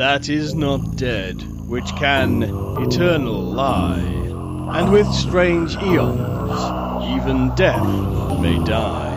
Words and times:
that 0.00 0.28
is 0.30 0.54
not 0.54 0.96
dead, 0.96 1.42
which 1.68 1.94
can 1.96 2.42
eternal 2.42 3.38
lie, 3.38 4.00
and 4.78 4.90
with 4.90 5.06
strange 5.12 5.76
eons, 5.76 6.58
even 7.14 7.54
death 7.54 7.86
may 8.40 8.58
die. 8.64 9.14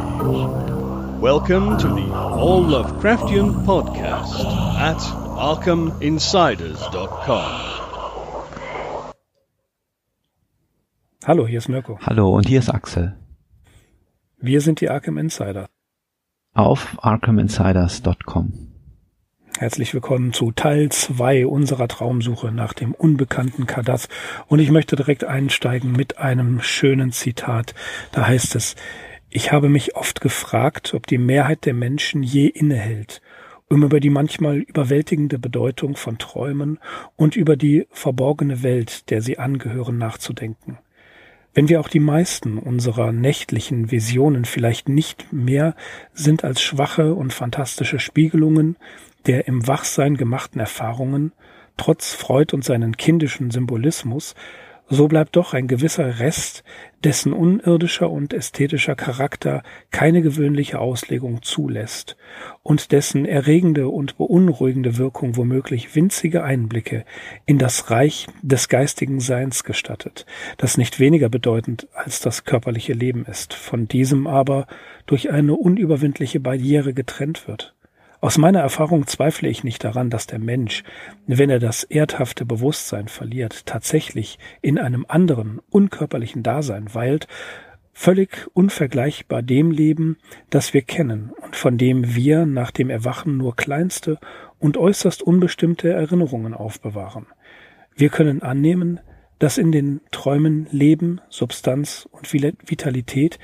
Welcome 1.22 1.78
to 1.78 1.88
the 1.88 2.12
All 2.12 2.62
Lovecraftian 2.62 3.64
Podcast 3.64 4.44
at 4.76 4.98
ArkhamInsiders.com. 4.98 7.70
Hallo, 11.26 11.48
hier 11.48 11.60
ist 11.60 11.70
Mirko. 11.70 11.98
Hallo, 12.02 12.36
und 12.36 12.50
hier 12.50 12.60
ist 12.60 12.70
Axel. 12.70 13.16
Wir 14.38 14.60
sind 14.60 14.82
die 14.82 14.90
Arkham 14.90 15.18
Insider. 15.18 15.70
Auf 16.54 16.98
arkhaminsiders.com. 17.02 18.73
Herzlich 19.64 19.94
willkommen 19.94 20.34
zu 20.34 20.52
Teil 20.52 20.90
2 20.90 21.48
unserer 21.48 21.88
Traumsuche 21.88 22.52
nach 22.52 22.74
dem 22.74 22.94
unbekannten 22.94 23.66
Kadath. 23.66 24.10
Und 24.48 24.60
ich 24.60 24.72
möchte 24.72 24.98
direkt 24.98 25.24
einsteigen 25.24 25.94
mit 25.94 26.18
einem 26.18 26.60
schönen 26.60 27.14
Zitat. 27.14 27.74
Da 28.12 28.28
heißt 28.28 28.56
es, 28.56 28.76
ich 29.30 29.54
habe 29.54 29.70
mich 29.70 29.96
oft 29.96 30.20
gefragt, 30.20 30.94
ob 30.94 31.08
die 31.08 31.18
Mehrheit 31.18 31.66
der 31.66 31.74
Menschen 31.74 32.24
je 32.24 32.48
innehält, 32.48 33.22
um 33.70 33.84
über 33.84 34.02
die 34.02 34.10
manchmal 34.10 34.58
überwältigende 34.58 35.40
Bedeutung 35.40 35.96
von 35.96 36.18
Träumen 36.18 36.78
und 37.16 37.38
über 37.38 37.56
die 37.56 37.88
verborgene 37.90 38.64
Welt, 38.64 39.10
der 39.12 39.22
sie 39.22 39.40
angehören, 39.40 39.98
nachzudenken. 39.98 40.78
Wenn 41.54 41.70
wir 41.70 41.80
auch 41.80 41.88
die 41.88 42.02
meisten 42.02 42.58
unserer 42.58 43.14
nächtlichen 43.14 43.92
Visionen 43.92 44.44
vielleicht 44.44 44.90
nicht 44.90 45.32
mehr 45.32 45.74
sind 46.12 46.44
als 46.44 46.62
schwache 46.62 47.14
und 47.14 47.32
fantastische 47.32 48.00
Spiegelungen 48.00 48.76
der 49.26 49.48
im 49.48 49.68
Wachsein 49.68 50.18
gemachten 50.18 50.60
Erfahrungen, 50.60 51.32
trotz 51.78 52.14
Freud 52.14 52.54
und 52.54 52.64
seinen 52.64 52.98
kindischen 52.98 53.52
Symbolismus, 53.52 54.36
so 54.90 55.08
bleibt 55.08 55.36
doch 55.36 55.54
ein 55.54 55.68
gewisser 55.68 56.20
Rest, 56.20 56.64
dessen 57.04 57.34
unirdischer 57.34 58.10
und 58.10 58.34
ästhetischer 58.34 58.96
Charakter 58.96 59.64
keine 59.92 60.22
gewöhnliche 60.22 60.80
Auslegung 60.80 61.42
zulässt 61.42 62.18
und 62.64 62.92
dessen 62.92 63.26
erregende 63.26 63.88
und 63.90 64.18
beunruhigende 64.18 64.98
Wirkung 64.98 65.36
womöglich 65.38 65.96
winzige 65.96 66.44
Einblicke 66.44 67.06
in 67.46 67.58
das 67.58 67.92
Reich 67.92 68.28
des 68.42 68.70
geistigen 68.70 69.20
Seins 69.20 69.64
gestattet, 69.64 70.26
das 70.58 70.78
nicht 70.78 71.00
weniger 71.00 71.30
bedeutend 71.30 71.88
als 71.94 72.20
das 72.20 72.44
körperliche 72.44 72.94
Leben 72.94 73.26
ist, 73.26 73.54
von 73.54 73.88
diesem 73.88 74.28
aber 74.28 74.68
durch 75.06 75.32
eine 75.32 75.56
unüberwindliche 75.56 76.40
Barriere 76.40 76.94
getrennt 76.94 77.48
wird. 77.48 77.74
Aus 78.24 78.38
meiner 78.38 78.62
Erfahrung 78.62 79.06
zweifle 79.06 79.50
ich 79.50 79.66
nicht 79.66 79.84
daran, 79.84 80.10
dass 80.10 80.28
der 80.28 80.40
Mensch, 80.40 80.86
wenn 81.28 81.50
er 81.50 81.60
das 81.60 81.84
erdhafte 81.84 82.46
Bewusstsein 82.46 83.10
verliert, 83.10 83.66
tatsächlich 83.66 84.40
in 84.62 84.80
einem 84.80 85.06
anderen, 85.10 85.60
unkörperlichen 85.70 86.42
Dasein 86.42 86.94
weilt, 86.96 87.28
völlig 87.92 88.48
unvergleichbar 88.54 89.42
dem 89.42 89.72
Leben, 89.72 90.16
das 90.50 90.74
wir 90.74 90.84
kennen 90.84 91.34
und 91.42 91.58
von 91.58 91.78
dem 91.78 92.16
wir 92.16 92.46
nach 92.46 92.72
dem 92.72 92.90
Erwachen 92.90 93.36
nur 93.36 93.58
kleinste 93.58 94.20
und 94.58 94.78
äußerst 94.78 95.22
unbestimmte 95.22 95.92
Erinnerungen 95.92 96.54
aufbewahren. 96.54 97.26
Wir 97.94 98.08
können 98.08 98.42
annehmen, 98.42 99.02
dass 99.40 99.58
in 99.58 99.74
den 99.74 100.00
Träumen 100.12 100.70
Leben, 100.72 101.20
Substanz 101.28 102.08
und 102.10 102.32
Vitalität 102.32 103.38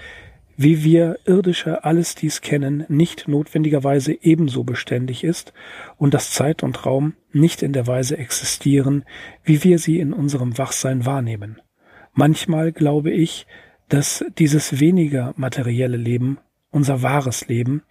wie 0.62 0.84
wir 0.84 1.20
irdische 1.24 1.86
alles 1.86 2.16
dies 2.16 2.42
kennen, 2.42 2.84
nicht 2.90 3.30
notwendigerweise 3.30 4.12
ebenso 4.12 4.66
beständig 4.66 5.24
ist 5.24 5.54
und 5.96 6.14
dass 6.14 6.34
Zeit 6.34 6.64
und 6.64 6.86
Raum 6.86 7.14
nicht 7.32 7.64
in 7.64 7.72
der 7.72 7.88
Weise 7.88 8.18
existieren, 8.18 9.06
wie 9.46 9.64
wir 9.64 9.80
sie 9.80 10.00
in 10.00 10.12
unserem 10.12 10.58
Wachsein 10.58 11.06
wahrnehmen. 11.06 11.62
Manchmal 12.12 12.74
glaube 12.74 13.10
ich, 13.10 13.48
dass 13.88 14.26
dieses 14.38 14.82
weniger 14.82 15.34
materielle 15.38 15.96
Leben 15.96 16.40
unser 16.72 17.04
wahres 17.04 17.48
Leben 17.48 17.84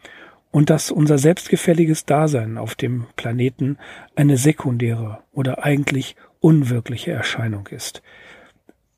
und 0.51 0.69
dass 0.69 0.91
unser 0.91 1.17
selbstgefälliges 1.17 2.05
Dasein 2.05 2.59
auf 2.59 2.75
dem 2.75 3.07
Planeten 3.17 3.78
eine 4.15 4.37
sekundäre 4.37 5.21
oder 5.33 5.65
eigentlich 5.65 6.17
unwirkliche 6.41 7.12
Erscheinung 7.12 7.67
ist. 7.69 8.03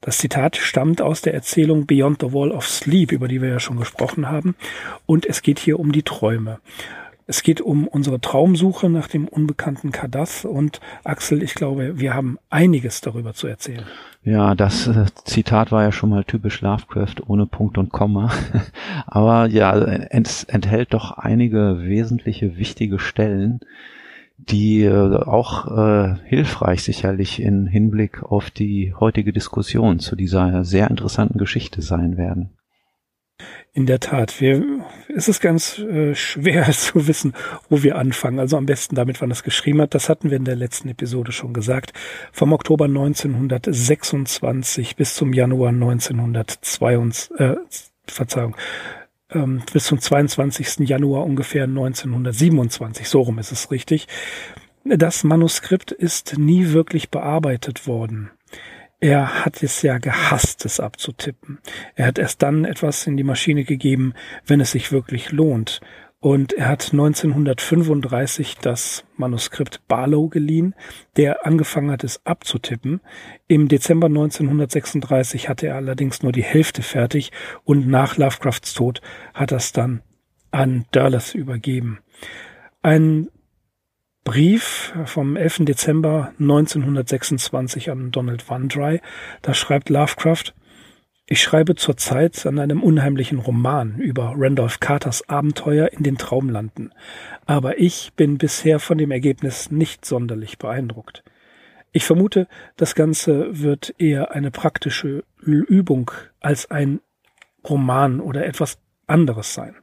Das 0.02 0.16
Zitat 0.16 0.56
stammt 0.56 1.02
aus 1.02 1.20
der 1.20 1.34
Erzählung 1.34 1.84
Beyond 1.84 2.22
the 2.22 2.32
Wall 2.32 2.52
of 2.52 2.66
Sleep, 2.66 3.12
über 3.12 3.28
die 3.28 3.42
wir 3.42 3.50
ja 3.50 3.60
schon 3.60 3.76
gesprochen 3.76 4.30
haben. 4.30 4.54
Und 5.04 5.26
es 5.26 5.42
geht 5.42 5.58
hier 5.58 5.78
um 5.78 5.92
die 5.92 6.02
Träume. 6.02 6.60
Es 7.26 7.42
geht 7.42 7.60
um 7.60 7.86
unsere 7.86 8.18
Traumsuche 8.18 8.88
nach 8.88 9.08
dem 9.08 9.28
unbekannten 9.28 9.92
Kadath. 9.92 10.46
Und 10.46 10.80
Axel, 11.04 11.42
ich 11.42 11.54
glaube, 11.54 12.00
wir 12.00 12.14
haben 12.14 12.38
einiges 12.48 13.02
darüber 13.02 13.34
zu 13.34 13.46
erzählen. 13.46 13.84
Ja, 14.24 14.54
das 14.54 14.86
äh, 14.86 15.04
Zitat 15.26 15.70
war 15.70 15.82
ja 15.82 15.92
schon 15.92 16.08
mal 16.08 16.24
typisch 16.24 16.62
Lovecraft 16.62 17.16
ohne 17.26 17.44
Punkt 17.44 17.76
und 17.76 17.92
Komma. 17.92 18.32
Aber 19.06 19.46
ja, 19.46 19.76
es 19.76 20.44
enthält 20.44 20.94
doch 20.94 21.12
einige 21.18 21.82
wesentliche, 21.82 22.56
wichtige 22.56 22.98
Stellen, 22.98 23.60
die 24.48 24.84
äh, 24.84 25.16
auch 25.16 25.66
äh, 25.66 26.14
hilfreich 26.24 26.82
sicherlich 26.82 27.40
in 27.40 27.66
Hinblick 27.66 28.22
auf 28.22 28.50
die 28.50 28.94
heutige 28.98 29.32
Diskussion 29.32 29.98
zu 29.98 30.16
dieser 30.16 30.64
sehr 30.64 30.88
interessanten 30.88 31.38
Geschichte 31.38 31.82
sein 31.82 32.16
werden. 32.16 32.50
In 33.72 33.86
der 33.86 34.00
Tat, 34.00 34.40
wir, 34.40 34.64
es 35.14 35.28
ist 35.28 35.40
ganz 35.40 35.78
äh, 35.78 36.16
schwer 36.16 36.68
zu 36.72 37.06
wissen, 37.06 37.34
wo 37.68 37.84
wir 37.84 37.94
anfangen. 37.96 38.40
Also 38.40 38.56
am 38.56 38.66
besten 38.66 38.96
damit, 38.96 39.20
wann 39.20 39.30
es 39.30 39.44
geschrieben 39.44 39.82
hat. 39.82 39.94
Das 39.94 40.08
hatten 40.08 40.30
wir 40.30 40.36
in 40.36 40.44
der 40.44 40.56
letzten 40.56 40.88
Episode 40.88 41.30
schon 41.32 41.52
gesagt. 41.52 41.92
Vom 42.32 42.52
Oktober 42.52 42.86
1926 42.86 44.96
bis 44.96 45.14
zum 45.14 45.32
Januar 45.32 45.68
1922, 45.70 47.38
äh, 47.38 47.54
Verzeihung, 48.06 48.56
ähm, 49.32 49.62
bis 49.72 49.84
zum 49.84 50.00
22. 50.00 50.88
Januar 50.88 51.24
ungefähr 51.24 51.64
1927, 51.64 53.08
so 53.08 53.22
rum 53.22 53.38
ist 53.38 53.52
es 53.52 53.70
richtig. 53.70 54.08
Das 54.84 55.24
Manuskript 55.24 55.92
ist 55.92 56.38
nie 56.38 56.72
wirklich 56.72 57.10
bearbeitet 57.10 57.86
worden. 57.86 58.30
Er 58.98 59.44
hat 59.44 59.62
es 59.62 59.80
ja 59.82 59.98
gehasst, 59.98 60.64
es 60.66 60.78
abzutippen. 60.78 61.58
Er 61.94 62.06
hat 62.06 62.18
erst 62.18 62.42
dann 62.42 62.64
etwas 62.64 63.06
in 63.06 63.16
die 63.16 63.24
Maschine 63.24 63.64
gegeben, 63.64 64.14
wenn 64.46 64.60
es 64.60 64.72
sich 64.72 64.92
wirklich 64.92 65.32
lohnt. 65.32 65.80
Und 66.22 66.52
er 66.52 66.68
hat 66.68 66.92
1935 66.92 68.58
das 68.60 69.04
Manuskript 69.16 69.80
Barlow 69.88 70.28
geliehen, 70.28 70.74
der 71.16 71.46
angefangen 71.46 71.90
hat, 71.90 72.04
es 72.04 72.24
abzutippen. 72.26 73.00
Im 73.48 73.68
Dezember 73.68 74.08
1936 74.08 75.48
hatte 75.48 75.68
er 75.68 75.76
allerdings 75.76 76.22
nur 76.22 76.32
die 76.32 76.42
Hälfte 76.42 76.82
fertig 76.82 77.32
und 77.64 77.88
nach 77.88 78.18
Lovecrafts 78.18 78.74
Tod 78.74 79.00
hat 79.32 79.50
er 79.50 79.56
es 79.56 79.72
dann 79.72 80.02
an 80.50 80.84
Derleth 80.92 81.34
übergeben. 81.34 82.00
Ein 82.82 83.30
Brief 84.22 84.92
vom 85.06 85.36
11. 85.36 85.64
Dezember 85.64 86.34
1926 86.38 87.90
an 87.90 88.10
Donald 88.10 88.50
Wandry, 88.50 89.00
da 89.40 89.54
schreibt 89.54 89.88
Lovecraft, 89.88 90.52
ich 91.32 91.40
schreibe 91.40 91.76
zurzeit 91.76 92.44
an 92.44 92.58
einem 92.58 92.82
unheimlichen 92.82 93.38
Roman 93.38 94.00
über 94.00 94.34
Randolph 94.36 94.80
Carters 94.80 95.28
Abenteuer 95.28 95.92
in 95.92 96.02
den 96.02 96.18
Traumlanden, 96.18 96.92
aber 97.46 97.78
ich 97.78 98.12
bin 98.16 98.36
bisher 98.36 98.80
von 98.80 98.98
dem 98.98 99.12
Ergebnis 99.12 99.70
nicht 99.70 100.04
sonderlich 100.04 100.58
beeindruckt. 100.58 101.22
Ich 101.92 102.04
vermute, 102.04 102.48
das 102.76 102.96
Ganze 102.96 103.60
wird 103.62 103.94
eher 103.98 104.32
eine 104.32 104.50
praktische 104.50 105.22
Übung 105.38 106.10
als 106.40 106.68
ein 106.68 107.00
Roman 107.68 108.20
oder 108.20 108.44
etwas 108.44 108.80
anderes 109.06 109.54
sein. 109.54 109.76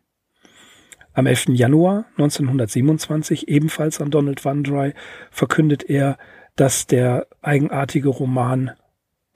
Am 1.14 1.28
11. 1.28 1.46
Januar 1.54 2.08
1927, 2.18 3.48
ebenfalls 3.48 4.02
an 4.02 4.12
Donald 4.12 4.44
Wandry, 4.44 4.94
verkündet 5.32 5.90
er, 5.90 6.18
dass 6.58 6.88
der 6.88 7.26
eigenartige 7.42 8.10
Roman 8.10 8.72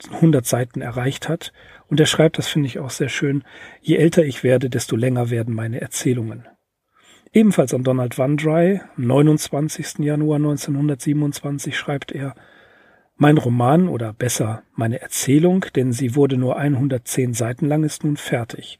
100 0.09 0.45
Seiten 0.45 0.81
erreicht 0.81 1.29
hat. 1.29 1.53
Und 1.91 1.99
er 1.99 2.05
schreibt, 2.05 2.37
das 2.37 2.47
finde 2.47 2.67
ich 2.67 2.79
auch 2.79 2.89
sehr 2.89 3.09
schön, 3.09 3.43
je 3.81 3.97
älter 3.97 4.23
ich 4.23 4.45
werde, 4.45 4.69
desto 4.69 4.95
länger 4.95 5.29
werden 5.29 5.53
meine 5.53 5.81
Erzählungen. 5.81 6.47
Ebenfalls 7.33 7.73
an 7.73 7.83
Donald 7.83 8.17
Wandry, 8.17 8.79
am 8.95 9.07
29. 9.07 9.99
Januar 9.99 10.37
1927 10.37 11.77
schreibt 11.77 12.13
er, 12.13 12.33
mein 13.17 13.37
Roman 13.37 13.89
oder 13.89 14.13
besser 14.13 14.63
meine 14.73 15.01
Erzählung, 15.01 15.65
denn 15.75 15.91
sie 15.91 16.15
wurde 16.15 16.37
nur 16.37 16.55
110 16.55 17.33
Seiten 17.33 17.67
lang, 17.67 17.83
ist 17.83 18.05
nun 18.05 18.15
fertig. 18.15 18.79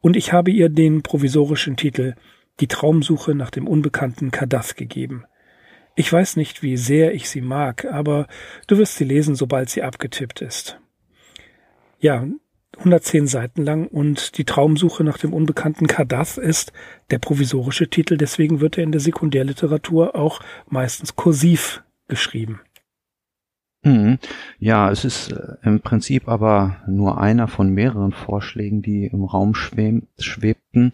Und 0.00 0.16
ich 0.16 0.32
habe 0.32 0.52
ihr 0.52 0.68
den 0.68 1.02
provisorischen 1.02 1.76
Titel 1.76 2.14
Die 2.60 2.68
Traumsuche 2.68 3.34
nach 3.34 3.50
dem 3.50 3.66
unbekannten 3.66 4.30
Kadath 4.30 4.76
gegeben. 4.76 5.24
Ich 5.96 6.12
weiß 6.12 6.36
nicht, 6.36 6.62
wie 6.62 6.76
sehr 6.76 7.12
ich 7.12 7.28
sie 7.28 7.40
mag, 7.40 7.86
aber 7.86 8.28
du 8.68 8.78
wirst 8.78 8.98
sie 8.98 9.04
lesen, 9.04 9.34
sobald 9.34 9.68
sie 9.68 9.82
abgetippt 9.82 10.42
ist. 10.42 10.78
Ja, 11.98 12.24
110 12.78 13.26
Seiten 13.26 13.64
lang 13.64 13.86
und 13.86 14.38
die 14.38 14.44
Traumsuche 14.44 15.04
nach 15.04 15.18
dem 15.18 15.32
unbekannten 15.32 15.86
Kadath 15.86 16.38
ist 16.38 16.72
der 17.10 17.18
provisorische 17.18 17.88
Titel, 17.88 18.16
deswegen 18.16 18.60
wird 18.60 18.78
er 18.78 18.84
in 18.84 18.92
der 18.92 19.00
Sekundärliteratur 19.00 20.14
auch 20.14 20.40
meistens 20.68 21.14
kursiv 21.14 21.82
geschrieben. 22.08 22.60
Mhm. 23.84 24.18
Ja, 24.58 24.90
es 24.90 25.04
ist 25.04 25.32
äh, 25.32 25.56
im 25.64 25.80
Prinzip 25.80 26.28
aber 26.28 26.76
nur 26.86 27.20
einer 27.20 27.48
von 27.48 27.70
mehreren 27.70 28.12
Vorschlägen, 28.12 28.80
die 28.80 29.06
im 29.06 29.24
Raum 29.24 29.54
schwebten. 29.54 30.92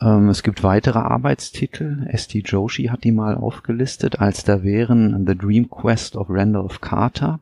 Ähm, 0.00 0.28
es 0.28 0.42
gibt 0.42 0.64
weitere 0.64 0.98
Arbeitstitel. 0.98 2.06
S.T. 2.08 2.40
Joshi 2.40 2.86
hat 2.86 3.04
die 3.04 3.12
mal 3.12 3.36
aufgelistet, 3.36 4.20
als 4.20 4.42
da 4.44 4.64
wären 4.64 5.24
The 5.26 5.36
Dream 5.36 5.70
Quest 5.70 6.16
of 6.16 6.26
Randolph 6.30 6.80
Carter, 6.80 7.40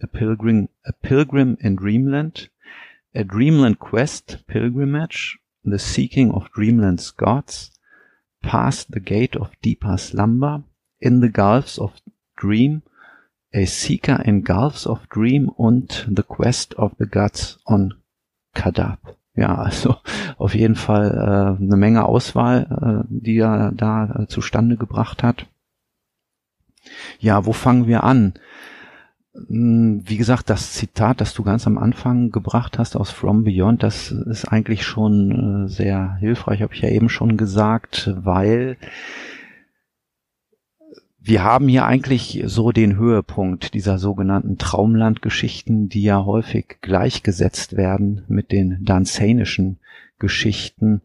A 0.00 0.06
Pilgrim, 0.06 0.68
A 0.82 0.92
Pilgrim 1.02 1.58
in 1.60 1.76
Dreamland, 1.76 2.50
A 3.12 3.24
Dreamland 3.24 3.80
Quest 3.80 4.44
Pilgrimage, 4.46 5.40
The 5.64 5.80
Seeking 5.80 6.30
of 6.30 6.48
Dreamland's 6.52 7.10
Gods, 7.16 7.72
Past 8.40 8.92
the 8.92 9.00
Gate 9.00 9.36
of 9.36 9.50
Deeper 9.62 9.98
Slumber, 9.98 10.62
In 11.00 11.20
the 11.20 11.28
Gulfs 11.28 11.76
of 11.76 12.00
Dream, 12.36 12.82
A 13.52 13.64
Seeker 13.64 14.22
in 14.24 14.44
Gulfs 14.44 14.86
of 14.86 15.08
Dream 15.08 15.48
und 15.48 16.06
The 16.08 16.22
Quest 16.22 16.74
of 16.74 16.92
the 17.00 17.06
Gods 17.06 17.58
on 17.64 17.94
Kadab. 18.54 19.16
Ja, 19.34 19.56
also 19.56 19.96
auf 20.38 20.54
jeden 20.54 20.76
Fall 20.76 21.10
äh, 21.10 21.62
eine 21.62 21.76
Menge 21.76 22.04
Auswahl, 22.04 23.04
äh, 23.04 23.08
die 23.08 23.38
er 23.38 23.72
da 23.72 24.20
äh, 24.20 24.26
zustande 24.28 24.76
gebracht 24.76 25.24
hat. 25.24 25.46
Ja, 27.18 27.44
wo 27.44 27.52
fangen 27.52 27.88
wir 27.88 28.04
an? 28.04 28.34
Hm, 29.48 30.02
wie 30.06 30.16
gesagt, 30.16 30.50
das 30.50 30.72
Zitat, 30.72 31.20
das 31.20 31.34
du 31.34 31.42
ganz 31.42 31.66
am 31.66 31.78
Anfang 31.78 32.30
gebracht 32.30 32.78
hast 32.78 32.96
aus 32.96 33.10
From 33.10 33.44
Beyond, 33.44 33.82
das 33.82 34.10
ist 34.10 34.46
eigentlich 34.46 34.84
schon 34.84 35.66
äh, 35.66 35.68
sehr 35.68 36.16
hilfreich, 36.16 36.62
habe 36.62 36.74
ich 36.74 36.80
ja 36.80 36.88
eben 36.88 37.08
schon 37.08 37.36
gesagt, 37.36 38.14
weil 38.22 38.76
wir 41.22 41.44
haben 41.44 41.68
hier 41.68 41.84
eigentlich 41.84 42.42
so 42.46 42.72
den 42.72 42.96
Höhepunkt 42.96 43.74
dieser 43.74 43.98
sogenannten 43.98 44.56
Traumlandgeschichten, 44.56 45.88
die 45.88 46.02
ja 46.02 46.24
häufig 46.24 46.78
gleichgesetzt 46.80 47.76
werden 47.76 48.24
mit 48.26 48.52
den 48.52 48.78
danzanischen 48.84 49.78
Geschichten. 50.18 51.02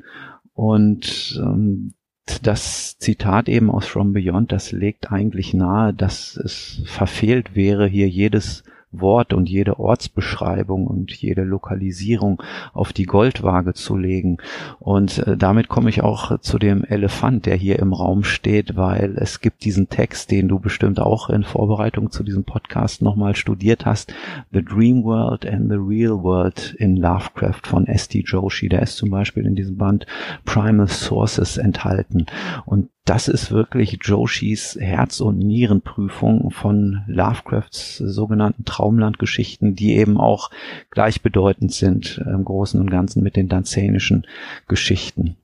Und 0.53 1.39
ähm, 1.43 1.93
das 2.42 2.98
Zitat 2.98 3.50
eben 3.50 3.69
aus 3.69 3.86
From 3.86 4.13
Beyond, 4.13 4.51
das 4.51 4.72
legt 4.72 5.12
eigentlich 5.12 5.54
nahe, 5.54 5.94
dass 5.94 6.36
es 6.38 6.81
verfehlt 6.86 7.56
wäre, 7.56 7.88
hier 7.88 8.10
jedes 8.10 8.63
Wort 9.01 9.33
und 9.33 9.50
jede 9.50 9.80
Ortsbeschreibung 9.80 10.88
und 10.88 11.12
jede 11.12 11.44
Lokalisierung 11.44 12.42
auf 12.74 12.94
die 12.94 13.06
Goldwaage 13.06 13.74
zu 13.74 13.97
legen. 13.97 14.38
Und 14.80 15.19
äh, 15.19 15.38
damit 15.38 15.68
komme 15.68 15.89
ich 15.89 16.03
auch 16.03 16.39
zu 16.39 16.57
dem 16.57 16.83
Elefant, 16.83 17.45
der 17.45 17.56
hier 17.56 17.80
im 17.80 17.94
Raum 17.94 18.24
steht, 18.24 18.75
weil 18.75 19.15
es 19.18 19.42
gibt 19.42 19.63
diesen 19.63 19.89
Text, 19.89 20.31
den 20.31 20.47
du 20.47 20.59
bestimmt 20.59 21.00
auch 21.00 21.30
in 21.30 21.44
Vorbereitung 21.44 22.12
zu 22.12 22.24
diesem 22.24 22.44
Podcast 22.44 23.01
nochmal 23.01 23.36
studiert 23.36 23.86
hast, 23.86 24.13
The 24.51 24.63
Dream 24.63 25.03
World 25.03 25.45
and 25.45 25.69
the 25.69 25.77
Real 25.77 26.24
World 26.24 26.75
in 26.80 26.97
Lovecraft 26.97 27.62
von 27.63 27.88
S.T. 27.88 28.24
Joshi. 28.25 28.69
Der 28.69 28.81
ist 28.81 28.97
zum 28.97 29.09
Beispiel 29.09 29.45
in 29.45 29.56
diesem 29.56 29.77
Band 29.77 30.06
Primal 30.45 30.88
Sources 30.88 31.57
enthalten. 31.57 32.25
Und 32.65 32.89
das 33.06 33.28
ist 33.28 33.52
wirklich 33.52 34.00
Joshis 34.02 34.78
Herz- 34.80 35.22
und 35.22 35.38
Nierenprüfung 35.38 36.50
von 36.50 37.04
Lovecrafts 37.06 37.98
sogenannten 37.98 38.66
Traumlandgeschichten, 38.66 39.75
die 39.75 39.96
eben 39.96 40.18
auch 40.19 40.50
gleichbedeutend 40.90 41.72
sind 41.72 42.18
im 42.25 42.44
Großen 42.44 42.81
und 42.81 42.90
Ganzen 42.90 43.22
mit 43.22 43.36
den 43.36 43.48
danzänischen 43.48 44.25
Geschichten. 44.68 45.38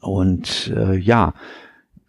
Und 0.00 0.72
äh, 0.76 0.96
ja, 0.96 1.32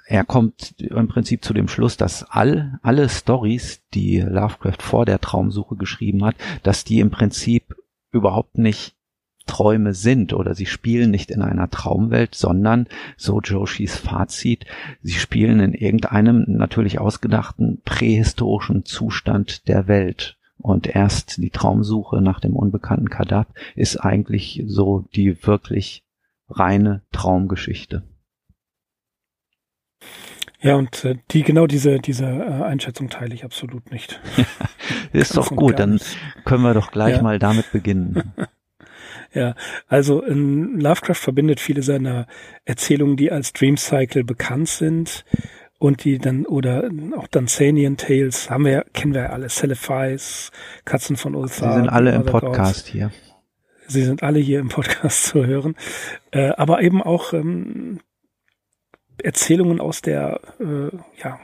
er 0.08 0.24
kommt 0.24 0.74
im 0.80 1.08
Prinzip 1.08 1.44
zu 1.44 1.54
dem 1.54 1.68
Schluss, 1.68 1.96
dass 1.96 2.24
all, 2.24 2.80
alle 2.82 3.10
Stories, 3.10 3.84
die 3.94 4.22
Lovecraft 4.22 4.82
vor 4.82 5.06
der 5.06 5.22
Traumsuche 5.22 5.76
geschrieben 5.76 6.26
hat, 6.26 6.36
dass 6.64 6.84
die 6.84 7.02
im 7.02 7.12
Prinzip 7.12 7.76
überhaupt 8.12 8.58
nicht 8.58 8.97
Träume 9.48 9.94
sind 9.94 10.34
oder 10.34 10.54
sie 10.54 10.68
spielen 10.68 11.10
nicht 11.10 11.32
in 11.32 11.42
einer 11.42 11.70
Traumwelt, 11.70 12.36
sondern, 12.36 12.88
so 13.18 13.42
Joshis 13.42 13.98
Fazit, 13.98 14.66
sie 15.02 15.14
spielen 15.14 15.60
in 15.60 15.74
irgendeinem 15.74 16.46
natürlich 16.48 17.00
ausgedachten 17.00 17.82
prähistorischen 17.84 18.86
Zustand 18.86 19.68
der 19.68 19.88
Welt. 19.88 20.38
Und 20.60 20.88
erst 20.88 21.38
die 21.38 21.50
Traumsuche 21.50 22.22
nach 22.22 22.40
dem 22.40 22.56
unbekannten 22.56 23.10
Kadab 23.10 23.48
ist 23.76 23.98
eigentlich 23.98 24.64
so 24.68 25.06
die 25.16 25.46
wirklich 25.46 26.04
reine 26.50 27.04
Traumgeschichte. 27.12 28.04
Ja, 30.60 30.76
und 30.76 31.06
äh, 31.06 31.18
die 31.32 31.44
genau 31.44 31.68
diese 31.68 32.00
diese 32.00 32.26
äh, 32.26 32.64
Einschätzung 32.64 33.10
teile 33.10 33.36
ich 33.36 33.44
absolut 33.46 33.92
nicht. 33.92 34.20
ist 35.14 35.38
doch 35.38 35.50
gut, 35.56 35.78
dann 35.78 36.00
können 36.46 36.64
wir 36.64 36.74
doch 36.74 36.92
gleich 36.92 37.18
ja. 37.18 37.22
mal 37.22 37.38
damit 37.38 37.72
beginnen. 37.72 38.34
Ja, 39.34 39.56
also 39.88 40.22
in 40.22 40.80
Lovecraft 40.80 41.16
verbindet 41.16 41.60
viele 41.60 41.84
seiner 41.84 42.28
Erzählungen, 42.66 43.18
die 43.18 43.32
als 43.32 43.54
Dream 43.54 43.78
Cycle 43.78 44.24
bekannt 44.24 44.70
sind 44.70 45.26
und 45.80 46.04
die 46.04 46.18
dann 46.18 46.46
oder 46.46 46.90
auch 47.16 47.28
Danzanian 47.28 47.98
Tales 47.98 48.50
haben 48.50 48.66
wir 48.66 48.86
kennen 48.94 49.14
wir 49.14 49.24
ja 49.24 49.30
alle 49.30 49.48
Celiphies, 49.50 50.52
Katzen 50.86 51.18
von 51.18 51.36
Ulthar. 51.36 51.74
Sie 51.74 51.80
sind 51.80 51.90
alle 51.90 52.16
im 52.16 52.26
Podcast 52.26 52.88
hier. 52.88 53.12
Sie 53.88 54.04
sind 54.04 54.24
alle 54.24 54.40
hier 54.40 54.60
im 54.60 54.70
Podcast 54.70 55.24
zu 55.28 55.46
hören, 55.46 55.76
äh, 56.32 56.50
aber 56.50 56.82
eben 56.82 57.02
auch 57.02 57.34
ähm, 57.34 58.00
Erzählungen 59.22 59.80
aus 59.80 60.02
der 60.02 60.42
äh, 60.60 60.96
ja 61.22 61.40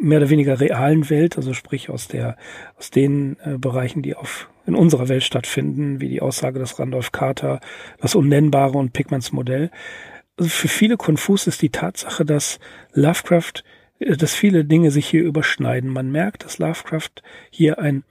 mehr 0.00 0.18
oder 0.18 0.30
weniger 0.30 0.60
realen 0.60 1.10
Welt, 1.10 1.36
also 1.36 1.52
sprich 1.54 1.90
aus 1.90 2.08
der 2.08 2.36
aus 2.76 2.90
den 2.90 3.36
äh, 3.44 3.58
Bereichen, 3.58 4.02
die 4.02 4.14
auf 4.14 4.48
in 4.68 4.74
unserer 4.74 5.08
Welt 5.08 5.24
stattfinden, 5.24 5.98
wie 5.98 6.10
die 6.10 6.20
Aussage 6.20 6.58
des 6.58 6.78
Randolph 6.78 7.10
Carter, 7.10 7.60
das 8.00 8.14
Unnennbare 8.14 8.76
und 8.76 8.92
Pigments 8.92 9.32
Modell. 9.32 9.70
Also 10.36 10.50
für 10.50 10.68
viele 10.68 10.98
konfus 10.98 11.46
ist 11.46 11.62
die 11.62 11.70
Tatsache, 11.70 12.26
dass 12.26 12.60
Lovecraft, 12.92 13.64
äh, 13.98 14.16
dass 14.16 14.34
viele 14.34 14.66
Dinge 14.66 14.90
sich 14.90 15.08
hier 15.08 15.22
überschneiden. 15.22 15.90
Man 15.90 16.12
merkt, 16.12 16.44
dass 16.44 16.58
Lovecraft 16.58 17.22
hier 17.50 17.78
ein 17.78 18.04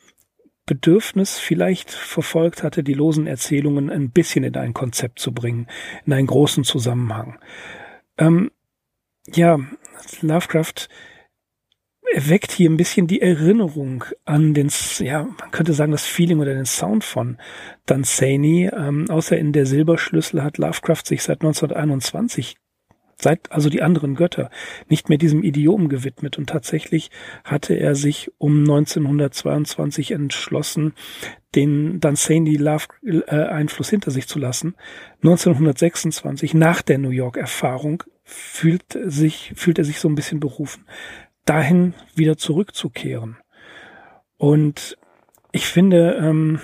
Bedürfnis 0.65 1.38
vielleicht 1.38 1.92
verfolgt 1.92 2.63
hatte, 2.63 2.83
die 2.83 2.95
losen 2.95 3.27
Erzählungen 3.27 3.92
ein 3.92 4.10
bisschen 4.10 4.44
in 4.44 4.57
ein 4.57 4.74
Konzept 4.74 5.19
zu 5.19 5.33
bringen, 5.33 5.68
in 6.07 6.13
einen 6.13 6.27
großen 6.27 6.63
Zusammenhang. 6.63 7.38
Ähm, 8.18 8.50
ja, 9.27 9.60
Lovecraft 10.21 10.89
erweckt 12.13 12.51
hier 12.51 12.69
ein 12.69 12.77
bisschen 12.77 13.08
die 13.08 13.22
Erinnerung 13.22 14.05
an 14.25 14.53
den, 14.53 14.70
ja, 15.00 15.24
man 15.24 15.51
könnte 15.51 15.74
sagen, 15.74 15.91
das 15.91 16.05
Feeling 16.05 16.39
oder 16.39 16.53
den 16.53 16.65
Sound 16.65 17.03
von 17.03 17.38
Dunsany. 17.86 18.70
Ähm, 18.74 19.10
außer 19.10 19.38
in 19.38 19.53
der 19.53 19.65
Silberschlüssel 19.65 20.43
hat 20.43 20.58
Lovecraft 20.58 21.05
sich 21.05 21.24
seit 21.24 21.41
1921 21.41 22.55
seit 23.20 23.51
also 23.51 23.70
die 23.70 23.82
anderen 23.82 24.15
Götter 24.15 24.51
nicht 24.89 25.10
mehr 25.10 25.17
diesem 25.17 25.43
Idiom 25.43 25.89
gewidmet 25.89 26.38
und 26.38 26.48
tatsächlich 26.50 27.10
hatte 27.43 27.74
er 27.74 27.96
sich 27.96 28.32
um 28.38 28.60
1922 28.60 30.12
entschlossen, 30.12 30.93
den 31.55 32.00
Dunsany 32.00 32.58
Love 32.58 32.86
äh, 33.03 33.32
Einfluss 33.32 33.89
hinter 33.89 34.12
sich 34.12 34.27
zu 34.27 34.38
lassen. 34.38 34.75
1926 35.24 36.53
nach 36.53 36.84
der 36.84 37.00
New 37.00 37.10
York 37.10 37.38
Erfahrung 37.38 38.03
fühlt 38.24 38.98
sich 39.05 39.53
fühlt 39.55 39.79
er 39.79 39.86
sich 39.86 40.00
so 40.00 40.10
ein 40.10 40.15
bisschen 40.15 40.39
berufen 40.39 40.86
dahin 41.48 41.94
wieder 42.16 42.38
zurückzukehren. 42.38 43.38
Und 44.38 44.98
ich 45.51 45.66
finde, 45.66 46.13
ähm, 46.22 46.60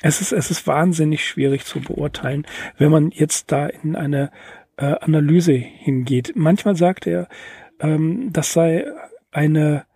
es 0.00 0.20
ist, 0.20 0.32
es 0.32 0.50
ist 0.50 0.66
wahnsinnig 0.66 1.24
schwierig 1.24 1.64
zu 1.64 1.80
beurteilen, 1.80 2.46
wenn 2.76 2.90
man 2.90 3.10
jetzt 3.10 3.50
da 3.50 3.66
in 3.66 3.96
eine 3.96 4.30
äh, 4.76 4.94
Analyse 5.00 5.52
hingeht. 5.52 6.32
Manchmal 6.34 6.76
sagt 6.76 7.06
er, 7.06 7.28
ähm, 7.80 8.32
das 8.32 8.52
sei 8.52 8.86
eine 9.30 9.86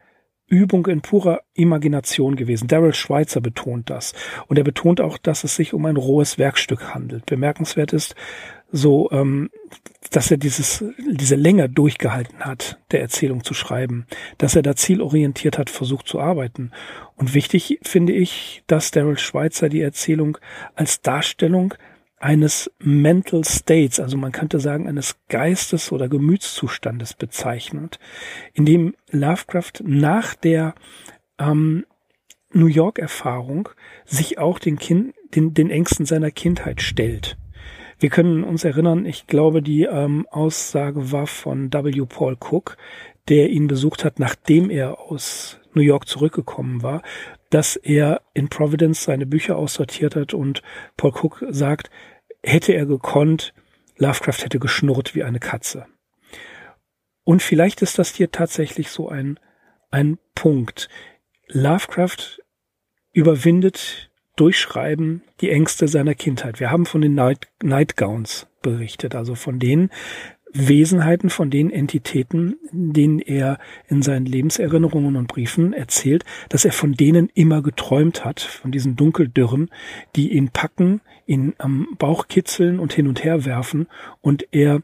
Übung 0.49 0.87
in 0.87 1.01
purer 1.01 1.41
Imagination 1.55 2.37
gewesen. 2.37 2.69
Daryl 2.69 2.95
Schweitzer 2.95 3.41
betont 3.41 3.91
das. 3.91 4.15
Und 4.47 4.59
er 4.59 4.65
betont 4.65 5.01
auch, 5.01 5.19
dass 5.19 5.43
es 5.43 5.57
sich 5.57 5.75
um 5.75 5.85
ein 5.87 5.97
rohes 5.97 6.39
Werkstück 6.39 6.95
handelt. 6.95 7.27
Bemerkenswert 7.27 7.93
ist, 7.93 8.15
so, 8.73 9.11
ähm, 9.11 9.51
dass 10.11 10.31
er 10.31 10.37
dieses, 10.37 10.85
diese 10.99 11.37
Länge 11.37 11.69
durchgehalten 11.69 12.41
hat, 12.41 12.79
der 12.91 13.01
Erzählung 13.01 13.45
zu 13.45 13.55
schreiben, 13.55 14.07
dass 14.39 14.57
er 14.57 14.63
da 14.63 14.77
zielorientiert 14.77 15.59
hat, 15.59 15.71
versucht 15.71 16.07
zu 16.07 16.21
arbeiten. 16.21 16.71
Und 17.17 17.35
wichtig 17.35 17.79
finde 17.83 18.13
ich, 18.13 18.63
dass 18.67 18.91
Daryl 18.91 19.19
Schweitzer 19.19 19.69
die 19.69 19.81
Erzählung 19.81 20.39
als 20.75 21.03
Darstellung 21.03 21.75
eines 22.19 22.71
Mental 22.79 23.45
States, 23.45 24.01
also 24.01 24.17
man 24.17 24.33
könnte 24.33 24.59
sagen 24.59 24.89
eines 24.89 25.17
Geistes 25.29 25.93
oder 25.93 26.09
Gemütszustandes 26.09 27.15
bezeichnet, 27.15 27.99
in 28.55 28.65
dem 28.65 28.95
Lovecraft 29.11 29.83
nach 29.85 30.35
der 30.35 30.75
ähm, 31.39 31.85
New 32.53 32.67
York-Erfahrung 32.67 33.69
sich 34.07 34.39
auch 34.39 34.59
den, 34.59 34.79
kind, 34.79 35.15
den, 35.35 35.53
den 35.53 35.71
Ängsten 35.71 36.07
seiner 36.07 36.31
Kindheit 36.31 36.81
stellt. 36.81 37.37
Wir 37.99 38.11
können 38.11 38.45
uns 38.45 38.65
erinnern, 38.65 39.07
ich 39.07 39.27
glaube, 39.27 39.63
die 39.63 39.85
ähm, 39.85 40.27
Aussage 40.31 41.13
war 41.13 41.27
von 41.27 41.73
W. 41.73 42.05
Paul 42.07 42.37
Cook, 42.39 42.77
der 43.29 43.49
ihn 43.49 43.67
besucht 43.67 44.05
hat, 44.05 44.19
nachdem 44.19 44.71
er 44.71 45.01
aus 45.01 45.59
New 45.73 45.83
York 45.83 46.07
zurückgekommen 46.07 46.83
war, 46.83 47.03
dass 47.51 47.77
er 47.77 48.23
in 48.35 48.49
Providence 48.49 49.05
seine 49.05 49.27
Bücher 49.27 49.57
aussortiert 49.57 50.17
hat 50.17 50.35
und 50.35 50.63
Paul 50.97 51.13
Cook 51.13 51.45
sagt, 51.49 51.91
hätte 52.43 52.73
er 52.73 52.87
gekonnt, 52.87 53.55
Lovecraft 53.97 54.45
hätte 54.45 54.59
geschnurrt 54.59 55.15
wie 55.15 55.23
eine 55.23 55.41
Katze. 55.41 55.87
Und 57.25 57.43
vielleicht 57.43 57.83
ist 57.83 57.99
das 57.99 58.15
hier 58.15 58.31
tatsächlich 58.31 58.91
so 58.91 59.09
ein, 59.09 59.41
ein 59.91 60.19
Punkt. 60.35 60.89
Lovecraft 61.49 62.41
überwindet 63.13 64.11
durch 64.37 64.59
Schreiben 64.59 65.23
die 65.41 65.51
Ängste 65.51 65.89
seiner 65.89 66.15
Kindheit. 66.15 66.61
Wir 66.61 66.71
haben 66.71 66.87
von 66.87 67.01
den 67.01 67.15
Night, 67.15 67.49
Nightgowns 67.63 68.47
berichtet, 68.63 69.15
also 69.15 69.35
von 69.35 69.59
den 69.59 69.91
Wesenheiten, 70.53 71.29
von 71.29 71.51
den 71.51 71.71
Entitäten, 71.71 72.57
denen 72.71 73.19
er 73.19 73.59
in 73.89 74.03
seinen 74.03 74.27
Lebenserinnerungen 74.27 75.17
und 75.17 75.27
Briefen 75.27 75.73
erzählt, 75.73 76.25
dass 76.49 76.65
er 76.65 76.73
von 76.73 76.93
denen 76.93 77.31
immer 77.35 77.63
geträumt 77.63 78.25
hat, 78.25 78.41
von 78.41 78.73
diesen 78.73 78.97
Dunkeldürren, 78.97 79.71
die 80.15 80.33
ihn 80.33 80.51
packen, 80.51 81.01
ihn 81.27 81.55
am 81.59 81.89
Bauch 81.99 82.29
kitzeln 82.29 82.79
und 82.79 82.93
hin 82.93 83.09
und 83.09 83.25
her 83.25 83.45
werfen 83.45 83.87
und 84.21 84.47
er 84.53 84.83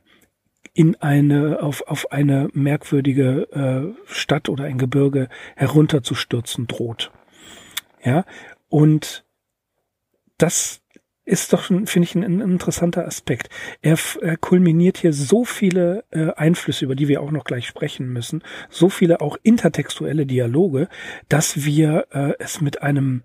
in 0.75 0.97
eine, 0.97 1.63
auf, 1.63 1.83
auf 1.87 2.13
eine 2.13 2.49
merkwürdige 2.53 3.49
äh, 3.53 4.13
Stadt 4.13 4.49
oder 4.49 4.65
ein 4.65 4.79
Gebirge 4.79 5.29
herunterzustürzen 5.57 6.67
droht. 6.67 7.13
Ja, 8.05 8.25
und 8.69 9.25
das 10.43 10.83
ist 11.25 11.53
doch, 11.53 11.63
finde 11.63 12.03
ich, 12.03 12.15
ein, 12.17 12.25
ein, 12.25 12.41
interessanter 12.41 13.07
Aspekt. 13.07 13.49
Er, 13.81 13.97
er 14.21 14.37
kulminiert 14.37 14.99
hier 14.99 15.13
so 15.13 15.45
viele 15.45 16.05
äh, 16.11 16.33
Einflüsse, 16.33 16.85
über 16.85 16.97
die 16.97 17.07
wir 17.07 17.21
auch 17.23 17.31
noch 17.31 17.45
gleich 17.45 17.67
sprechen 17.67 18.09
müssen, 18.09 18.43
so 18.69 18.89
viele 18.89 19.21
auch 19.21 19.37
intertextuelle 19.43 20.27
Dialoge, 20.27 20.89
dass 21.29 21.65
wir 21.65 22.07
äh, 22.11 22.33
es 22.41 22.61
mit 22.61 22.83
einem 22.83 23.23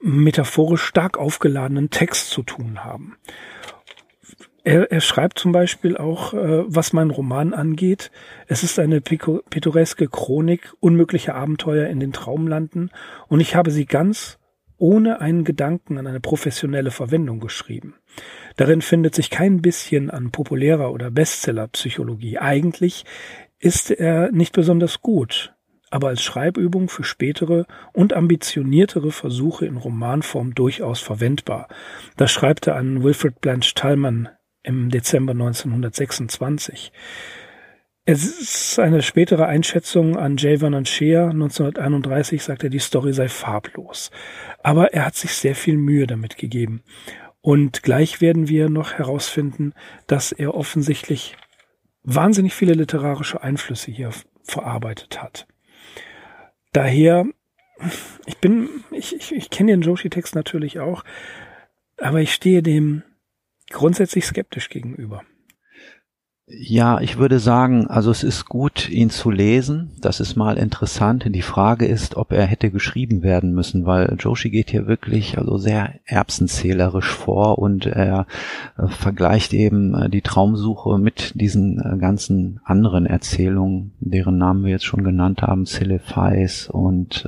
metaphorisch 0.00 0.82
stark 0.82 1.18
aufgeladenen 1.18 1.90
Text 1.90 2.30
zu 2.30 2.42
tun 2.42 2.84
haben. 2.84 3.16
Er, 4.62 4.90
er 4.90 5.00
schreibt 5.02 5.38
zum 5.38 5.52
Beispiel 5.52 5.98
auch, 5.98 6.32
äh, 6.32 6.64
was 6.66 6.94
mein 6.94 7.10
Roman 7.10 7.52
angeht. 7.52 8.10
Es 8.46 8.62
ist 8.62 8.78
eine 8.78 9.02
pittoreske 9.02 10.08
Chronik 10.08 10.72
unmöglicher 10.80 11.34
Abenteuer 11.34 11.88
in 11.88 12.00
den 12.00 12.14
Traumlanden 12.14 12.90
und 13.28 13.40
ich 13.40 13.54
habe 13.54 13.70
sie 13.70 13.84
ganz 13.84 14.38
ohne 14.76 15.20
einen 15.20 15.44
Gedanken 15.44 15.98
an 15.98 16.06
eine 16.06 16.20
professionelle 16.20 16.90
Verwendung 16.90 17.40
geschrieben. 17.40 17.94
Darin 18.56 18.82
findet 18.82 19.14
sich 19.14 19.30
kein 19.30 19.62
bisschen 19.62 20.10
an 20.10 20.30
populärer 20.30 20.92
oder 20.92 21.10
Bestseller-Psychologie. 21.10 22.38
Eigentlich 22.38 23.04
ist 23.58 23.90
er 23.90 24.30
nicht 24.32 24.52
besonders 24.52 25.00
gut, 25.00 25.54
aber 25.90 26.08
als 26.08 26.22
Schreibübung 26.22 26.88
für 26.88 27.04
spätere 27.04 27.66
und 27.92 28.12
ambitioniertere 28.12 29.12
Versuche 29.12 29.66
in 29.66 29.76
Romanform 29.76 30.54
durchaus 30.54 31.00
verwendbar. 31.00 31.68
Das 32.16 32.30
schreibt 32.32 32.66
er 32.66 32.76
an 32.76 33.02
Wilfred 33.02 33.40
Blanche 33.40 33.74
Tallman 33.74 34.28
im 34.62 34.90
Dezember 34.90 35.32
1926. 35.32 36.90
Es 38.06 38.26
ist 38.26 38.78
eine 38.78 39.00
spätere 39.00 39.46
Einschätzung 39.46 40.18
an 40.18 40.36
J. 40.36 40.58
Vernon 40.58 40.84
Shea 40.84 41.30
1931, 41.30 42.42
sagt 42.42 42.62
er, 42.62 42.68
die 42.68 42.78
Story 42.78 43.14
sei 43.14 43.30
farblos. 43.30 44.10
Aber 44.62 44.92
er 44.92 45.06
hat 45.06 45.14
sich 45.14 45.32
sehr 45.32 45.54
viel 45.54 45.78
Mühe 45.78 46.06
damit 46.06 46.36
gegeben. 46.36 46.82
Und 47.40 47.82
gleich 47.82 48.20
werden 48.20 48.46
wir 48.46 48.68
noch 48.68 48.92
herausfinden, 48.92 49.72
dass 50.06 50.32
er 50.32 50.54
offensichtlich 50.54 51.36
wahnsinnig 52.02 52.54
viele 52.54 52.74
literarische 52.74 53.42
Einflüsse 53.42 53.90
hier 53.90 54.10
verarbeitet 54.42 55.22
hat. 55.22 55.46
Daher, 56.74 57.24
ich 58.26 58.36
bin, 58.36 58.68
ich, 58.90 59.16
ich, 59.16 59.32
ich 59.32 59.48
kenne 59.48 59.72
den 59.72 59.80
Joshi-Text 59.80 60.34
natürlich 60.34 60.78
auch, 60.78 61.04
aber 61.96 62.20
ich 62.20 62.34
stehe 62.34 62.62
dem 62.62 63.02
grundsätzlich 63.70 64.26
skeptisch 64.26 64.68
gegenüber. 64.68 65.24
Ja, 66.46 67.00
ich 67.00 67.16
würde 67.16 67.38
sagen, 67.38 67.86
also 67.86 68.10
es 68.10 68.22
ist 68.22 68.44
gut, 68.44 68.90
ihn 68.90 69.08
zu 69.08 69.30
lesen. 69.30 69.92
Das 70.02 70.20
ist 70.20 70.36
mal 70.36 70.58
interessant. 70.58 71.24
Die 71.26 71.40
Frage 71.40 71.86
ist, 71.86 72.16
ob 72.16 72.32
er 72.32 72.44
hätte 72.44 72.70
geschrieben 72.70 73.22
werden 73.22 73.54
müssen, 73.54 73.86
weil 73.86 74.14
Joshi 74.18 74.50
geht 74.50 74.68
hier 74.68 74.86
wirklich 74.86 75.38
also 75.38 75.56
sehr 75.56 76.00
erbsenzählerisch 76.04 77.08
vor 77.08 77.58
und 77.58 77.86
er 77.86 78.26
äh, 78.76 78.88
vergleicht 78.88 79.54
eben 79.54 79.94
äh, 79.94 80.10
die 80.10 80.20
Traumsuche 80.20 80.98
mit 80.98 81.32
diesen 81.34 81.80
äh, 81.80 81.96
ganzen 81.96 82.60
anderen 82.62 83.06
Erzählungen, 83.06 83.92
deren 84.00 84.36
Namen 84.36 84.64
wir 84.64 84.72
jetzt 84.72 84.84
schon 84.84 85.02
genannt 85.02 85.40
haben, 85.40 85.64
Celephais 85.64 86.68
und 86.68 87.26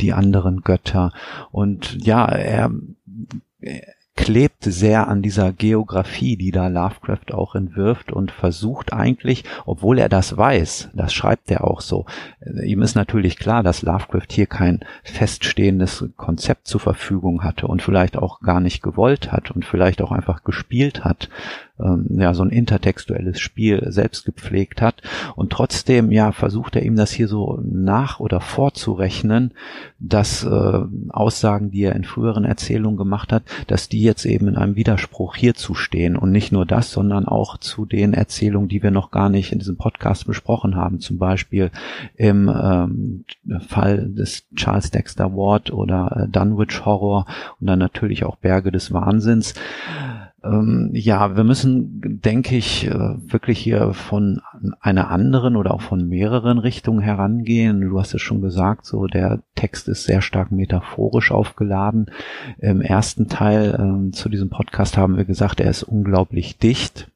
die 0.00 0.12
anderen 0.12 0.60
Götter. 0.60 1.12
Und 1.50 2.04
ja, 2.04 2.26
er 2.26 2.70
klebt 4.16 4.62
sehr 4.62 5.08
an 5.08 5.22
dieser 5.22 5.52
Geografie, 5.52 6.36
die 6.36 6.52
da 6.52 6.68
Lovecraft 6.68 7.32
auch 7.32 7.54
entwirft 7.54 8.12
und 8.12 8.30
versucht 8.30 8.92
eigentlich, 8.92 9.44
obwohl 9.66 9.98
er 9.98 10.08
das 10.08 10.36
weiß, 10.36 10.90
das 10.94 11.12
schreibt 11.12 11.50
er 11.50 11.64
auch 11.64 11.80
so, 11.80 12.06
äh, 12.40 12.64
ihm 12.64 12.82
ist 12.82 12.94
natürlich 12.94 13.38
klar, 13.38 13.62
dass 13.62 13.82
Lovecraft 13.82 14.28
hier 14.30 14.46
kein 14.46 14.80
feststehendes 15.02 16.04
Konzept 16.16 16.68
zur 16.68 16.80
Verfügung 16.80 17.42
hatte 17.42 17.66
und 17.66 17.82
vielleicht 17.82 18.16
auch 18.16 18.40
gar 18.40 18.60
nicht 18.60 18.82
gewollt 18.82 19.32
hat 19.32 19.50
und 19.50 19.64
vielleicht 19.64 20.00
auch 20.00 20.12
einfach 20.12 20.44
gespielt 20.44 21.04
hat 21.04 21.28
ähm, 21.80 22.06
ja 22.18 22.34
so 22.34 22.42
ein 22.42 22.50
intertextuelles 22.50 23.40
Spiel 23.40 23.84
selbst 23.90 24.24
gepflegt 24.24 24.80
hat. 24.80 25.02
Und 25.34 25.50
trotzdem 25.50 26.10
ja 26.10 26.32
versucht 26.32 26.76
er 26.76 26.82
ihm 26.82 26.96
das 26.96 27.10
hier 27.10 27.28
so 27.28 27.60
nach 27.62 28.20
oder 28.20 28.40
vorzurechnen, 28.40 29.52
dass 29.98 30.44
äh, 30.44 30.80
Aussagen, 31.08 31.70
die 31.70 31.82
er 31.82 31.96
in 31.96 32.04
früheren 32.04 32.44
Erzählungen 32.44 32.96
gemacht 32.96 33.32
hat, 33.32 33.42
dass 33.66 33.88
die 33.88 34.00
jetzt 34.04 34.24
eben 34.24 34.48
in 34.48 34.56
einem 34.56 34.76
Widerspruch 34.76 35.34
hierzu 35.34 35.74
stehen 35.74 36.16
und 36.16 36.30
nicht 36.30 36.52
nur 36.52 36.66
das, 36.66 36.92
sondern 36.92 37.26
auch 37.26 37.58
zu 37.58 37.84
den 37.86 38.14
Erzählungen, 38.14 38.68
die 38.68 38.82
wir 38.82 38.90
noch 38.90 39.10
gar 39.10 39.28
nicht 39.28 39.52
in 39.52 39.58
diesem 39.58 39.76
Podcast 39.76 40.26
besprochen 40.26 40.76
haben, 40.76 41.00
zum 41.00 41.18
Beispiel 41.18 41.70
im 42.16 42.48
ähm, 42.48 43.24
Fall 43.66 44.08
des 44.10 44.46
Charles 44.54 44.90
Dexter 44.90 45.32
Ward 45.32 45.72
oder 45.72 46.24
äh, 46.24 46.28
Dunwich 46.28 46.84
Horror 46.84 47.26
und 47.60 47.66
dann 47.66 47.78
natürlich 47.78 48.24
auch 48.24 48.36
Berge 48.36 48.70
des 48.70 48.92
Wahnsinns 48.92 49.54
ähm, 50.44 50.90
ja, 50.92 51.36
wir 51.36 51.44
müssen, 51.44 52.20
denke 52.20 52.56
ich, 52.56 52.86
äh, 52.86 52.92
wirklich 52.92 53.58
hier 53.58 53.94
von 53.94 54.40
einer 54.80 55.10
anderen 55.10 55.56
oder 55.56 55.72
auch 55.72 55.80
von 55.80 56.06
mehreren 56.08 56.58
Richtungen 56.58 57.00
herangehen. 57.00 57.80
Du 57.80 57.98
hast 57.98 58.14
es 58.14 58.20
schon 58.20 58.42
gesagt, 58.42 58.84
so 58.84 59.06
der 59.06 59.40
Text 59.54 59.88
ist 59.88 60.04
sehr 60.04 60.20
stark 60.20 60.52
metaphorisch 60.52 61.30
aufgeladen. 61.30 62.10
Im 62.58 62.82
ersten 62.82 63.28
Teil 63.28 64.08
äh, 64.10 64.10
zu 64.12 64.28
diesem 64.28 64.50
Podcast 64.50 64.98
haben 64.98 65.16
wir 65.16 65.24
gesagt, 65.24 65.60
er 65.60 65.70
ist 65.70 65.82
unglaublich 65.82 66.58
dicht. 66.58 67.10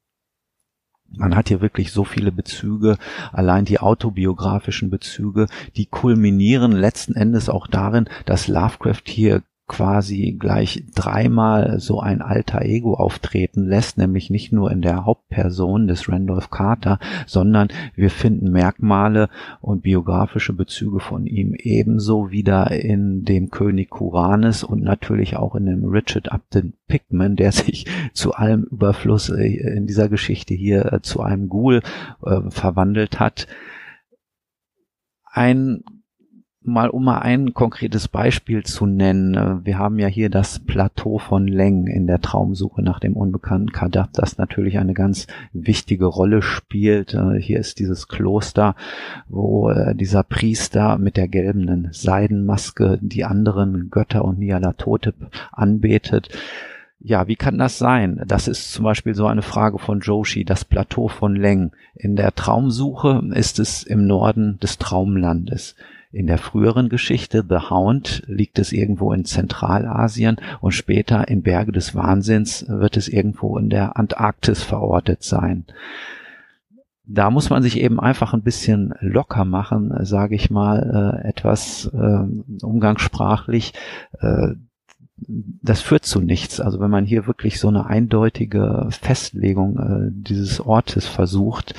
Man 1.10 1.36
hat 1.36 1.48
hier 1.48 1.60
wirklich 1.60 1.92
so 1.92 2.04
viele 2.04 2.32
Bezüge, 2.32 2.98
allein 3.32 3.64
die 3.64 3.80
autobiografischen 3.80 4.90
Bezüge, 4.90 5.46
die 5.76 5.86
kulminieren 5.86 6.72
letzten 6.72 7.14
Endes 7.14 7.48
auch 7.48 7.66
darin, 7.66 8.08
dass 8.26 8.48
Lovecraft 8.48 9.02
hier 9.06 9.42
quasi 9.68 10.32
gleich 10.32 10.84
dreimal 10.94 11.78
so 11.78 12.00
ein 12.00 12.22
alter 12.22 12.62
Ego 12.62 12.94
auftreten 12.94 13.66
lässt, 13.66 13.98
nämlich 13.98 14.30
nicht 14.30 14.52
nur 14.52 14.72
in 14.72 14.80
der 14.80 15.04
Hauptperson 15.04 15.86
des 15.86 16.08
Randolph 16.08 16.50
Carter, 16.50 16.98
sondern 17.26 17.68
wir 17.94 18.10
finden 18.10 18.50
Merkmale 18.50 19.28
und 19.60 19.82
biografische 19.82 20.54
Bezüge 20.54 21.00
von 21.00 21.26
ihm 21.26 21.54
ebenso 21.54 22.30
wieder 22.30 22.70
in 22.72 23.24
dem 23.24 23.50
König 23.50 23.90
Kuranes 23.90 24.64
und 24.64 24.82
natürlich 24.82 25.36
auch 25.36 25.54
in 25.54 25.66
dem 25.66 25.84
Richard 25.84 26.32
Upton 26.32 26.72
Pickman, 26.88 27.36
der 27.36 27.52
sich 27.52 27.86
zu 28.14 28.32
allem 28.32 28.64
Überfluss 28.64 29.28
äh, 29.28 29.76
in 29.76 29.86
dieser 29.86 30.08
Geschichte 30.08 30.54
hier 30.54 30.92
äh, 30.92 31.02
zu 31.02 31.20
einem 31.20 31.48
Ghoul 31.48 31.82
äh, 32.24 32.50
verwandelt 32.50 33.20
hat. 33.20 33.46
Ein 35.30 35.84
mal 36.68 36.88
um 36.90 37.04
mal 37.04 37.18
ein 37.18 37.54
konkretes 37.54 38.08
Beispiel 38.08 38.62
zu 38.62 38.86
nennen. 38.86 39.34
Äh, 39.34 39.64
wir 39.64 39.78
haben 39.78 39.98
ja 39.98 40.06
hier 40.06 40.30
das 40.30 40.58
Plateau 40.60 41.18
von 41.18 41.46
Leng 41.46 41.86
in 41.86 42.06
der 42.06 42.20
Traumsuche 42.20 42.82
nach 42.82 43.00
dem 43.00 43.14
unbekannten 43.14 43.72
Kadab, 43.72 44.10
das 44.12 44.38
natürlich 44.38 44.78
eine 44.78 44.94
ganz 44.94 45.26
wichtige 45.52 46.06
Rolle 46.06 46.42
spielt. 46.42 47.14
Äh, 47.14 47.40
hier 47.40 47.58
ist 47.58 47.78
dieses 47.78 48.08
Kloster, 48.08 48.76
wo 49.28 49.70
äh, 49.70 49.94
dieser 49.94 50.22
Priester 50.22 50.98
mit 50.98 51.16
der 51.16 51.28
gelben 51.28 51.88
Seidenmaske 51.90 52.98
die 53.00 53.24
anderen 53.24 53.90
Götter 53.90 54.24
und 54.24 54.38
Nyarlathotep 54.38 55.14
anbetet. 55.52 56.28
Ja, 57.00 57.28
wie 57.28 57.36
kann 57.36 57.58
das 57.58 57.78
sein? 57.78 58.20
Das 58.26 58.48
ist 58.48 58.72
zum 58.72 58.84
Beispiel 58.84 59.14
so 59.14 59.26
eine 59.26 59.42
Frage 59.42 59.78
von 59.78 60.00
Joshi, 60.00 60.44
das 60.44 60.64
Plateau 60.64 61.06
von 61.06 61.36
Leng. 61.36 61.70
In 61.94 62.16
der 62.16 62.34
Traumsuche 62.34 63.22
ist 63.34 63.60
es 63.60 63.84
im 63.84 64.06
Norden 64.06 64.58
des 64.60 64.78
Traumlandes. 64.78 65.76
In 66.10 66.26
der 66.26 66.38
früheren 66.38 66.88
Geschichte 66.88 67.44
The 67.46 67.68
Hound 67.70 68.22
liegt 68.26 68.58
es 68.58 68.72
irgendwo 68.72 69.12
in 69.12 69.26
Zentralasien 69.26 70.36
und 70.60 70.72
später 70.72 71.28
in 71.28 71.42
Berge 71.42 71.72
des 71.72 71.94
Wahnsinns 71.94 72.64
wird 72.66 72.96
es 72.96 73.08
irgendwo 73.08 73.58
in 73.58 73.68
der 73.68 73.98
Antarktis 73.98 74.62
verortet 74.62 75.22
sein. 75.22 75.66
da 77.10 77.30
muss 77.30 77.48
man 77.48 77.62
sich 77.62 77.80
eben 77.80 78.00
einfach 78.00 78.34
ein 78.34 78.42
bisschen 78.42 78.94
locker 79.00 79.44
machen, 79.46 79.92
sage 80.04 80.34
ich 80.34 80.50
mal, 80.50 81.22
äh, 81.24 81.28
etwas 81.28 81.90
äh, 81.94 82.64
umgangssprachlich. 82.64 83.72
Äh, 84.20 84.54
das 85.26 85.80
führt 85.80 86.04
zu 86.04 86.20
nichts. 86.20 86.60
Also 86.60 86.80
wenn 86.80 86.90
man 86.90 87.04
hier 87.04 87.26
wirklich 87.26 87.58
so 87.58 87.68
eine 87.68 87.86
eindeutige 87.86 88.88
Festlegung 88.90 89.78
äh, 89.78 90.10
dieses 90.12 90.60
Ortes 90.60 91.06
versucht, 91.06 91.74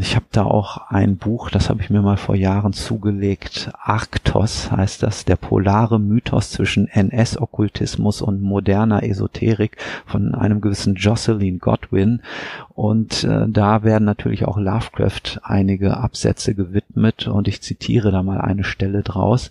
ich 0.00 0.16
habe 0.16 0.26
da 0.32 0.44
auch 0.44 0.90
ein 0.90 1.16
Buch, 1.16 1.48
das 1.48 1.70
habe 1.70 1.80
ich 1.80 1.88
mir 1.88 2.02
mal 2.02 2.16
vor 2.16 2.34
Jahren 2.34 2.72
zugelegt. 2.72 3.70
Arktos 3.80 4.70
heißt 4.70 5.02
das, 5.02 5.24
der 5.24 5.36
polare 5.36 6.00
Mythos 6.00 6.50
zwischen 6.50 6.88
NS-Okkultismus 6.88 8.22
und 8.22 8.42
moderner 8.42 9.02
Esoterik 9.04 9.76
von 10.04 10.34
einem 10.34 10.60
gewissen 10.60 10.96
Jocelyn 10.96 11.58
Godwin. 11.58 12.22
Und 12.70 13.24
äh, 13.24 13.46
da 13.48 13.84
werden 13.84 14.04
natürlich 14.04 14.44
auch 14.46 14.58
Lovecraft 14.58 15.40
einige 15.42 15.96
Absätze 15.96 16.54
gewidmet 16.54 17.28
und 17.28 17.46
ich 17.46 17.62
zitiere 17.62 18.10
da 18.10 18.22
mal 18.22 18.40
eine 18.40 18.64
Stelle 18.64 19.02
draus. 19.02 19.50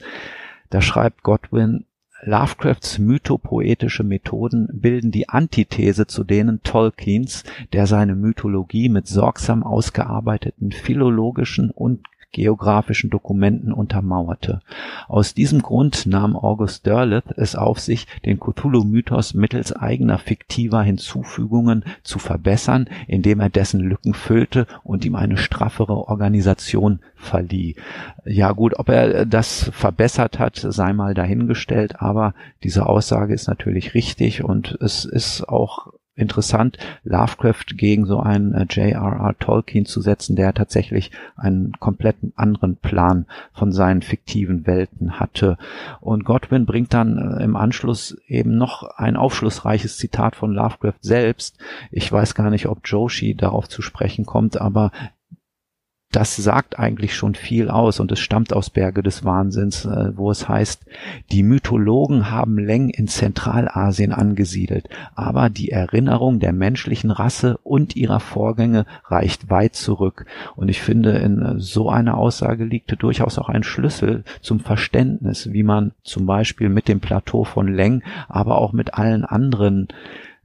Da 0.70 0.82
schreibt 0.82 1.24
Godwin, 1.24 1.86
Lovecrafts 2.24 3.00
mythopoetische 3.00 4.04
Methoden 4.04 4.70
bilden 4.72 5.12
die 5.12 5.30
Antithese 5.30 6.06
zu 6.06 6.24
denen 6.24 6.62
Tolkiens, 6.62 7.44
der 7.74 7.88
seine 7.88 8.16
Mythologie 8.16 8.90
mit 8.90 9.08
sorgsam 9.08 9.64
ausgearbeiteten 9.64 10.72
philologischen 10.72 11.72
und 11.72 12.02
geografischen 12.32 13.10
Dokumenten 13.10 13.74
untermauerte. 13.74 14.62
Aus 15.08 15.34
diesem 15.34 15.62
Grund 15.62 16.06
nahm 16.06 16.36
August 16.36 16.86
Derleth 16.86 17.32
es 17.36 17.56
auf 17.56 17.80
sich, 17.80 18.08
den 18.26 18.40
Cthulhu-Mythos 18.40 19.34
mittels 19.34 19.74
eigener 19.74 20.18
fiktiver 20.18 20.82
Hinzufügungen 20.82 21.84
zu 22.04 22.20
verbessern, 22.20 22.88
indem 23.08 23.40
er 23.40 23.50
dessen 23.50 23.82
Lücken 23.82 24.14
füllte 24.14 24.68
und 24.84 25.06
ihm 25.06 25.16
eine 25.16 25.38
straffere 25.38 26.08
Organisation 26.08 27.00
verlieh. 27.16 27.76
Ja 28.26 28.52
gut, 28.52 28.78
ob 28.80 28.90
er 28.90 29.26
das 29.26 29.70
verbessert 29.74 30.40
hat, 30.40 30.56
sei 30.58 30.94
mal 30.94 31.14
dahingestellt, 31.14 32.02
aber 32.02 32.34
diese 32.64 32.86
Aussage 32.88 33.34
ist 33.34 33.48
natürlich 33.48 33.94
richtig 33.94 34.44
und 34.44 34.78
es 34.82 35.06
ist 35.06 35.48
auch 35.48 35.94
interessant, 36.16 36.78
Lovecraft 37.04 37.78
gegen 37.78 38.06
so 38.06 38.20
einen 38.20 38.54
äh, 38.54 38.66
J.R.R. 38.70 39.36
Tolkien 39.40 39.86
zu 39.86 40.02
setzen, 40.02 40.36
der 40.36 40.54
tatsächlich 40.54 41.12
einen 41.36 41.74
kompletten 41.80 42.34
anderen 42.36 42.76
Plan 42.76 43.26
von 43.54 43.72
seinen 43.72 44.02
fiktiven 44.02 44.68
Welten 44.68 45.20
hatte. 45.20 45.58
Und 46.00 46.26
Godwin 46.26 46.66
bringt 46.66 46.94
dann 46.94 47.18
äh, 47.18 47.44
im 47.44 47.56
Anschluss 47.56 48.18
eben 48.28 48.58
noch 48.58 48.84
ein 48.98 49.16
aufschlussreiches 49.16 49.98
Zitat 49.98 50.36
von 50.36 50.52
Lovecraft 50.52 51.00
selbst. 51.02 51.58
Ich 51.92 52.12
weiß 52.12 52.36
gar 52.36 52.50
nicht, 52.50 52.68
ob 52.68 52.80
Joshi 52.84 53.36
darauf 53.36 53.70
zu 53.70 53.82
sprechen 53.82 54.26
kommt, 54.26 54.60
aber 54.60 54.92
das 56.12 56.36
sagt 56.36 56.78
eigentlich 56.78 57.16
schon 57.16 57.36
viel 57.36 57.70
aus 57.70 58.00
und 58.00 58.12
es 58.12 58.20
stammt 58.20 58.54
aus 58.54 58.70
Berge 58.70 59.02
des 59.02 59.24
Wahnsinns, 59.24 59.86
äh, 59.86 60.12
wo 60.16 60.30
es 60.30 60.50
heißt, 60.50 60.84
die 61.32 61.44
Mythologen 61.44 62.30
haben 62.30 62.58
Leng 62.58 62.90
in 62.90 63.08
Zentralasien 63.08 64.12
angesiedelt, 64.12 64.90
aber 65.16 65.50
die 65.50 65.72
Erinnerung 65.72 66.40
der 66.40 66.54
menschlichen 66.54 67.12
Rasse 67.12 67.58
und 67.64 67.96
ihrer 67.96 68.20
Vorgänge 68.20 68.86
reicht 69.06 69.50
weit 69.50 69.76
zurück. 69.76 70.26
Und 70.56 70.70
ich 70.70 70.82
finde, 70.82 71.12
in 71.12 71.60
so 71.60 71.90
einer 71.90 72.18
Aussage 72.18 72.66
liegt 72.66 72.92
durchaus 73.02 73.40
auch 73.40 73.50
ein 73.50 73.64
Schlüssel 73.64 74.24
zum 74.42 74.60
Verständnis, 74.60 75.52
wie 75.54 75.64
man 75.64 75.92
zum 76.04 76.26
Beispiel 76.26 76.70
mit 76.70 76.88
dem 76.88 77.00
Plateau 77.00 77.46
von 77.46 77.68
Leng, 77.68 78.04
aber 78.28 78.58
auch 78.58 78.74
mit 78.74 78.96
allen 78.96 79.24
anderen 79.24 79.88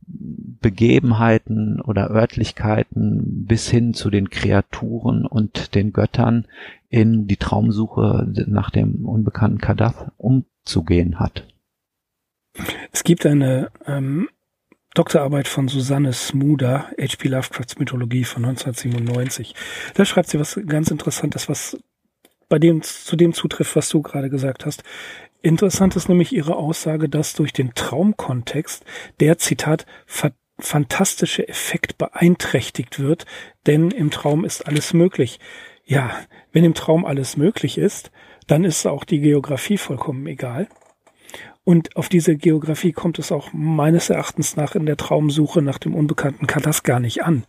Begebenheiten 0.06 1.80
oder 1.80 2.10
Örtlichkeiten 2.10 3.44
bis 3.46 3.68
hin 3.68 3.94
zu 3.94 4.10
den 4.10 4.30
Kreaturen 4.30 5.26
und 5.26 5.74
den 5.74 5.92
Göttern 5.92 6.46
in 6.88 7.26
die 7.26 7.36
Traumsuche 7.36 8.26
nach 8.46 8.70
dem 8.70 9.06
unbekannten 9.06 9.58
Kadath 9.58 10.12
umzugehen 10.16 11.18
hat. 11.18 11.46
Es 12.92 13.04
gibt 13.04 13.26
eine 13.26 13.70
ähm, 13.86 14.28
Doktorarbeit 14.94 15.46
von 15.46 15.68
Susanne 15.68 16.12
Smuda, 16.12 16.90
H.P. 16.98 17.28
Lovecrafts 17.28 17.78
Mythologie 17.78 18.24
von 18.24 18.44
1997. 18.44 19.54
Da 19.94 20.04
schreibt 20.04 20.30
sie 20.30 20.40
was 20.40 20.58
ganz 20.66 20.90
Interessantes, 20.90 21.48
was 21.48 21.76
bei 22.48 22.58
dem 22.58 22.82
zu 22.82 23.16
dem 23.16 23.34
zutrifft, 23.34 23.76
was 23.76 23.88
du 23.88 24.02
gerade 24.02 24.30
gesagt 24.30 24.64
hast. 24.64 24.84
Interessant 25.46 25.94
ist 25.94 26.08
nämlich 26.08 26.32
ihre 26.32 26.56
Aussage, 26.56 27.08
dass 27.08 27.34
durch 27.34 27.52
den 27.52 27.72
Traumkontext 27.72 28.84
der 29.20 29.38
Zitat 29.38 29.86
fantastische 30.58 31.46
Effekt 31.46 31.98
beeinträchtigt 31.98 32.98
wird, 32.98 33.26
denn 33.64 33.92
im 33.92 34.10
Traum 34.10 34.44
ist 34.44 34.66
alles 34.66 34.92
möglich. 34.92 35.38
Ja, 35.84 36.16
wenn 36.50 36.64
im 36.64 36.74
Traum 36.74 37.04
alles 37.04 37.36
möglich 37.36 37.78
ist, 37.78 38.10
dann 38.48 38.64
ist 38.64 38.86
auch 38.86 39.04
die 39.04 39.20
Geografie 39.20 39.78
vollkommen 39.78 40.26
egal. 40.26 40.66
Und 41.66 41.96
auf 41.96 42.08
diese 42.08 42.36
Geografie 42.36 42.92
kommt 42.92 43.18
es 43.18 43.32
auch 43.32 43.48
meines 43.52 44.08
Erachtens 44.08 44.54
nach 44.54 44.76
in 44.76 44.86
der 44.86 44.96
Traumsuche 44.96 45.62
nach 45.62 45.78
dem 45.78 45.96
unbekannten 45.96 46.46
Kadas 46.46 46.84
gar 46.84 47.00
nicht 47.00 47.24
an. 47.24 47.42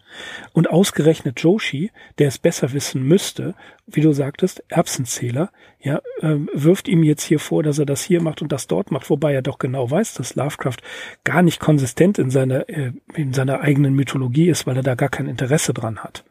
Und 0.53 0.71
ausgerechnet 0.71 1.39
Joshi, 1.41 1.91
der 2.17 2.29
es 2.29 2.39
besser 2.39 2.73
wissen 2.73 3.03
müsste, 3.03 3.53
wie 3.85 4.01
du 4.01 4.13
sagtest, 4.13 4.63
Erbsenzähler, 4.69 5.51
ja, 5.79 6.01
äh, 6.21 6.37
wirft 6.51 6.87
ihm 6.87 7.03
jetzt 7.03 7.25
hier 7.25 7.39
vor, 7.39 7.61
dass 7.61 7.77
er 7.77 7.85
das 7.85 8.01
hier 8.01 8.19
macht 8.19 8.41
und 8.41 8.51
das 8.51 8.65
dort 8.65 8.89
macht, 8.89 9.07
wobei 9.11 9.35
er 9.35 9.43
doch 9.43 9.59
genau 9.59 9.91
weiß, 9.91 10.15
dass 10.15 10.33
Lovecraft 10.33 10.77
gar 11.23 11.43
nicht 11.43 11.59
konsistent 11.59 12.17
in 12.17 12.31
seiner, 12.31 12.67
äh, 12.69 12.93
in 13.13 13.33
seiner 13.33 13.61
eigenen 13.61 13.93
Mythologie 13.93 14.49
ist, 14.49 14.65
weil 14.65 14.77
er 14.77 14.83
da 14.83 14.95
gar 14.95 15.09
kein 15.09 15.27
Interesse 15.27 15.75
dran 15.75 15.99
hat. 15.99 16.23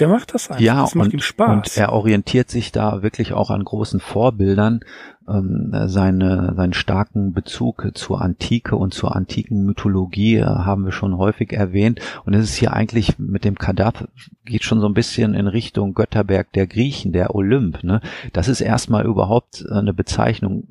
Der 0.00 0.08
macht 0.08 0.34
das 0.34 0.50
einfach. 0.50 0.60
Ja, 0.60 0.82
das 0.82 0.94
macht 0.94 1.08
und, 1.08 1.14
ihm 1.14 1.20
Spaß. 1.20 1.50
Und 1.50 1.76
er 1.76 1.92
orientiert 1.92 2.50
sich 2.50 2.72
da 2.72 3.02
wirklich 3.02 3.32
auch 3.32 3.50
an 3.50 3.64
großen 3.64 4.00
Vorbildern. 4.00 4.80
Ähm, 5.28 5.72
seine, 5.86 6.54
seinen 6.56 6.72
starken 6.72 7.32
Bezug 7.32 7.90
zur 7.94 8.22
Antike 8.22 8.76
und 8.76 8.94
zur 8.94 9.16
antiken 9.16 9.64
Mythologie 9.64 10.36
äh, 10.36 10.44
haben 10.44 10.84
wir 10.84 10.92
schon 10.92 11.18
häufig 11.18 11.52
erwähnt. 11.52 12.00
Und 12.24 12.34
es 12.34 12.44
ist 12.44 12.56
hier 12.56 12.72
eigentlich 12.72 13.18
mit 13.18 13.44
dem 13.44 13.56
Kadath 13.56 14.08
geht 14.44 14.64
schon 14.64 14.80
so 14.80 14.86
ein 14.86 14.94
bisschen 14.94 15.34
in 15.34 15.48
Richtung 15.48 15.94
Götterberg 15.94 16.52
der 16.52 16.66
Griechen, 16.66 17.12
der 17.12 17.34
Olymp. 17.34 17.82
Ne? 17.82 18.00
Das 18.32 18.48
ist 18.48 18.60
erstmal 18.60 19.04
überhaupt 19.04 19.66
eine 19.70 19.92
Bezeichnung 19.92 20.64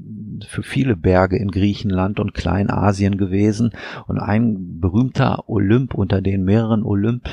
für 0.48 0.64
viele 0.64 0.96
Berge 0.96 1.38
in 1.38 1.52
Griechenland 1.52 2.20
und 2.20 2.34
Kleinasien 2.34 3.18
gewesen. 3.18 3.72
Und 4.08 4.20
ein 4.20 4.80
berühmter 4.80 5.48
Olymp 5.48 5.94
unter 5.94 6.22
den 6.22 6.44
mehreren 6.44 6.84
Olymp 6.84 7.30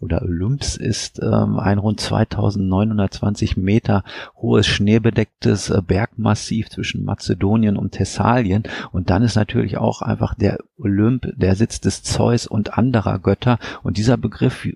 oder 0.00 0.22
Olymps 0.22 0.76
ist 0.76 1.20
ähm, 1.22 1.58
ein 1.58 1.78
rund 1.78 2.00
2920 2.00 3.58
Meter 3.58 4.02
hohes 4.36 4.66
schneebedecktes 4.66 5.68
äh, 5.68 5.82
Bergmassiv 5.86 6.70
zwischen 6.70 7.04
Mazedonien 7.04 7.76
und 7.76 7.92
Thessalien 7.92 8.62
und 8.90 9.10
dann 9.10 9.22
ist 9.22 9.36
natürlich 9.36 9.76
auch 9.76 10.00
einfach 10.00 10.34
der 10.34 10.58
Olymp 10.78 11.28
der 11.36 11.56
Sitz 11.56 11.80
des 11.80 12.02
Zeus 12.02 12.46
und 12.46 12.78
anderer 12.78 13.18
Götter 13.18 13.58
und 13.82 13.98
dieser 13.98 14.16
Begriff 14.16 14.66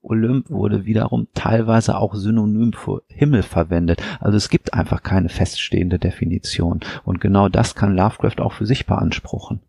Olymp 0.00 0.48
wurde 0.48 0.86
wiederum 0.86 1.28
teilweise 1.34 1.98
auch 1.98 2.14
synonym 2.14 2.72
für 2.72 3.02
Himmel 3.08 3.42
verwendet. 3.42 4.02
Also 4.20 4.38
es 4.38 4.48
gibt 4.48 4.72
einfach 4.72 5.02
keine 5.02 5.28
feststehende 5.28 5.98
Definition 5.98 6.80
und 7.04 7.20
genau 7.20 7.50
das 7.50 7.74
kann 7.74 7.94
Lovecraft 7.94 8.40
auch 8.40 8.52
für 8.52 8.66
sich 8.66 8.86
beanspruchen. 8.86 9.60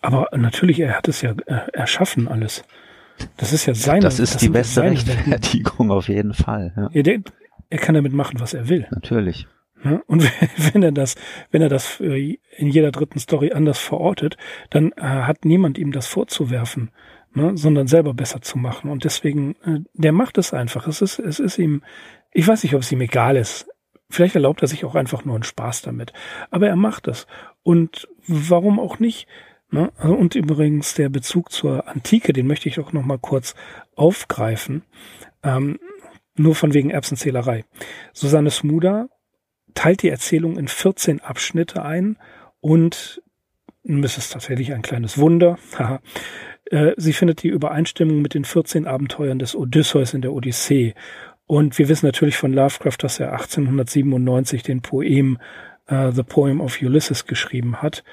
Aber 0.00 0.28
natürlich, 0.32 0.80
er 0.80 0.96
hat 0.96 1.08
es 1.08 1.22
ja 1.22 1.34
äh, 1.46 1.70
erschaffen 1.72 2.28
alles. 2.28 2.64
Das 3.36 3.52
ist 3.52 3.66
ja 3.66 3.74
seine. 3.74 4.00
Das 4.00 4.18
ist 4.18 4.34
das 4.34 4.40
die 4.40 4.48
beste 4.48 4.82
Rechtfertigung 4.82 5.90
auf 5.90 6.08
jeden 6.08 6.34
Fall. 6.34 6.72
Ja. 6.76 7.02
der, 7.02 7.20
er 7.70 7.78
kann 7.78 7.94
damit 7.94 8.12
machen, 8.12 8.40
was 8.40 8.54
er 8.54 8.68
will. 8.68 8.86
Natürlich. 8.90 9.46
Ja, 9.84 10.02
und 10.06 10.24
wenn 10.72 10.82
er 10.82 10.92
das, 10.92 11.14
wenn 11.50 11.62
er 11.62 11.68
das 11.68 12.00
in 12.00 12.38
jeder 12.58 12.90
dritten 12.90 13.18
Story 13.18 13.52
anders 13.52 13.78
verortet, 13.78 14.36
dann 14.70 14.92
äh, 14.96 15.02
hat 15.02 15.44
niemand 15.44 15.78
ihm 15.78 15.92
das 15.92 16.06
vorzuwerfen, 16.06 16.90
ne, 17.34 17.56
sondern 17.56 17.86
selber 17.86 18.14
besser 18.14 18.42
zu 18.42 18.58
machen. 18.58 18.90
Und 18.90 19.04
deswegen, 19.04 19.54
äh, 19.64 19.80
der 19.94 20.12
macht 20.12 20.38
es 20.38 20.52
einfach. 20.52 20.86
Es 20.88 21.02
ist, 21.02 21.18
es 21.18 21.38
ist 21.38 21.58
ihm, 21.58 21.82
ich 22.32 22.46
weiß 22.46 22.62
nicht, 22.62 22.74
ob 22.74 22.82
es 22.82 22.92
ihm 22.92 23.00
egal 23.00 23.36
ist. 23.36 23.68
Vielleicht 24.10 24.34
erlaubt 24.34 24.62
er 24.62 24.68
sich 24.68 24.84
auch 24.84 24.94
einfach 24.94 25.24
nur 25.24 25.34
einen 25.34 25.44
Spaß 25.44 25.82
damit. 25.82 26.12
Aber 26.50 26.66
er 26.66 26.76
macht 26.76 27.08
es. 27.08 27.26
Und 27.62 28.08
warum 28.26 28.80
auch 28.80 28.98
nicht? 28.98 29.28
Ne? 29.70 29.92
Also, 29.96 30.14
und 30.14 30.34
übrigens 30.34 30.94
der 30.94 31.08
Bezug 31.08 31.52
zur 31.52 31.88
Antike, 31.88 32.32
den 32.32 32.46
möchte 32.46 32.68
ich 32.68 32.80
auch 32.80 32.92
noch 32.92 33.04
mal 33.04 33.18
kurz 33.18 33.54
aufgreifen. 33.96 34.82
Ähm, 35.42 35.78
nur 36.36 36.54
von 36.54 36.72
wegen 36.72 36.90
Erbsenzählerei. 36.90 37.64
Susanne 38.12 38.50
Smuda 38.50 39.08
teilt 39.74 40.02
die 40.02 40.08
Erzählung 40.08 40.56
in 40.56 40.68
14 40.68 41.20
Abschnitte 41.20 41.84
ein 41.84 42.16
und 42.60 43.22
es 43.84 44.18
ist 44.18 44.32
tatsächlich 44.32 44.72
ein 44.72 44.82
kleines 44.82 45.18
Wunder. 45.18 45.58
Äh, 46.70 46.92
sie 46.98 47.14
findet 47.14 47.42
die 47.42 47.48
Übereinstimmung 47.48 48.20
mit 48.20 48.34
den 48.34 48.44
14 48.44 48.86
Abenteuern 48.86 49.38
des 49.38 49.56
Odysseus 49.56 50.12
in 50.12 50.20
der 50.20 50.34
Odyssee. 50.34 50.92
Und 51.46 51.78
wir 51.78 51.88
wissen 51.88 52.04
natürlich 52.04 52.36
von 52.36 52.52
Lovecraft, 52.52 52.98
dass 52.98 53.18
er 53.18 53.32
1897 53.32 54.64
den 54.64 54.82
Poem 54.82 55.38
uh, 55.90 56.10
The 56.10 56.24
Poem 56.24 56.60
of 56.60 56.82
Ulysses 56.82 57.24
geschrieben 57.24 57.80
hat 57.80 58.04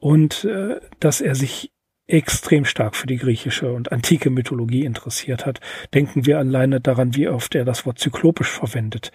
und 0.00 0.44
äh, 0.44 0.80
dass 0.98 1.20
er 1.20 1.34
sich 1.34 1.70
extrem 2.06 2.64
stark 2.64 2.96
für 2.96 3.06
die 3.06 3.18
griechische 3.18 3.72
und 3.72 3.92
antike 3.92 4.30
Mythologie 4.30 4.84
interessiert 4.84 5.46
hat. 5.46 5.60
Denken 5.94 6.26
wir 6.26 6.38
alleine 6.38 6.80
daran, 6.80 7.14
wie 7.14 7.28
oft 7.28 7.54
er 7.54 7.64
das 7.64 7.86
Wort 7.86 8.00
zyklopisch 8.00 8.50
verwendet. 8.50 9.12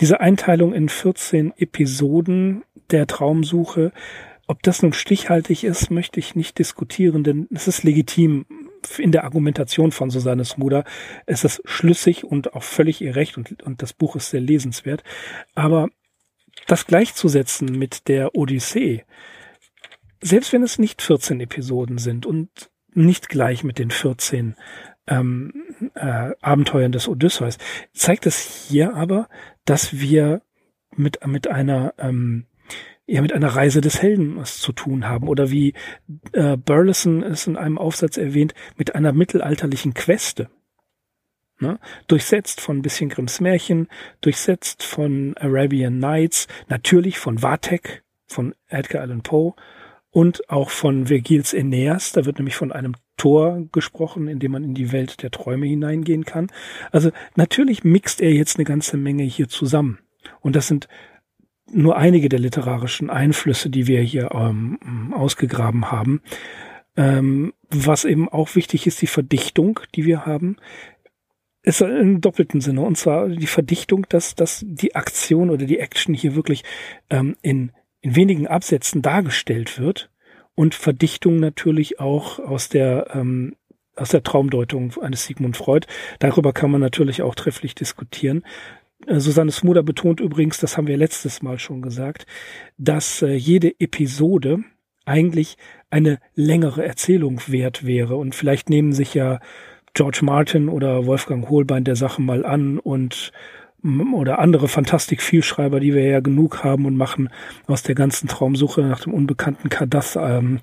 Diese 0.00 0.20
Einteilung 0.20 0.72
in 0.72 0.88
14 0.88 1.52
Episoden 1.58 2.64
der 2.90 3.06
Traumsuche, 3.06 3.92
ob 4.46 4.62
das 4.62 4.82
nun 4.82 4.92
stichhaltig 4.92 5.64
ist, 5.64 5.90
möchte 5.90 6.18
ich 6.18 6.34
nicht 6.34 6.58
diskutieren, 6.58 7.22
denn 7.22 7.48
es 7.52 7.68
ist 7.68 7.84
legitim 7.84 8.46
in 8.98 9.12
der 9.12 9.24
Argumentation 9.24 9.92
von 9.92 10.10
Susanne 10.10 10.44
Smuda. 10.44 10.84
Es 11.26 11.44
ist 11.44 11.62
schlüssig 11.64 12.24
und 12.24 12.54
auch 12.54 12.64
völlig 12.64 13.00
ihr 13.00 13.14
Recht 13.14 13.36
und, 13.36 13.62
und 13.62 13.82
das 13.82 13.92
Buch 13.92 14.16
ist 14.16 14.30
sehr 14.30 14.40
lesenswert. 14.40 15.04
Aber 15.54 15.88
das 16.66 16.86
gleichzusetzen 16.86 17.78
mit 17.78 18.08
der 18.08 18.34
Odyssee, 18.34 19.04
selbst 20.22 20.52
wenn 20.52 20.62
es 20.62 20.78
nicht 20.78 21.02
14 21.02 21.40
Episoden 21.40 21.98
sind 21.98 22.24
und 22.24 22.70
nicht 22.94 23.28
gleich 23.28 23.64
mit 23.64 23.78
den 23.78 23.90
14 23.90 24.54
ähm, 25.08 25.52
äh, 25.94 26.32
Abenteuern 26.40 26.92
des 26.92 27.08
Odysseus, 27.08 27.58
zeigt 27.92 28.26
es 28.26 28.38
hier 28.38 28.94
aber, 28.94 29.28
dass 29.64 29.98
wir 29.98 30.42
mit, 30.94 31.26
mit 31.26 31.48
einer 31.48 31.94
ähm, 31.98 32.46
ja 33.06 33.20
mit 33.20 33.32
einer 33.32 33.48
Reise 33.48 33.80
des 33.80 34.00
Helden 34.00 34.36
was 34.36 34.58
zu 34.58 34.72
tun 34.72 35.08
haben 35.08 35.28
oder 35.28 35.50
wie 35.50 35.74
äh, 36.32 36.56
Burleson 36.56 37.22
es 37.22 37.46
in 37.46 37.56
einem 37.56 37.78
Aufsatz 37.78 38.16
erwähnt, 38.16 38.54
mit 38.76 38.94
einer 38.94 39.12
mittelalterlichen 39.12 39.92
Queste. 39.94 40.48
Ne? 41.58 41.78
Durchsetzt 42.06 42.60
von 42.60 42.78
ein 42.78 42.82
bisschen 42.82 43.08
Grimms 43.08 43.40
Märchen, 43.40 43.88
durchsetzt 44.20 44.82
von 44.82 45.36
Arabian 45.36 45.98
Nights, 45.98 46.46
natürlich 46.68 47.18
von 47.18 47.42
Vatek, 47.42 48.04
von 48.26 48.54
Edgar 48.68 49.02
Allan 49.02 49.22
Poe 49.22 49.54
und 50.12 50.48
auch 50.50 50.70
von 50.70 51.06
Vergils 51.06 51.54
Aeneas. 51.54 52.12
Da 52.12 52.24
wird 52.24 52.38
nämlich 52.38 52.54
von 52.54 52.70
einem 52.70 52.94
Tor 53.16 53.66
gesprochen, 53.72 54.28
in 54.28 54.38
dem 54.38 54.52
man 54.52 54.62
in 54.62 54.74
die 54.74 54.92
Welt 54.92 55.22
der 55.22 55.30
Träume 55.30 55.66
hineingehen 55.66 56.24
kann. 56.24 56.48
Also 56.92 57.10
natürlich 57.34 57.82
mixt 57.82 58.20
er 58.20 58.32
jetzt 58.32 58.56
eine 58.56 58.64
ganze 58.64 58.96
Menge 58.96 59.24
hier 59.24 59.48
zusammen. 59.48 59.98
Und 60.40 60.54
das 60.54 60.68
sind 60.68 60.86
nur 61.70 61.96
einige 61.96 62.28
der 62.28 62.38
literarischen 62.38 63.10
Einflüsse, 63.10 63.70
die 63.70 63.86
wir 63.86 64.02
hier 64.02 64.30
ähm, 64.32 65.14
ausgegraben 65.14 65.90
haben. 65.90 66.20
Ähm, 66.94 67.54
was 67.70 68.04
eben 68.04 68.28
auch 68.28 68.54
wichtig 68.54 68.86
ist, 68.86 69.00
die 69.00 69.06
Verdichtung, 69.06 69.80
die 69.94 70.04
wir 70.04 70.26
haben, 70.26 70.56
ist 71.62 71.80
im 71.80 72.20
doppelten 72.20 72.60
Sinne. 72.60 72.82
Und 72.82 72.98
zwar 72.98 73.28
die 73.28 73.46
Verdichtung, 73.46 74.04
dass, 74.10 74.34
dass 74.34 74.62
die 74.66 74.94
Aktion 74.94 75.48
oder 75.48 75.64
die 75.64 75.78
Action 75.78 76.12
hier 76.12 76.34
wirklich 76.34 76.64
ähm, 77.08 77.36
in 77.40 77.72
in 78.02 78.14
wenigen 78.14 78.46
Absätzen 78.46 79.00
dargestellt 79.00 79.80
wird 79.80 80.10
und 80.54 80.74
Verdichtung 80.74 81.40
natürlich 81.40 81.98
auch 82.00 82.38
aus 82.38 82.68
der 82.68 83.08
ähm, 83.14 83.56
aus 83.94 84.10
der 84.10 84.22
Traumdeutung 84.22 84.94
eines 85.00 85.24
Sigmund 85.24 85.56
Freud. 85.56 85.86
Darüber 86.18 86.52
kann 86.52 86.70
man 86.70 86.80
natürlich 86.80 87.22
auch 87.22 87.34
trefflich 87.34 87.74
diskutieren. 87.74 88.42
Äh, 89.06 89.20
Susanne 89.20 89.52
Smuder 89.52 89.82
betont 89.82 90.20
übrigens, 90.20 90.58
das 90.58 90.76
haben 90.76 90.86
wir 90.86 90.96
letztes 90.96 91.42
Mal 91.42 91.58
schon 91.58 91.82
gesagt, 91.82 92.26
dass 92.78 93.22
äh, 93.22 93.34
jede 93.34 93.78
Episode 93.80 94.64
eigentlich 95.04 95.56
eine 95.90 96.20
längere 96.34 96.84
Erzählung 96.84 97.40
wert 97.46 97.84
wäre. 97.84 98.16
Und 98.16 98.34
vielleicht 98.34 98.70
nehmen 98.70 98.92
sich 98.92 99.14
ja 99.14 99.40
George 99.94 100.20
Martin 100.22 100.68
oder 100.68 101.06
Wolfgang 101.06 101.48
Hohlbein 101.48 101.84
der 101.84 101.96
Sache 101.96 102.22
mal 102.22 102.46
an 102.46 102.78
und 102.78 103.32
oder 104.14 104.38
andere 104.38 104.68
Fantastik-Vielschreiber, 104.68 105.80
die 105.80 105.94
wir 105.94 106.04
ja 106.04 106.20
genug 106.20 106.62
haben 106.62 106.86
und 106.86 106.96
machen 106.96 107.30
aus 107.66 107.82
der 107.82 107.94
ganzen 107.94 108.28
Traumsuche 108.28 108.82
nach 108.82 109.00
dem 109.00 109.12
unbekannten 109.12 109.68
Kadath 109.68 110.16
ähm, 110.16 110.60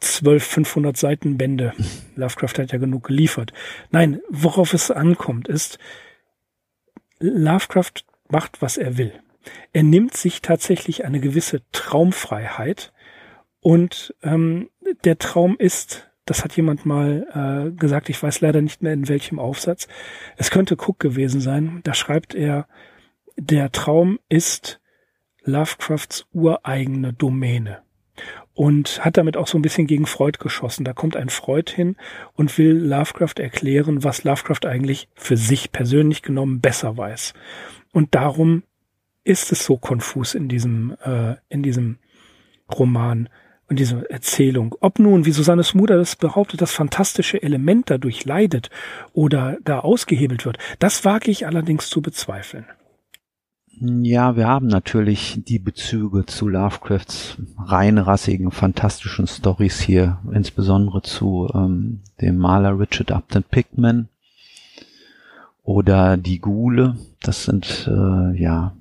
12, 0.00 0.44
500 0.44 0.96
Seiten 0.96 1.38
Bände. 1.38 1.72
Lovecraft 2.16 2.58
hat 2.58 2.72
ja 2.72 2.78
genug 2.78 3.04
geliefert. 3.04 3.52
Nein, 3.90 4.20
worauf 4.28 4.74
es 4.74 4.90
ankommt, 4.90 5.48
ist, 5.48 5.78
Lovecraft 7.18 8.04
macht, 8.28 8.62
was 8.62 8.76
er 8.76 8.98
will. 8.98 9.12
Er 9.72 9.82
nimmt 9.82 10.16
sich 10.16 10.42
tatsächlich 10.42 11.04
eine 11.04 11.20
gewisse 11.20 11.62
Traumfreiheit 11.72 12.92
und 13.60 14.14
ähm, 14.22 14.70
der 15.04 15.18
Traum 15.18 15.56
ist 15.58 16.09
das 16.24 16.44
hat 16.44 16.56
jemand 16.56 16.86
mal 16.86 17.26
äh, 17.72 17.76
gesagt, 17.76 18.08
ich 18.08 18.22
weiß 18.22 18.40
leider 18.40 18.62
nicht 18.62 18.82
mehr 18.82 18.92
in 18.92 19.08
welchem 19.08 19.38
Aufsatz. 19.38 19.88
Es 20.36 20.50
könnte 20.50 20.74
Cook 20.74 20.98
gewesen 20.98 21.40
sein. 21.40 21.80
Da 21.82 21.94
schreibt 21.94 22.34
er, 22.34 22.66
der 23.36 23.72
Traum 23.72 24.18
ist 24.28 24.80
Lovecrafts 25.44 26.26
ureigene 26.32 27.12
Domäne. 27.12 27.82
Und 28.52 29.02
hat 29.02 29.16
damit 29.16 29.38
auch 29.38 29.46
so 29.46 29.56
ein 29.56 29.62
bisschen 29.62 29.86
gegen 29.86 30.04
Freud 30.04 30.38
geschossen. 30.38 30.84
Da 30.84 30.92
kommt 30.92 31.16
ein 31.16 31.30
Freud 31.30 31.72
hin 31.72 31.96
und 32.34 32.56
will 32.58 32.76
Lovecraft 32.76 33.38
erklären, 33.38 34.04
was 34.04 34.24
Lovecraft 34.24 34.66
eigentlich 34.66 35.08
für 35.14 35.38
sich 35.38 35.72
persönlich 35.72 36.20
genommen 36.20 36.60
besser 36.60 36.98
weiß. 36.98 37.32
Und 37.92 38.14
darum 38.14 38.64
ist 39.24 39.52
es 39.52 39.64
so 39.64 39.78
konfus 39.78 40.34
in 40.34 40.48
diesem, 40.48 40.96
äh, 41.02 41.36
in 41.48 41.62
diesem 41.62 41.98
Roman 42.70 43.30
und 43.70 43.78
diese 43.78 44.10
Erzählung. 44.10 44.74
Ob 44.80 44.98
nun, 44.98 45.24
wie 45.24 45.30
Susanne 45.30 45.62
Smuder 45.62 45.96
das 45.96 46.16
behauptet, 46.16 46.60
das 46.60 46.72
fantastische 46.72 47.42
Element 47.42 47.88
dadurch 47.88 48.24
leidet 48.24 48.68
oder 49.12 49.58
gar 49.64 49.84
ausgehebelt 49.84 50.44
wird, 50.44 50.58
das 50.80 51.04
wage 51.04 51.30
ich 51.30 51.46
allerdings 51.46 51.88
zu 51.88 52.02
bezweifeln. 52.02 52.66
Ja, 53.82 54.36
wir 54.36 54.46
haben 54.46 54.66
natürlich 54.66 55.40
die 55.46 55.58
Bezüge 55.58 56.26
zu 56.26 56.48
Lovecrafts 56.48 57.38
reinrassigen, 57.56 58.50
fantastischen 58.50 59.26
Stories 59.26 59.80
hier, 59.80 60.18
insbesondere 60.32 61.00
zu 61.00 61.48
ähm, 61.54 62.00
dem 62.20 62.36
Maler 62.36 62.78
Richard 62.78 63.10
Upton 63.10 63.44
Pickman 63.44 64.08
oder 65.62 66.18
die 66.18 66.40
Gule. 66.40 66.96
Das 67.22 67.44
sind 67.44 67.88
äh, 67.90 68.38
ja 68.38 68.74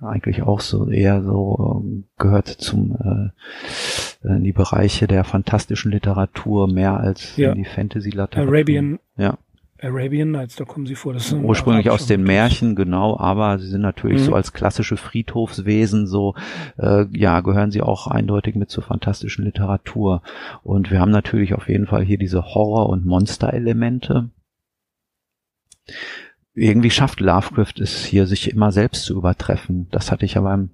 eigentlich 0.00 0.42
auch 0.42 0.60
so 0.60 0.88
eher 0.88 1.22
so 1.22 1.84
äh, 1.84 2.02
gehört 2.18 2.48
zum 2.48 3.32
äh, 4.24 4.28
in 4.28 4.44
die 4.44 4.52
Bereiche 4.52 5.06
der 5.06 5.24
fantastischen 5.24 5.92
Literatur 5.92 6.68
mehr 6.68 6.98
als 6.98 7.36
ja. 7.36 7.52
in 7.52 7.58
die 7.58 7.64
Fantasy-Literatur. 7.64 8.42
Arabian. 8.42 8.98
Ja. 9.16 9.38
Arabian 9.80 10.32
Nights, 10.32 10.56
da 10.56 10.64
kommen 10.64 10.86
sie 10.86 10.96
vor. 10.96 11.12
Das 11.12 11.28
sind 11.28 11.44
Ursprünglich 11.44 11.88
aus 11.88 12.06
den 12.06 12.24
Märchen, 12.24 12.74
genau, 12.74 13.16
aber 13.16 13.60
sie 13.60 13.68
sind 13.68 13.80
natürlich 13.80 14.22
mhm. 14.22 14.26
so 14.26 14.34
als 14.34 14.52
klassische 14.52 14.96
Friedhofswesen, 14.96 16.08
so 16.08 16.34
äh, 16.78 17.06
ja, 17.12 17.40
gehören 17.42 17.70
sie 17.70 17.80
auch 17.80 18.08
eindeutig 18.08 18.56
mit 18.56 18.70
zur 18.70 18.82
fantastischen 18.82 19.44
Literatur. 19.44 20.22
Und 20.64 20.90
wir 20.90 20.98
haben 21.00 21.12
natürlich 21.12 21.54
auf 21.54 21.68
jeden 21.68 21.86
Fall 21.86 22.04
hier 22.04 22.18
diese 22.18 22.42
Horror- 22.42 22.88
und 22.88 23.06
Monster-Elemente 23.06 24.30
irgendwie 26.58 26.90
schafft 26.90 27.20
Lovecraft 27.20 27.80
es 27.80 28.04
hier, 28.04 28.26
sich 28.26 28.50
immer 28.50 28.72
selbst 28.72 29.04
zu 29.04 29.16
übertreffen. 29.16 29.86
Das 29.90 30.10
hatte 30.10 30.24
ich 30.24 30.34
ja 30.34 30.40
beim 30.40 30.70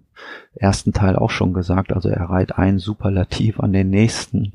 ersten 0.55 0.93
Teil 0.93 1.17
auch 1.17 1.31
schon 1.31 1.53
gesagt. 1.53 1.93
Also 1.93 2.09
er 2.09 2.31
reiht 2.31 2.57
ein 2.57 2.79
Superlativ 2.79 3.61
an 3.61 3.73
den 3.73 3.91
nächsten. 3.91 4.53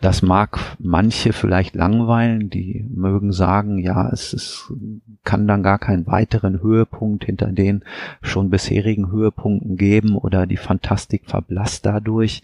Das 0.00 0.22
mag 0.22 0.58
manche 0.78 1.32
vielleicht 1.32 1.74
langweilen, 1.74 2.50
die 2.50 2.86
mögen 2.92 3.32
sagen, 3.32 3.78
ja, 3.78 4.08
es 4.10 4.32
ist, 4.32 4.72
kann 5.24 5.46
dann 5.46 5.62
gar 5.62 5.78
keinen 5.78 6.06
weiteren 6.06 6.60
Höhepunkt 6.60 7.24
hinter 7.24 7.46
den 7.46 7.84
schon 8.20 8.50
bisherigen 8.50 9.10
Höhepunkten 9.10 9.76
geben 9.76 10.16
oder 10.16 10.46
die 10.46 10.56
Fantastik 10.56 11.26
verblasst 11.26 11.86
dadurch. 11.86 12.42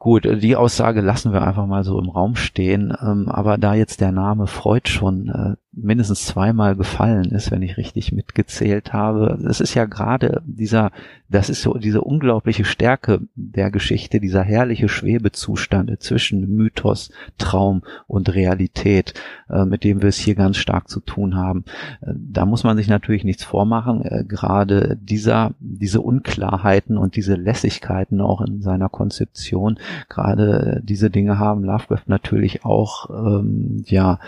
Gut, 0.00 0.28
die 0.42 0.54
Aussage 0.54 1.00
lassen 1.00 1.32
wir 1.32 1.42
einfach 1.42 1.66
mal 1.66 1.82
so 1.82 1.98
im 1.98 2.08
Raum 2.08 2.36
stehen. 2.36 2.96
Ähm, 3.02 3.28
aber 3.28 3.58
da 3.58 3.74
jetzt 3.74 4.00
der 4.00 4.12
Name 4.12 4.46
Freud 4.46 4.88
schon 4.88 5.28
äh, 5.28 5.56
mindestens 5.82 6.26
zweimal 6.26 6.76
gefallen 6.76 7.30
ist, 7.32 7.50
wenn 7.50 7.62
ich 7.62 7.76
richtig 7.76 8.12
mitgezählt 8.12 8.92
habe. 8.92 9.38
Es 9.48 9.60
ist 9.60 9.74
ja 9.74 9.84
gerade 9.84 10.42
dieser, 10.46 10.90
das 11.28 11.50
ist 11.50 11.62
so 11.62 11.74
diese 11.74 12.00
unglaubliche 12.00 12.64
Stärke 12.64 13.20
der 13.34 13.70
Geschichte, 13.70 14.20
dieser 14.20 14.42
herrliche 14.42 14.88
Schwebezustand 14.88 16.00
zwischen 16.02 16.56
Mythos, 16.56 17.10
Traum 17.36 17.82
und 18.06 18.34
Realität, 18.34 19.14
äh, 19.50 19.64
mit 19.64 19.84
dem 19.84 20.02
wir 20.02 20.08
es 20.08 20.16
hier 20.16 20.34
ganz 20.34 20.56
stark 20.56 20.88
zu 20.88 21.00
tun 21.00 21.36
haben. 21.36 21.64
Äh, 22.00 22.12
da 22.14 22.46
muss 22.46 22.64
man 22.64 22.76
sich 22.76 22.88
natürlich 22.88 23.24
nichts 23.24 23.44
vormachen. 23.44 24.02
Äh, 24.02 24.24
gerade 24.24 24.98
dieser, 25.00 25.54
diese 25.60 26.00
Unklarheiten 26.00 26.96
und 26.96 27.16
diese 27.16 27.34
Lässigkeiten 27.34 28.20
auch 28.20 28.40
in 28.40 28.62
seiner 28.62 28.88
Konzeption, 28.88 29.78
gerade 30.08 30.80
diese 30.82 31.10
Dinge 31.10 31.38
haben 31.38 31.64
Lovecraft 31.64 32.04
natürlich 32.06 32.64
auch, 32.64 33.10
ähm, 33.10 33.84
ja, 33.86 34.18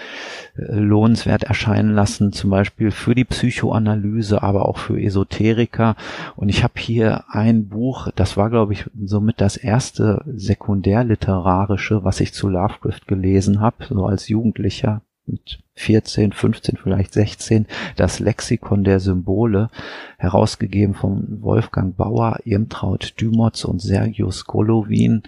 lohnenswert 0.57 1.40
Wert 1.41 1.49
erscheinen 1.49 1.95
lassen, 1.95 2.33
zum 2.33 2.51
Beispiel 2.51 2.91
für 2.91 3.15
die 3.15 3.25
Psychoanalyse, 3.25 4.43
aber 4.43 4.69
auch 4.69 4.79
für 4.79 5.01
Esoteriker. 5.01 5.97
Und 6.37 6.49
ich 6.49 6.63
habe 6.63 6.75
hier 6.79 7.25
ein 7.29 7.69
Buch, 7.69 8.09
das 8.15 8.37
war, 8.37 8.51
glaube 8.51 8.73
ich, 8.73 8.85
somit 9.05 9.41
das 9.41 9.57
erste 9.57 10.23
sekundärliterarische, 10.27 12.05
was 12.05 12.21
ich 12.21 12.33
zu 12.33 12.49
Lovecraft 12.49 13.07
gelesen 13.07 13.61
habe, 13.61 13.77
so 13.89 14.07
als 14.07 14.29
Jugendlicher 14.29 15.03
mit 15.27 15.61
14, 15.75 16.33
15, 16.33 16.77
vielleicht 16.77 17.13
16, 17.13 17.67
das 17.97 18.19
Lexikon 18.19 18.85
der 18.85 19.01
Symbole, 19.01 19.71
herausgegeben 20.19 20.95
von 20.95 21.41
Wolfgang 21.41 21.97
Bauer, 21.97 22.39
Irmtraut 22.45 23.15
Dümotz 23.21 23.65
und 23.65 23.81
Sergius 23.81 24.45
Golovin. 24.45 25.23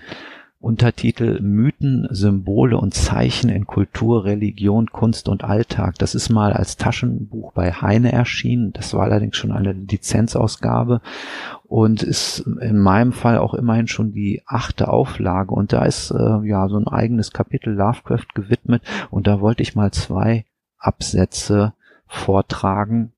Untertitel 0.63 1.41
Mythen, 1.43 2.07
Symbole 2.11 2.79
und 2.79 2.95
Zeichen 2.95 3.51
in 3.51 3.67
Kultur, 3.67 4.25
Religion, 4.25 4.91
Kunst 4.93 5.29
und 5.29 5.43
Alltag. 5.43 5.97
Das 5.99 6.15
ist 6.15 6.31
mal 6.31 6.53
als 6.53 6.77
Taschenbuch 6.77 7.53
bei 7.53 7.73
Heine 7.73 8.13
erschienen. 8.13 8.73
Das 8.73 8.95
war 8.95 9.03
allerdings 9.03 9.37
schon 9.37 9.51
eine 9.51 9.73
Lizenzausgabe 9.73 11.01
und 11.65 12.05
ist 12.05 12.47
in 12.61 12.79
meinem 12.79 13.13
Fall 13.13 13.39
auch 13.39 13.55
immerhin 13.55 13.89
schon 13.89 14.13
die 14.13 14.43
achte 14.47 14.89
Auflage. 14.89 15.53
Und 15.53 15.73
da 15.73 15.85
ist 15.85 16.13
äh, 16.13 16.47
ja 16.47 16.69
so 16.69 16.77
ein 16.77 16.87
eigenes 16.87 17.33
Kapitel 17.33 17.75
Lovecraft 17.75 18.29
gewidmet. 18.35 18.83
Und 19.11 19.27
da 19.27 19.41
wollte 19.41 19.63
ich 19.63 19.75
mal 19.75 19.91
zwei 19.91 20.45
Absätze 20.79 21.73
vortragen, 22.07 23.12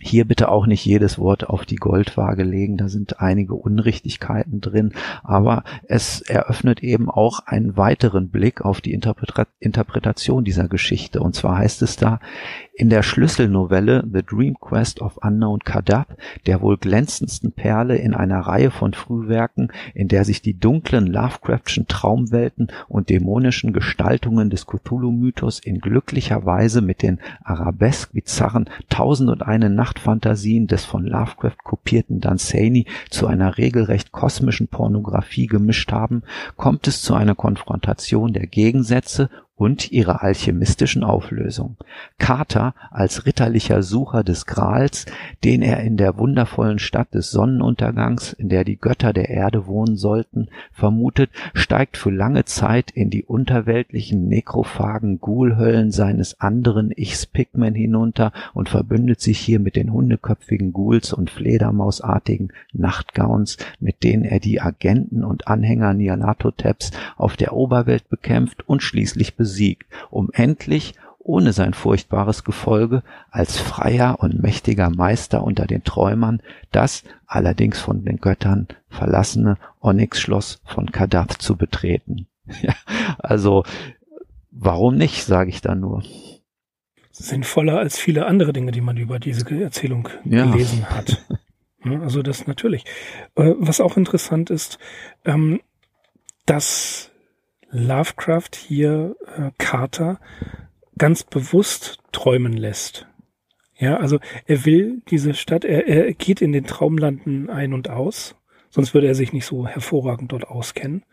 hier 0.00 0.24
bitte 0.24 0.48
auch 0.48 0.66
nicht 0.66 0.84
jedes 0.84 1.18
Wort 1.18 1.48
auf 1.48 1.64
die 1.64 1.76
Goldwaage 1.76 2.42
legen, 2.42 2.76
da 2.76 2.88
sind 2.88 3.20
einige 3.20 3.54
Unrichtigkeiten 3.54 4.60
drin, 4.60 4.92
aber 5.22 5.64
es 5.88 6.20
eröffnet 6.20 6.82
eben 6.82 7.10
auch 7.10 7.40
einen 7.46 7.76
weiteren 7.76 8.30
Blick 8.30 8.62
auf 8.62 8.80
die 8.80 8.92
Interpreta 8.92 9.46
Interpretation 9.60 10.44
dieser 10.44 10.68
Geschichte. 10.68 11.20
Und 11.20 11.34
zwar 11.34 11.58
heißt 11.58 11.82
es 11.82 11.96
da, 11.96 12.20
in 12.76 12.90
der 12.90 13.04
Schlüsselnovelle 13.04 14.04
The 14.12 14.22
Dream 14.24 14.56
Quest 14.60 15.00
of 15.00 15.18
Unknown 15.18 15.60
Kadab, 15.60 16.16
der 16.46 16.60
wohl 16.60 16.76
glänzendsten 16.76 17.52
Perle 17.52 17.96
in 17.96 18.14
einer 18.14 18.40
Reihe 18.40 18.72
von 18.72 18.94
Frühwerken, 18.94 19.68
in 19.94 20.08
der 20.08 20.24
sich 20.24 20.42
die 20.42 20.58
dunklen 20.58 21.06
Lovecraftschen 21.06 21.86
Traumwelten 21.86 22.72
und 22.88 23.10
dämonischen 23.10 23.72
Gestaltungen 23.72 24.50
des 24.50 24.66
Cthulhu-Mythos 24.66 25.60
in 25.60 25.78
glücklicher 25.78 26.44
Weise 26.44 26.80
mit 26.80 27.02
den 27.02 27.20
arabesk-bizarren 27.44 28.68
Tausend 28.88 29.30
und 29.30 29.42
eine 29.42 29.70
Nachtfantasien 29.70 30.66
des 30.66 30.84
von 30.84 31.04
Lovecraft 31.04 31.58
kopierten 31.62 32.20
Dunsany 32.20 32.86
zu 33.08 33.28
einer 33.28 33.56
regelrecht 33.56 34.10
kosmischen 34.10 34.66
Pornografie 34.66 35.46
gemischt 35.46 35.92
haben, 35.92 36.22
kommt 36.56 36.88
es 36.88 37.02
zu 37.02 37.14
einer 37.14 37.36
Konfrontation 37.36 38.32
der 38.32 38.48
Gegensätze 38.48 39.30
und 39.56 39.92
ihrer 39.92 40.22
alchemistischen 40.22 41.04
Auflösung. 41.04 41.76
Carter 42.18 42.74
als 42.90 43.24
ritterlicher 43.24 43.82
Sucher 43.82 44.24
des 44.24 44.46
Grals, 44.46 45.06
den 45.44 45.62
er 45.62 45.80
in 45.80 45.96
der 45.96 46.18
wundervollen 46.18 46.80
Stadt 46.80 47.14
des 47.14 47.30
Sonnenuntergangs, 47.30 48.32
in 48.32 48.48
der 48.48 48.64
die 48.64 48.78
Götter 48.78 49.12
der 49.12 49.28
Erde 49.28 49.66
wohnen 49.66 49.96
sollten, 49.96 50.48
vermutet, 50.72 51.30
steigt 51.54 51.96
für 51.96 52.10
lange 52.10 52.44
Zeit 52.44 52.90
in 52.90 53.10
die 53.10 53.22
unterweltlichen 53.22 54.28
nekrophagen 54.28 55.20
Ghoulhöllen 55.20 55.92
seines 55.92 56.40
anderen 56.40 56.90
Ichs 56.90 57.26
Pigmen 57.26 57.74
hinunter 57.74 58.32
und 58.54 58.68
verbündet 58.68 59.20
sich 59.20 59.38
hier 59.38 59.60
mit 59.60 59.76
den 59.76 59.92
hundeköpfigen 59.92 60.72
Ghouls 60.72 61.12
und 61.12 61.30
Fledermausartigen 61.30 62.52
Nachtgauns, 62.72 63.56
mit 63.78 64.02
denen 64.02 64.24
er 64.24 64.40
die 64.40 64.60
Agenten 64.60 65.22
und 65.22 65.46
Anhänger 65.46 65.94
Nyarlathoteps 65.94 66.90
auf 67.16 67.36
der 67.36 67.52
Oberwelt 67.52 68.08
bekämpft 68.08 68.68
und 68.68 68.82
schließlich 68.82 69.36
besiegt, 69.44 69.92
um 70.10 70.30
endlich 70.32 70.94
ohne 71.18 71.52
sein 71.52 71.74
furchtbares 71.74 72.44
Gefolge 72.44 73.02
als 73.30 73.58
freier 73.58 74.20
und 74.20 74.42
mächtiger 74.42 74.88
Meister 74.88 75.44
unter 75.44 75.66
den 75.66 75.84
Träumern 75.84 76.40
das 76.70 77.04
allerdings 77.26 77.78
von 77.78 78.04
den 78.04 78.18
Göttern 78.18 78.68
verlassene 78.88 79.58
Onyx-Schloss 79.80 80.60
von 80.64 80.90
Kadath 80.90 81.32
zu 81.32 81.56
betreten. 81.56 82.26
Also 83.18 83.64
warum 84.50 84.96
nicht, 84.96 85.24
sage 85.24 85.50
ich 85.50 85.60
da 85.60 85.74
nur. 85.74 86.02
Sinnvoller 87.10 87.78
als 87.78 87.98
viele 87.98 88.26
andere 88.26 88.52
Dinge, 88.52 88.72
die 88.72 88.80
man 88.80 88.96
über 88.96 89.18
diese 89.18 89.48
Erzählung 89.62 90.08
ja. 90.24 90.46
gelesen 90.46 90.88
hat. 90.90 91.24
Also 92.00 92.22
das 92.22 92.46
natürlich. 92.46 92.86
Äh, 93.34 93.52
was 93.58 93.82
auch 93.82 93.98
interessant 93.98 94.48
ist, 94.48 94.78
ähm, 95.26 95.60
dass 96.46 97.10
Lovecraft 97.74 98.54
hier 98.56 99.16
äh, 99.36 99.50
Carter 99.58 100.20
ganz 100.96 101.24
bewusst 101.24 101.98
träumen 102.12 102.52
lässt. 102.52 103.06
Ja, 103.76 103.96
also 103.96 104.20
er 104.46 104.64
will 104.64 105.02
diese 105.10 105.34
Stadt, 105.34 105.64
er, 105.64 105.86
er 105.88 106.14
geht 106.14 106.40
in 106.40 106.52
den 106.52 106.64
Traumlanden 106.64 107.50
ein 107.50 107.74
und 107.74 107.90
aus, 107.90 108.36
sonst 108.70 108.94
würde 108.94 109.08
er 109.08 109.16
sich 109.16 109.32
nicht 109.32 109.44
so 109.44 109.66
hervorragend 109.66 110.30
dort 110.30 110.46
auskennen. 110.46 111.04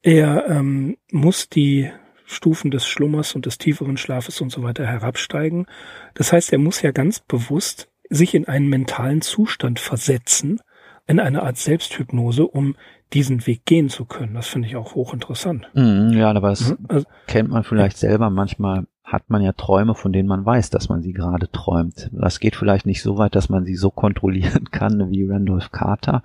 Er 0.00 0.48
ähm, 0.48 0.96
muss 1.12 1.50
die 1.50 1.90
Stufen 2.24 2.70
des 2.70 2.86
Schlummers 2.86 3.34
und 3.34 3.44
des 3.44 3.58
tieferen 3.58 3.98
Schlafes 3.98 4.40
und 4.40 4.50
so 4.50 4.62
weiter 4.62 4.86
herabsteigen. 4.86 5.66
Das 6.14 6.32
heißt, 6.32 6.52
er 6.52 6.58
muss 6.58 6.80
ja 6.80 6.92
ganz 6.92 7.20
bewusst 7.20 7.90
sich 8.08 8.34
in 8.34 8.48
einen 8.48 8.68
mentalen 8.68 9.20
Zustand 9.20 9.80
versetzen, 9.80 10.60
in 11.08 11.18
eine 11.18 11.42
Art 11.42 11.56
Selbsthypnose, 11.56 12.46
um 12.46 12.76
diesen 13.12 13.46
Weg 13.46 13.64
gehen 13.64 13.88
zu 13.88 14.04
können. 14.04 14.34
Das 14.34 14.46
finde 14.46 14.68
ich 14.68 14.76
auch 14.76 14.94
hochinteressant. 14.94 15.68
Mm, 15.74 16.10
ja, 16.10 16.30
aber 16.30 16.50
das 16.50 16.70
mhm. 16.70 16.86
also, 16.88 17.06
kennt 17.26 17.48
man 17.48 17.64
vielleicht 17.64 17.96
selber. 17.96 18.30
Manchmal 18.30 18.86
hat 19.08 19.30
man 19.30 19.42
ja 19.42 19.52
Träume, 19.52 19.94
von 19.94 20.12
denen 20.12 20.28
man 20.28 20.44
weiß, 20.44 20.70
dass 20.70 20.88
man 20.88 21.00
sie 21.02 21.12
gerade 21.12 21.50
träumt. 21.50 22.10
Das 22.12 22.40
geht 22.40 22.56
vielleicht 22.56 22.84
nicht 22.84 23.02
so 23.02 23.16
weit, 23.16 23.34
dass 23.34 23.48
man 23.48 23.64
sie 23.64 23.74
so 23.74 23.90
kontrollieren 23.90 24.64
kann 24.70 25.10
wie 25.10 25.28
Randolph 25.28 25.72
Carter, 25.72 26.22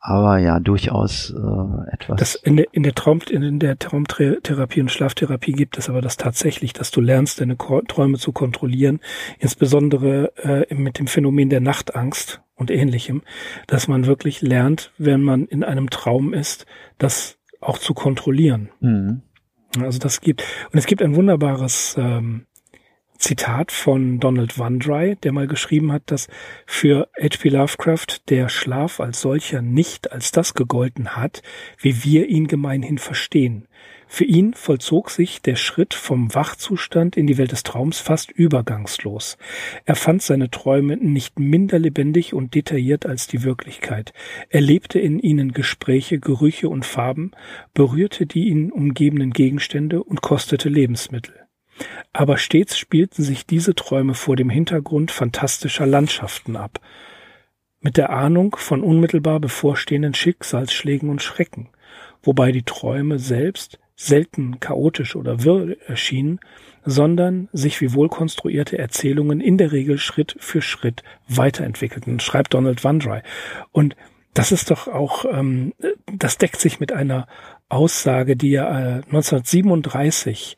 aber 0.00 0.38
ja, 0.38 0.60
durchaus 0.60 1.30
äh, 1.30 1.92
etwas. 1.92 2.20
Das 2.20 2.34
in, 2.34 2.56
der, 2.56 2.66
in, 2.72 2.82
der 2.82 2.94
Traum, 2.94 3.20
in 3.30 3.58
der 3.58 3.78
Traumtherapie 3.78 4.80
und 4.80 4.90
Schlaftherapie 4.90 5.52
gibt 5.52 5.76
es 5.76 5.88
aber 5.88 6.00
das 6.00 6.16
tatsächlich, 6.16 6.72
dass 6.72 6.90
du 6.90 7.00
lernst, 7.00 7.40
deine 7.40 7.56
Träume 7.56 8.18
zu 8.18 8.32
kontrollieren, 8.32 9.00
insbesondere 9.38 10.32
äh, 10.36 10.74
mit 10.74 10.98
dem 10.98 11.08
Phänomen 11.08 11.50
der 11.50 11.60
Nachtangst 11.60 12.42
und 12.54 12.70
ähnlichem, 12.70 13.22
dass 13.66 13.88
man 13.88 14.06
wirklich 14.06 14.40
lernt, 14.40 14.92
wenn 14.98 15.22
man 15.22 15.46
in 15.46 15.64
einem 15.64 15.90
Traum 15.90 16.32
ist, 16.32 16.66
das 16.98 17.38
auch 17.60 17.78
zu 17.78 17.92
kontrollieren. 17.92 18.70
Mhm. 18.80 19.22
Also 19.76 19.98
das 19.98 20.20
gibt, 20.20 20.42
und 20.72 20.78
es 20.78 20.86
gibt 20.86 21.02
ein 21.02 21.14
wunderbares 21.14 21.96
ähm, 21.98 22.46
Zitat 23.18 23.72
von 23.72 24.20
Donald 24.20 24.58
Wandry, 24.58 25.16
der 25.16 25.32
mal 25.32 25.48
geschrieben 25.48 25.92
hat, 25.92 26.02
dass 26.06 26.28
für 26.66 27.08
H.P. 27.20 27.48
Lovecraft 27.48 28.28
der 28.28 28.48
Schlaf 28.48 29.00
als 29.00 29.20
solcher 29.20 29.60
nicht 29.60 30.12
als 30.12 30.30
das 30.30 30.54
gegolten 30.54 31.16
hat, 31.16 31.42
wie 31.78 32.04
wir 32.04 32.28
ihn 32.28 32.46
gemeinhin 32.46 32.98
verstehen. 32.98 33.66
Für 34.10 34.24
ihn 34.24 34.54
vollzog 34.54 35.10
sich 35.10 35.42
der 35.42 35.54
Schritt 35.54 35.92
vom 35.92 36.34
Wachzustand 36.34 37.16
in 37.16 37.26
die 37.26 37.36
Welt 37.36 37.52
des 37.52 37.62
Traums 37.62 38.00
fast 38.00 38.30
übergangslos. 38.30 39.36
Er 39.84 39.96
fand 39.96 40.22
seine 40.22 40.50
Träume 40.50 40.96
nicht 40.96 41.38
minder 41.38 41.78
lebendig 41.78 42.32
und 42.32 42.54
detailliert 42.54 43.04
als 43.04 43.26
die 43.26 43.44
Wirklichkeit. 43.44 44.14
Er 44.48 44.62
lebte 44.62 44.98
in 44.98 45.18
ihnen 45.18 45.52
Gespräche, 45.52 46.18
Gerüche 46.18 46.70
und 46.70 46.86
Farben, 46.86 47.32
berührte 47.74 48.24
die 48.24 48.48
ihn 48.48 48.72
umgebenden 48.72 49.32
Gegenstände 49.32 50.02
und 50.02 50.22
kostete 50.22 50.70
Lebensmittel. 50.70 51.34
Aber 52.14 52.38
stets 52.38 52.78
spielten 52.78 53.22
sich 53.22 53.46
diese 53.46 53.74
Träume 53.74 54.14
vor 54.14 54.36
dem 54.36 54.48
Hintergrund 54.48 55.10
fantastischer 55.10 55.86
Landschaften 55.86 56.56
ab, 56.56 56.80
mit 57.80 57.98
der 57.98 58.10
Ahnung 58.10 58.56
von 58.56 58.82
unmittelbar 58.82 59.38
bevorstehenden 59.38 60.14
Schicksalsschlägen 60.14 61.10
und 61.10 61.22
Schrecken, 61.22 61.68
wobei 62.22 62.52
die 62.52 62.64
Träume 62.64 63.18
selbst 63.18 63.78
selten 64.00 64.60
chaotisch 64.60 65.16
oder 65.16 65.42
wirr 65.42 65.76
erschienen, 65.88 66.38
sondern 66.84 67.48
sich 67.52 67.80
wie 67.80 67.92
wohlkonstruierte 67.92 68.78
Erzählungen 68.78 69.40
in 69.40 69.58
der 69.58 69.72
Regel 69.72 69.98
Schritt 69.98 70.36
für 70.38 70.62
Schritt 70.62 71.02
weiterentwickelten, 71.26 72.20
schreibt 72.20 72.54
Donald 72.54 72.84
Wandry. 72.84 73.22
Und 73.72 73.96
das 74.34 74.52
ist 74.52 74.70
doch 74.70 74.86
auch, 74.86 75.24
ähm, 75.24 75.74
das 76.06 76.38
deckt 76.38 76.60
sich 76.60 76.78
mit 76.78 76.92
einer 76.92 77.26
Aussage, 77.68 78.36
die 78.36 78.54
er 78.54 78.68
äh, 78.68 79.02
1937 79.06 80.56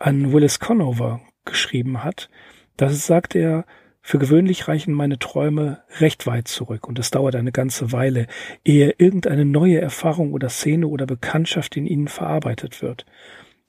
an 0.00 0.32
Willis 0.32 0.58
Conover 0.58 1.20
geschrieben 1.44 2.02
hat. 2.02 2.28
Das 2.76 3.06
sagt 3.06 3.36
er, 3.36 3.66
für 4.02 4.18
gewöhnlich 4.18 4.66
reichen 4.66 4.94
meine 4.94 5.18
Träume 5.18 5.82
recht 5.98 6.26
weit 6.26 6.48
zurück 6.48 6.88
und 6.88 6.98
es 6.98 7.10
dauert 7.10 7.36
eine 7.36 7.52
ganze 7.52 7.92
Weile, 7.92 8.26
ehe 8.64 8.94
irgendeine 8.98 9.44
neue 9.44 9.80
Erfahrung 9.80 10.32
oder 10.32 10.48
Szene 10.48 10.86
oder 10.86 11.06
Bekanntschaft 11.06 11.76
in 11.76 11.86
ihnen 11.86 12.08
verarbeitet 12.08 12.82
wird. 12.82 13.06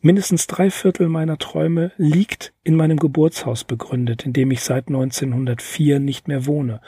Mindestens 0.04 0.48
drei 0.48 0.72
Viertel 0.72 1.10
meiner 1.10 1.38
Träume 1.38 1.92
liegt 1.98 2.54
in 2.64 2.76
meinem 2.76 2.98
Geburtshaus 2.98 3.64
begründet, 3.64 4.26
in 4.26 4.34
dem 4.34 4.50
ich 4.50 4.62
seit 4.62 4.88
1904 4.88 6.00
nicht 6.00 6.28
mehr 6.28 6.48
wohne, 6.48 6.82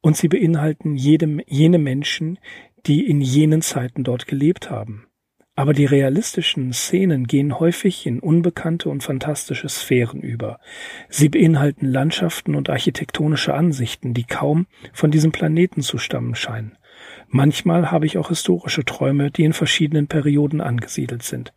und 0.00 0.16
sie 0.16 0.28
beinhalten 0.28 0.96
jedem, 0.96 1.40
jene 1.46 1.78
Menschen, 1.78 2.38
die 2.86 3.06
in 3.06 3.20
jenen 3.20 3.60
Zeiten 3.60 4.02
dort 4.02 4.26
gelebt 4.26 4.70
haben. 4.70 5.06
Aber 5.56 5.72
die 5.72 5.84
realistischen 5.84 6.72
Szenen 6.72 7.26
gehen 7.28 7.60
häufig 7.60 8.06
in 8.06 8.18
unbekannte 8.18 8.88
und 8.88 9.04
fantastische 9.04 9.68
Sphären 9.68 10.20
über. 10.20 10.58
Sie 11.08 11.28
beinhalten 11.28 11.86
Landschaften 11.86 12.56
und 12.56 12.70
architektonische 12.70 13.54
Ansichten, 13.54 14.14
die 14.14 14.24
kaum 14.24 14.66
von 14.92 15.12
diesem 15.12 15.30
Planeten 15.30 15.82
zu 15.82 15.98
stammen 15.98 16.34
scheinen. 16.34 16.76
Manchmal 17.28 17.92
habe 17.92 18.06
ich 18.06 18.18
auch 18.18 18.28
historische 18.28 18.84
Träume, 18.84 19.30
die 19.30 19.44
in 19.44 19.52
verschiedenen 19.52 20.08
Perioden 20.08 20.60
angesiedelt 20.60 21.22
sind. 21.22 21.52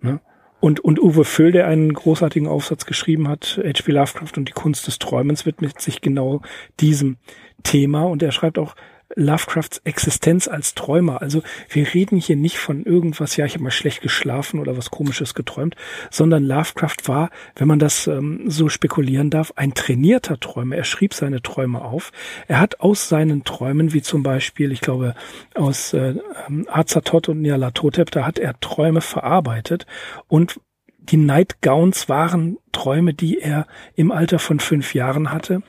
Ne? 0.00 0.20
Und, 0.60 0.80
und 0.80 0.98
Uwe 1.00 1.24
Föhl, 1.24 1.52
der 1.52 1.66
einen 1.66 1.92
großartigen 1.92 2.48
Aufsatz 2.48 2.86
geschrieben 2.86 3.28
hat, 3.28 3.60
H.P. 3.62 3.92
Lovecraft 3.92 4.36
und 4.36 4.48
die 4.48 4.52
Kunst 4.52 4.86
des 4.86 4.98
Träumens, 4.98 5.46
widmet 5.46 5.80
sich 5.80 6.00
genau 6.00 6.42
diesem 6.80 7.16
Thema. 7.62 8.04
Und 8.04 8.22
er 8.22 8.32
schreibt 8.32 8.58
auch, 8.58 8.74
Lovecrafts 9.14 9.80
Existenz 9.84 10.48
als 10.48 10.74
Träumer. 10.74 11.22
Also 11.22 11.42
wir 11.68 11.92
reden 11.94 12.18
hier 12.18 12.36
nicht 12.36 12.58
von 12.58 12.84
irgendwas, 12.84 13.36
ja, 13.36 13.46
ich 13.46 13.54
habe 13.54 13.64
mal 13.64 13.70
schlecht 13.70 14.02
geschlafen 14.02 14.58
oder 14.60 14.76
was 14.76 14.90
komisches 14.90 15.34
geträumt, 15.34 15.76
sondern 16.10 16.44
Lovecraft 16.44 17.06
war, 17.06 17.30
wenn 17.54 17.68
man 17.68 17.78
das 17.78 18.06
ähm, 18.06 18.44
so 18.46 18.68
spekulieren 18.68 19.30
darf, 19.30 19.52
ein 19.56 19.74
trainierter 19.74 20.40
Träumer. 20.40 20.76
Er 20.76 20.84
schrieb 20.84 21.14
seine 21.14 21.42
Träume 21.42 21.82
auf. 21.82 22.12
Er 22.48 22.60
hat 22.60 22.80
aus 22.80 23.08
seinen 23.08 23.44
Träumen, 23.44 23.92
wie 23.92 24.02
zum 24.02 24.22
Beispiel, 24.22 24.72
ich 24.72 24.80
glaube, 24.80 25.14
aus 25.54 25.92
äh, 25.92 26.16
ähm, 26.48 26.66
Azatot 26.70 27.28
und 27.28 27.42
Nyarlathotep, 27.42 28.10
da 28.10 28.26
hat 28.26 28.38
er 28.38 28.58
Träume 28.60 29.00
verarbeitet 29.00 29.86
und 30.26 30.60
die 30.98 31.16
Nightgowns 31.16 32.08
waren 32.08 32.58
Träume, 32.72 33.14
die 33.14 33.38
er 33.38 33.66
im 33.94 34.10
Alter 34.10 34.40
von 34.40 34.58
fünf 34.58 34.94
Jahren 34.94 35.30
hatte. 35.30 35.62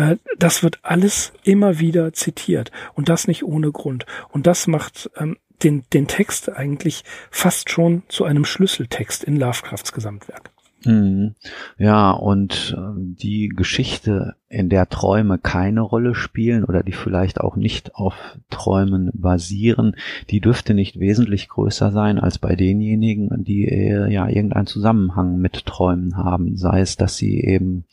Äh, 0.00 0.16
das 0.38 0.62
wird 0.62 0.78
alles 0.82 1.32
immer 1.44 1.78
wieder 1.78 2.12
zitiert 2.12 2.70
und 2.94 3.08
das 3.08 3.28
nicht 3.28 3.44
ohne 3.44 3.70
Grund. 3.70 4.06
Und 4.30 4.46
das 4.46 4.66
macht 4.66 5.10
ähm, 5.16 5.36
den, 5.62 5.84
den 5.92 6.06
Text 6.06 6.50
eigentlich 6.50 7.04
fast 7.30 7.70
schon 7.70 8.02
zu 8.08 8.24
einem 8.24 8.44
Schlüsseltext 8.44 9.24
in 9.24 9.36
Lovecrafts 9.36 9.92
Gesamtwerk. 9.92 10.50
Mhm. 10.86 11.34
Ja, 11.76 12.10
und 12.12 12.74
äh, 12.74 12.80
die 12.96 13.48
Geschichte, 13.48 14.36
in 14.48 14.70
der 14.70 14.88
Träume 14.88 15.38
keine 15.38 15.82
Rolle 15.82 16.14
spielen 16.14 16.64
oder 16.64 16.82
die 16.82 16.92
vielleicht 16.92 17.40
auch 17.40 17.54
nicht 17.54 17.94
auf 17.94 18.14
Träumen 18.48 19.10
basieren, 19.12 19.94
die 20.30 20.40
dürfte 20.40 20.72
nicht 20.72 20.98
wesentlich 20.98 21.48
größer 21.48 21.92
sein 21.92 22.18
als 22.18 22.38
bei 22.38 22.56
denjenigen, 22.56 23.44
die 23.44 23.66
äh, 23.68 24.10
ja 24.10 24.26
irgendeinen 24.26 24.66
Zusammenhang 24.66 25.36
mit 25.36 25.66
Träumen 25.66 26.16
haben. 26.16 26.56
Sei 26.56 26.80
es, 26.80 26.96
dass 26.96 27.16
sie 27.18 27.40
eben 27.40 27.84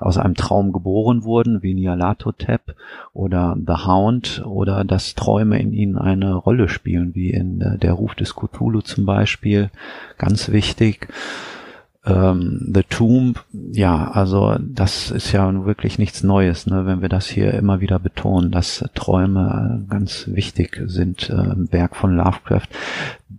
aus 0.00 0.18
einem 0.18 0.34
Traum 0.34 0.72
geboren 0.72 1.24
wurden, 1.24 1.62
wie 1.62 1.74
Nyarlathotep 1.74 2.74
oder 3.12 3.56
The 3.56 3.86
Hound, 3.86 4.42
oder 4.46 4.84
dass 4.84 5.14
Träume 5.14 5.58
in 5.58 5.72
ihnen 5.72 5.98
eine 5.98 6.34
Rolle 6.34 6.68
spielen, 6.68 7.14
wie 7.14 7.30
in 7.30 7.60
äh, 7.60 7.78
der 7.78 7.92
Ruf 7.92 8.14
des 8.14 8.34
Cthulhu 8.34 8.80
zum 8.80 9.06
Beispiel. 9.06 9.70
Ganz 10.18 10.50
wichtig 10.50 11.08
ähm, 12.08 12.70
The 12.74 12.82
Tomb, 12.88 13.44
ja, 13.52 14.10
also 14.10 14.56
das 14.60 15.10
ist 15.10 15.32
ja 15.32 15.64
wirklich 15.66 15.98
nichts 15.98 16.22
Neues, 16.22 16.66
ne, 16.66 16.86
wenn 16.86 17.02
wir 17.02 17.08
das 17.08 17.26
hier 17.26 17.52
immer 17.54 17.80
wieder 17.80 17.98
betonen, 17.98 18.50
dass 18.50 18.84
Träume 18.94 19.84
äh, 19.86 19.90
ganz 19.90 20.28
wichtig 20.28 20.80
sind 20.86 21.28
äh, 21.28 21.34
im 21.34 21.70
Werk 21.70 21.96
von 21.96 22.16
Lovecraft. 22.16 22.68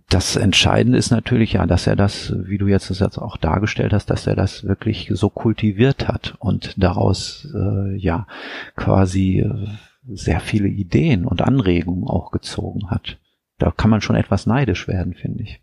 Das 0.08 0.36
Entscheidende 0.36 0.98
ist 0.98 1.10
natürlich 1.10 1.54
ja, 1.54 1.66
dass 1.66 1.86
er 1.86 1.96
das, 1.96 2.32
wie 2.36 2.58
du 2.58 2.68
jetzt 2.68 2.90
das 2.90 3.00
jetzt 3.00 3.18
auch 3.18 3.36
dargestellt 3.36 3.92
hast, 3.92 4.10
dass 4.10 4.26
er 4.26 4.36
das 4.36 4.64
wirklich 4.64 5.10
so 5.14 5.30
kultiviert 5.30 6.06
hat 6.08 6.34
und 6.38 6.82
daraus 6.82 7.48
äh, 7.54 7.96
ja 7.96 8.26
quasi 8.76 9.40
äh, 9.40 9.68
sehr 10.08 10.40
viele 10.40 10.68
Ideen 10.68 11.24
und 11.26 11.42
Anregungen 11.42 12.06
auch 12.06 12.30
gezogen 12.30 12.90
hat. 12.90 13.18
Da 13.58 13.70
kann 13.70 13.90
man 13.90 14.00
schon 14.00 14.16
etwas 14.16 14.46
neidisch 14.46 14.88
werden, 14.88 15.14
finde 15.14 15.42
ich. 15.42 15.60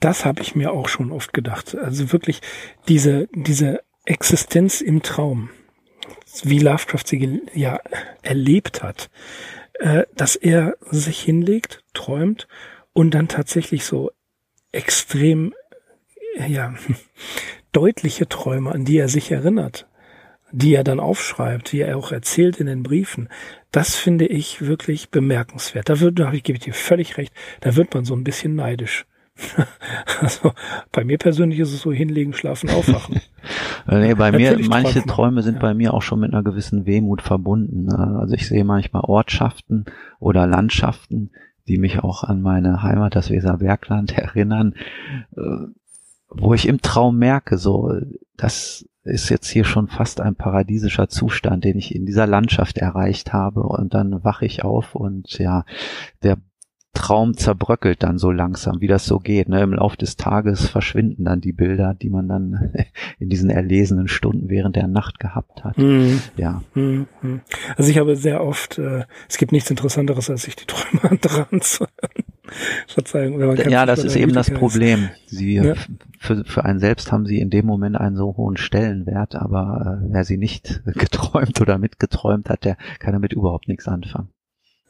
Das 0.00 0.24
habe 0.24 0.42
ich 0.42 0.54
mir 0.54 0.72
auch 0.72 0.88
schon 0.88 1.12
oft 1.12 1.32
gedacht. 1.32 1.76
Also 1.76 2.12
wirklich 2.12 2.40
diese, 2.88 3.28
diese 3.32 3.80
Existenz 4.04 4.80
im 4.80 5.02
Traum, 5.02 5.50
wie 6.42 6.58
Lovecraft 6.58 7.04
sie 7.06 7.42
ja 7.54 7.80
erlebt 8.22 8.82
hat, 8.82 9.10
äh, 9.74 10.04
dass 10.14 10.36
er 10.36 10.76
sich 10.90 11.20
hinlegt, 11.20 11.84
träumt 11.94 12.48
und 12.92 13.12
dann 13.12 13.28
tatsächlich 13.28 13.84
so 13.84 14.10
extrem, 14.72 15.54
ja, 16.46 16.74
deutliche 17.72 18.28
Träume, 18.28 18.72
an 18.72 18.84
die 18.84 18.98
er 18.98 19.08
sich 19.08 19.30
erinnert, 19.30 19.86
die 20.50 20.74
er 20.74 20.84
dann 20.84 21.00
aufschreibt, 21.00 21.72
die 21.72 21.80
er 21.80 21.96
auch 21.96 22.12
erzählt 22.12 22.58
in 22.58 22.66
den 22.66 22.82
Briefen. 22.82 23.28
Das 23.70 23.96
finde 23.96 24.26
ich 24.26 24.60
wirklich 24.60 25.10
bemerkenswert. 25.10 25.88
Da 25.88 26.00
wird, 26.00 26.18
da 26.18 26.30
gebe 26.30 26.58
ich 26.58 26.64
dir 26.64 26.74
völlig 26.74 27.16
recht, 27.16 27.32
da 27.60 27.76
wird 27.76 27.94
man 27.94 28.04
so 28.04 28.14
ein 28.14 28.24
bisschen 28.24 28.54
neidisch. 28.54 29.06
Also 30.20 30.52
bei 30.92 31.04
mir 31.04 31.18
persönlich 31.18 31.58
ist 31.58 31.72
es 31.72 31.80
so 31.80 31.92
hinlegen, 31.92 32.32
schlafen, 32.32 32.70
aufwachen. 32.70 33.20
nee, 33.90 34.14
bei 34.14 34.30
mir, 34.30 34.56
manche 34.68 35.00
träumen. 35.00 35.08
Träume 35.08 35.42
sind 35.42 35.54
ja. 35.56 35.60
bei 35.60 35.74
mir 35.74 35.94
auch 35.94 36.02
schon 36.02 36.20
mit 36.20 36.32
einer 36.32 36.44
gewissen 36.44 36.86
Wehmut 36.86 37.22
verbunden. 37.22 37.86
Ne? 37.86 38.18
Also 38.20 38.34
ich 38.34 38.46
sehe 38.46 38.64
manchmal 38.64 39.02
Ortschaften 39.02 39.84
oder 40.20 40.46
Landschaften, 40.46 41.30
die 41.66 41.78
mich 41.78 42.00
auch 42.00 42.24
an 42.24 42.40
meine 42.40 42.82
Heimat, 42.82 43.16
das 43.16 43.30
Weserbergland, 43.30 44.12
erinnern, 44.18 44.74
äh, 45.36 45.66
wo 46.28 46.54
ich 46.54 46.66
im 46.66 46.80
Traum 46.80 47.18
merke, 47.18 47.58
so, 47.58 47.92
das 48.36 48.86
ist 49.04 49.28
jetzt 49.28 49.48
hier 49.48 49.64
schon 49.64 49.88
fast 49.88 50.20
ein 50.20 50.36
paradiesischer 50.36 51.08
Zustand, 51.08 51.64
den 51.64 51.76
ich 51.76 51.94
in 51.94 52.06
dieser 52.06 52.26
Landschaft 52.26 52.78
erreicht 52.78 53.32
habe 53.32 53.62
und 53.62 53.94
dann 53.94 54.22
wache 54.22 54.46
ich 54.46 54.62
auf 54.62 54.94
und 54.94 55.38
ja, 55.38 55.64
der 56.22 56.38
Traum 56.94 57.36
zerbröckelt 57.36 58.02
dann 58.02 58.18
so 58.18 58.30
langsam, 58.30 58.80
wie 58.80 58.86
das 58.86 59.06
so 59.06 59.18
geht. 59.18 59.48
Ne? 59.48 59.62
Im 59.62 59.72
Laufe 59.72 59.96
des 59.96 60.16
Tages 60.16 60.68
verschwinden 60.68 61.24
dann 61.24 61.40
die 61.40 61.52
Bilder, 61.52 61.94
die 61.94 62.10
man 62.10 62.28
dann 62.28 62.74
in 63.18 63.30
diesen 63.30 63.48
erlesenen 63.48 64.08
Stunden 64.08 64.50
während 64.50 64.76
der 64.76 64.88
Nacht 64.88 65.18
gehabt 65.18 65.64
hat. 65.64 65.78
Mhm. 65.78 66.20
Ja. 66.36 66.62
Mhm. 66.74 67.06
Also 67.76 67.90
ich 67.90 67.98
habe 67.98 68.14
sehr 68.16 68.44
oft, 68.44 68.78
äh, 68.78 69.04
es 69.28 69.38
gibt 69.38 69.52
nichts 69.52 69.70
Interessanteres, 69.70 70.28
als 70.28 70.42
sich 70.42 70.54
die 70.54 70.66
Träume 70.66 71.16
dran 71.20 71.60
zu 71.62 71.86
Verzeihung. 72.86 73.38
Wenn 73.38 73.48
man 73.48 73.70
ja, 73.70 73.86
das 73.86 74.04
ist 74.04 74.16
eben 74.16 74.34
das 74.34 74.50
Problem. 74.50 75.08
Sie, 75.26 75.54
ja. 75.54 75.74
für, 76.18 76.44
für 76.44 76.64
einen 76.64 76.78
selbst 76.78 77.10
haben 77.10 77.24
sie 77.24 77.38
in 77.38 77.48
dem 77.48 77.64
Moment 77.64 77.96
einen 77.96 78.16
so 78.16 78.36
hohen 78.36 78.56
Stellenwert, 78.58 79.34
aber 79.34 80.00
äh, 80.02 80.12
wer 80.12 80.24
sie 80.24 80.36
nicht 80.36 80.82
geträumt 80.94 81.60
oder 81.60 81.78
mitgeträumt 81.78 82.50
hat, 82.50 82.64
der 82.64 82.76
kann 82.98 83.12
damit 83.12 83.32
überhaupt 83.32 83.68
nichts 83.68 83.88
anfangen. 83.88 84.28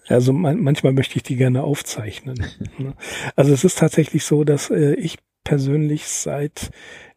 Also 0.08 0.32
man, 0.32 0.60
manchmal 0.60 0.92
möchte 0.92 1.16
ich 1.16 1.22
die 1.22 1.36
gerne 1.36 1.62
aufzeichnen. 1.62 2.44
Ne? 2.78 2.94
also 3.36 3.52
es 3.52 3.64
ist 3.64 3.78
tatsächlich 3.78 4.24
so, 4.24 4.44
dass 4.44 4.70
äh, 4.70 4.94
ich 4.94 5.18
persönlich 5.44 6.06
seit 6.06 6.70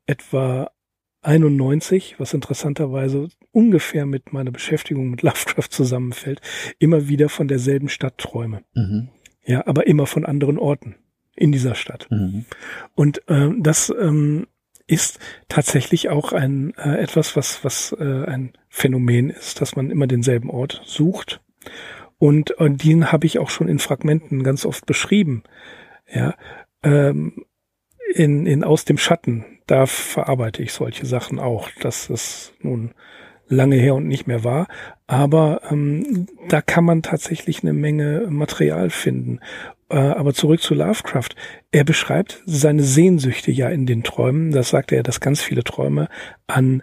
etwa 0.05 0.71
91, 1.21 2.15
was 2.19 2.33
interessanterweise 2.33 3.29
ungefähr 3.51 4.05
mit 4.05 4.33
meiner 4.33 4.51
Beschäftigung 4.51 5.09
mit 5.09 5.21
Lovecraft 5.23 5.69
zusammenfällt, 5.69 6.41
immer 6.77 7.07
wieder 7.07 7.29
von 7.29 7.47
derselben 7.47 7.89
Stadt 7.89 8.17
träume. 8.17 8.63
Mhm. 8.73 9.09
Ja, 9.45 9.65
aber 9.67 9.87
immer 9.87 10.07
von 10.07 10.25
anderen 10.25 10.57
Orten 10.57 10.95
in 11.35 11.51
dieser 11.51 11.75
Stadt. 11.75 12.07
Mhm. 12.09 12.45
Und 12.95 13.21
ähm, 13.27 13.63
das 13.63 13.93
ähm, 13.97 14.47
ist 14.87 15.19
tatsächlich 15.47 16.09
auch 16.09 16.33
ein 16.33 16.73
äh, 16.75 16.97
etwas, 16.97 17.35
was 17.35 17.63
was 17.63 17.95
äh, 17.97 18.25
ein 18.25 18.53
Phänomen 18.69 19.29
ist, 19.29 19.61
dass 19.61 19.75
man 19.75 19.91
immer 19.91 20.07
denselben 20.07 20.49
Ort 20.49 20.81
sucht 20.85 21.41
und, 22.17 22.51
und 22.51 22.83
den 22.83 23.11
habe 23.11 23.25
ich 23.25 23.39
auch 23.39 23.49
schon 23.49 23.67
in 23.67 23.79
Fragmenten 23.79 24.43
ganz 24.43 24.65
oft 24.65 24.85
beschrieben. 24.85 25.43
Ja, 26.11 26.35
ähm, 26.83 27.45
in, 28.13 28.45
in 28.45 28.63
Aus 28.63 28.85
dem 28.85 28.97
Schatten, 28.97 29.45
da 29.67 29.85
verarbeite 29.85 30.61
ich 30.61 30.73
solche 30.73 31.05
Sachen 31.05 31.39
auch. 31.39 31.69
Das 31.81 32.09
ist 32.09 32.53
nun 32.61 32.93
lange 33.47 33.75
her 33.75 33.95
und 33.95 34.07
nicht 34.07 34.27
mehr 34.27 34.43
war. 34.43 34.67
Aber 35.07 35.61
ähm, 35.69 36.27
da 36.49 36.61
kann 36.61 36.85
man 36.85 37.01
tatsächlich 37.01 37.63
eine 37.63 37.73
Menge 37.73 38.27
Material 38.29 38.89
finden. 38.89 39.39
Äh, 39.89 39.97
aber 39.97 40.33
zurück 40.33 40.61
zu 40.61 40.73
Lovecraft. 40.73 41.29
Er 41.71 41.83
beschreibt 41.83 42.41
seine 42.45 42.83
Sehnsüchte 42.83 43.51
ja 43.51 43.69
in 43.69 43.85
den 43.85 44.03
Träumen. 44.03 44.51
Das 44.51 44.69
sagt 44.69 44.91
er, 44.91 45.03
dass 45.03 45.19
ganz 45.19 45.41
viele 45.41 45.63
Träume 45.63 46.09
an, 46.47 46.81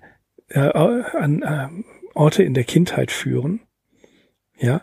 äh, 0.49 0.61
an 0.61 1.43
äh, 1.43 1.69
Orte 2.15 2.43
in 2.43 2.55
der 2.55 2.65
Kindheit 2.65 3.11
führen. 3.11 3.61
Ja. 4.59 4.83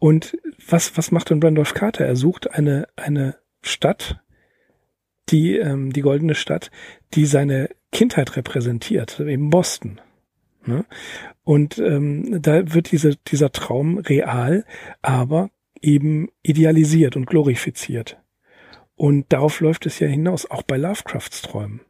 Und 0.00 0.36
was, 0.66 0.96
was 0.96 1.12
macht 1.12 1.30
denn 1.30 1.42
Randolph 1.42 1.74
Carter? 1.74 2.06
Er 2.06 2.16
sucht 2.16 2.50
eine, 2.50 2.88
eine 2.96 3.36
Stadt, 3.60 4.20
die, 5.28 5.56
ähm, 5.56 5.92
die 5.92 6.00
goldene 6.00 6.34
Stadt, 6.34 6.70
die 7.14 7.26
seine 7.26 7.68
Kindheit 7.92 8.34
repräsentiert, 8.34 9.20
eben 9.20 9.50
Boston. 9.50 10.00
Ne? 10.64 10.86
Und 11.44 11.78
ähm, 11.78 12.40
da 12.40 12.72
wird 12.72 12.90
diese, 12.92 13.16
dieser 13.16 13.52
Traum 13.52 13.98
real, 13.98 14.64
aber 15.02 15.50
eben 15.82 16.28
idealisiert 16.42 17.14
und 17.14 17.26
glorifiziert. 17.26 18.18
Und 18.94 19.32
darauf 19.32 19.60
läuft 19.60 19.84
es 19.84 19.98
ja 19.98 20.08
hinaus, 20.08 20.50
auch 20.50 20.62
bei 20.62 20.78
Lovecrafts 20.78 21.42
Träumen. 21.42 21.82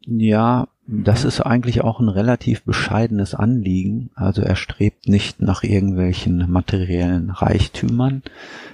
Ja, 0.00 0.68
das 0.86 1.24
ist 1.24 1.40
eigentlich 1.40 1.82
auch 1.82 2.00
ein 2.00 2.08
relativ 2.08 2.62
bescheidenes 2.62 3.34
Anliegen. 3.34 4.10
Also 4.14 4.42
er 4.42 4.56
strebt 4.56 5.08
nicht 5.08 5.40
nach 5.40 5.62
irgendwelchen 5.62 6.50
materiellen 6.50 7.30
Reichtümern, 7.30 8.22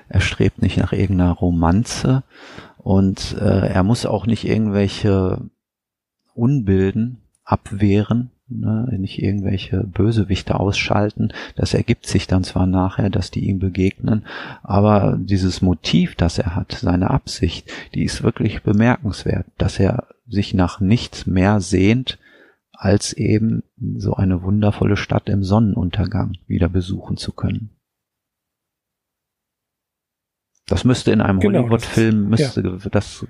er 0.08 0.20
strebt 0.20 0.60
nicht 0.60 0.76
nach 0.76 0.92
irgendeiner 0.92 1.32
Romanze. 1.32 2.24
Und 2.78 3.36
äh, 3.38 3.68
er 3.68 3.82
muss 3.84 4.06
auch 4.06 4.26
nicht 4.26 4.44
irgendwelche 4.44 5.42
Unbilden 6.34 7.18
abwehren, 7.44 8.30
ne, 8.50 8.88
nicht 8.98 9.22
irgendwelche 9.22 9.84
Bösewichte 9.84 10.58
ausschalten. 10.58 11.32
Das 11.56 11.74
ergibt 11.74 12.06
sich 12.06 12.26
dann 12.26 12.44
zwar 12.44 12.66
nachher, 12.66 13.10
dass 13.10 13.30
die 13.30 13.48
ihm 13.48 13.58
begegnen, 13.58 14.24
aber 14.62 15.18
dieses 15.20 15.62
Motiv, 15.62 16.14
das 16.14 16.38
er 16.38 16.54
hat, 16.54 16.72
seine 16.72 17.10
Absicht, 17.10 17.70
die 17.94 18.04
ist 18.04 18.22
wirklich 18.22 18.62
bemerkenswert, 18.62 19.46
dass 19.58 19.78
er 19.78 20.08
sich 20.26 20.54
nach 20.54 20.80
nichts 20.80 21.26
mehr 21.26 21.60
sehnt, 21.60 22.18
als 22.72 23.12
eben 23.12 23.62
so 23.96 24.14
eine 24.14 24.42
wundervolle 24.42 24.96
Stadt 24.96 25.28
im 25.28 25.42
Sonnenuntergang 25.44 26.38
wieder 26.46 26.68
besuchen 26.68 27.16
zu 27.16 27.32
können. 27.32 27.70
Das 30.66 30.84
müsste 30.84 31.10
in 31.10 31.20
einem 31.20 31.40
genau, 31.40 31.60
Hollywood-Film, 31.60 32.28
müsste, 32.28 32.62
ja. 32.62 32.90
das 32.90 33.26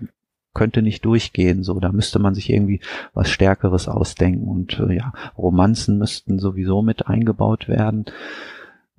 könnte 0.54 0.82
nicht 0.82 1.04
durchgehen, 1.04 1.62
so. 1.62 1.78
Da 1.80 1.92
müsste 1.92 2.18
man 2.18 2.34
sich 2.34 2.50
irgendwie 2.50 2.80
was 3.14 3.30
Stärkeres 3.30 3.88
ausdenken 3.88 4.48
und 4.48 4.78
äh, 4.80 4.94
ja, 4.94 5.12
Romanzen 5.36 5.98
müssten 5.98 6.38
sowieso 6.38 6.82
mit 6.82 7.06
eingebaut 7.06 7.68
werden. 7.68 8.06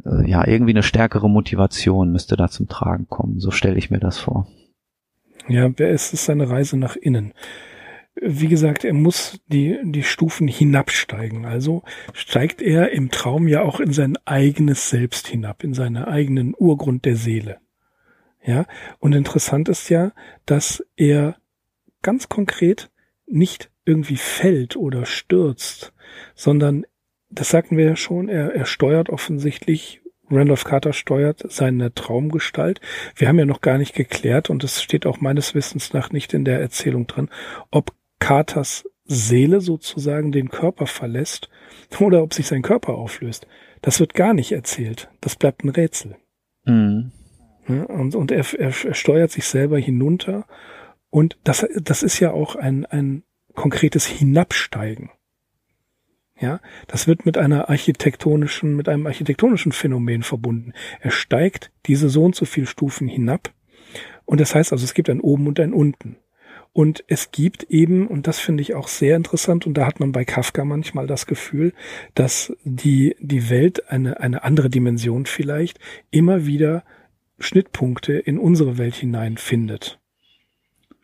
Äh, 0.06 0.30
ja, 0.30 0.48
irgendwie 0.48 0.72
eine 0.72 0.84
stärkere 0.84 1.30
Motivation 1.30 2.12
müsste 2.12 2.36
da 2.36 2.50
zum 2.50 2.68
Tragen 2.68 3.08
kommen. 3.08 3.40
So 3.40 3.52
stelle 3.52 3.78
ich 3.78 3.92
mir 3.92 4.00
das 4.00 4.18
vor. 4.18 4.48
Ja, 5.48 5.70
es 5.78 6.14
ist 6.14 6.26
seine 6.26 6.50
Reise 6.50 6.78
nach 6.78 6.96
innen. 6.96 7.34
Wie 8.16 8.48
gesagt, 8.48 8.84
er 8.84 8.94
muss 8.94 9.40
die, 9.48 9.80
die 9.84 10.04
Stufen 10.04 10.48
hinabsteigen. 10.48 11.46
Also 11.46 11.84
steigt 12.14 12.62
er 12.62 12.92
im 12.92 13.10
Traum 13.10 13.48
ja 13.48 13.62
auch 13.62 13.80
in 13.80 13.94
sein 13.94 14.18
eigenes 14.26 14.90
Selbst 14.90 15.28
hinab, 15.28 15.64
in 15.64 15.74
seinen 15.74 16.04
eigenen 16.04 16.54
Urgrund 16.58 17.06
der 17.06 17.16
Seele. 17.16 17.58
Ja, 18.44 18.66
und 19.00 19.14
interessant 19.14 19.70
ist 19.70 19.90
ja, 19.90 20.14
dass 20.46 20.84
er 20.96 21.36
ganz 22.02 22.30
konkret 22.30 22.90
nicht 23.26 23.72
irgendwie 23.86 24.18
fällt 24.18 24.76
oder 24.76 25.06
stürzt, 25.06 25.94
sondern, 26.36 26.86
das 27.30 27.50
sagten 27.50 27.78
wir 27.78 27.86
ja 27.86 27.96
schon, 27.96 28.30
er, 28.30 28.54
er 28.54 28.66
steuert 28.66 29.10
offensichtlich, 29.10 30.02
Randolph 30.30 30.64
Carter 30.64 30.94
steuert 30.94 31.44
seine 31.50 31.94
Traumgestalt. 31.94 32.80
Wir 33.16 33.28
haben 33.28 33.40
ja 33.40 33.46
noch 33.46 33.62
gar 33.62 33.78
nicht 33.78 33.94
geklärt, 33.94 34.50
und 34.50 34.64
es 34.64 34.82
steht 34.82 35.06
auch 35.06 35.20
meines 35.20 35.56
Wissens 35.56 35.94
nach 35.94 36.12
nicht 36.12 36.34
in 36.34 36.46
der 36.46 36.62
Erzählung 36.62 37.08
drin, 37.08 37.30
ob 37.70 37.94
Carters 38.20 38.86
Seele 39.04 39.60
sozusagen 39.60 40.32
den 40.32 40.50
Körper 40.50 40.88
verlässt 40.88 41.50
oder 42.00 42.24
ob 42.24 42.34
sich 42.34 42.48
sein 42.48 42.62
Körper 42.62 42.94
auflöst. 42.94 43.46
Das 43.82 44.00
wird 44.00 44.14
gar 44.14 44.34
nicht 44.34 44.52
erzählt. 44.52 45.10
Das 45.20 45.36
bleibt 45.36 45.64
ein 45.64 45.70
Rätsel. 45.70 46.16
Mhm. 46.66 47.12
Und, 47.68 48.16
und 48.16 48.32
er, 48.32 48.46
er, 48.58 48.74
er 48.86 48.94
steuert 48.94 49.32
sich 49.32 49.46
selber 49.46 49.78
hinunter 49.78 50.46
und 51.12 51.38
das, 51.44 51.68
das 51.76 52.02
ist 52.02 52.20
ja 52.20 52.32
auch 52.32 52.56
ein, 52.56 52.86
ein 52.88 53.24
konkretes 53.54 54.08
Hinabsteigen. 54.08 55.12
Ja, 56.40 56.60
das 56.88 57.08
wird 57.08 57.28
mit 57.28 57.38
einer 57.38 57.70
architektonischen, 57.70 58.76
mit 58.76 58.90
einem 58.90 59.06
architektonischen 59.06 59.74
Phänomen 59.74 60.24
verbunden. 60.24 60.74
Er 61.00 61.12
steigt 61.12 61.72
diese 61.86 62.10
so 62.10 62.24
und 62.24 62.36
so 62.36 62.46
viel 62.46 62.66
Stufen 62.66 63.08
hinab. 63.08 63.54
Und 64.26 64.42
das 64.42 64.56
heißt 64.56 64.72
also, 64.72 64.84
es 64.84 64.96
gibt 64.96 65.10
ein 65.10 65.22
oben 65.22 65.46
und 65.46 65.60
ein 65.60 65.74
unten. 65.74 66.18
Und 66.74 67.04
es 67.08 67.32
gibt 67.32 67.66
eben, 67.66 68.08
und 68.08 68.26
das 68.26 68.40
finde 68.40 68.62
ich 68.62 68.74
auch 68.74 68.88
sehr 68.88 69.18
interessant, 69.18 69.68
und 69.68 69.76
da 69.76 69.86
hat 69.86 70.00
man 70.00 70.14
bei 70.14 70.26
Kafka 70.26 70.66
manchmal 70.66 71.06
das 71.06 71.28
Gefühl, 71.28 71.74
dass 72.16 72.54
die, 72.64 73.16
die 73.20 73.50
Welt 73.50 73.92
eine, 73.92 74.20
eine 74.22 74.44
andere 74.44 74.70
Dimension 74.70 75.26
vielleicht 75.28 75.80
immer 76.10 76.48
wieder 76.48 76.84
Schnittpunkte 77.38 78.14
in 78.14 78.40
unsere 78.40 78.78
Welt 78.78 78.96
hinein 78.96 79.38
findet. 79.38 80.01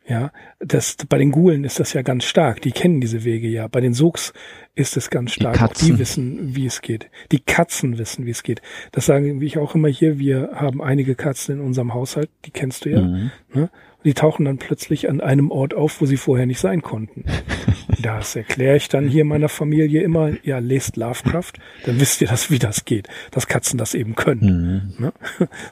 Ja, 0.07 0.31
das, 0.59 0.95
bei 1.09 1.17
den 1.17 1.31
Gulen 1.31 1.65
ist 1.65 1.81
das 1.81 1.91
ja 1.91 2.01
ganz 2.01 2.23
stark. 2.23 2.61
Die 2.61 2.71
kennen 2.71 3.01
diese 3.01 3.25
Wege 3.25 3.49
ja. 3.49 3.67
Bei 3.67 3.81
den 3.81 3.93
Suchs 3.93 4.31
ist 4.73 4.95
es 4.95 5.09
ganz 5.09 5.33
stark. 5.33 5.55
Die 5.55 5.63
Auch 5.63 5.73
die 5.73 5.99
wissen, 5.99 6.55
wie 6.55 6.65
es 6.65 6.81
geht. 6.81 7.09
Die 7.33 7.39
Katzen 7.39 7.97
wissen, 7.97 8.25
wie 8.25 8.31
es 8.31 8.43
geht. 8.43 8.61
Das 8.93 9.05
sagen 9.05 9.41
ich 9.41 9.57
auch 9.57 9.75
immer 9.75 9.89
hier. 9.89 10.17
Wir 10.17 10.51
haben 10.53 10.81
einige 10.81 11.15
Katzen 11.15 11.55
in 11.55 11.61
unserem 11.61 11.93
Haushalt. 11.93 12.29
Die 12.45 12.51
kennst 12.51 12.85
du 12.85 12.89
ja. 12.89 13.01
Mhm. 13.01 13.31
Ne? 13.53 13.69
Die 14.05 14.13
tauchen 14.13 14.45
dann 14.45 14.57
plötzlich 14.57 15.09
an 15.09 15.19
einem 15.19 15.51
Ort 15.51 15.73
auf, 15.73 15.99
wo 15.99 16.05
sie 16.05 16.15
vorher 16.15 16.45
nicht 16.45 16.59
sein 16.59 16.81
konnten. 16.81 17.25
das 18.01 18.37
erkläre 18.37 18.77
ich 18.77 18.87
dann 18.87 19.09
hier 19.09 19.25
meiner 19.25 19.49
Familie 19.49 20.03
immer. 20.03 20.31
Ja, 20.43 20.59
lest 20.59 20.95
Lovecraft. 20.95 21.53
Dann 21.85 21.99
wisst 21.99 22.21
ihr 22.21 22.27
das, 22.27 22.49
wie 22.49 22.59
das 22.59 22.85
geht. 22.85 23.09
Dass 23.31 23.47
Katzen 23.47 23.77
das 23.77 23.93
eben 23.93 24.15
können. 24.15 24.93
Mhm. 24.97 25.03
Ne? 25.03 25.13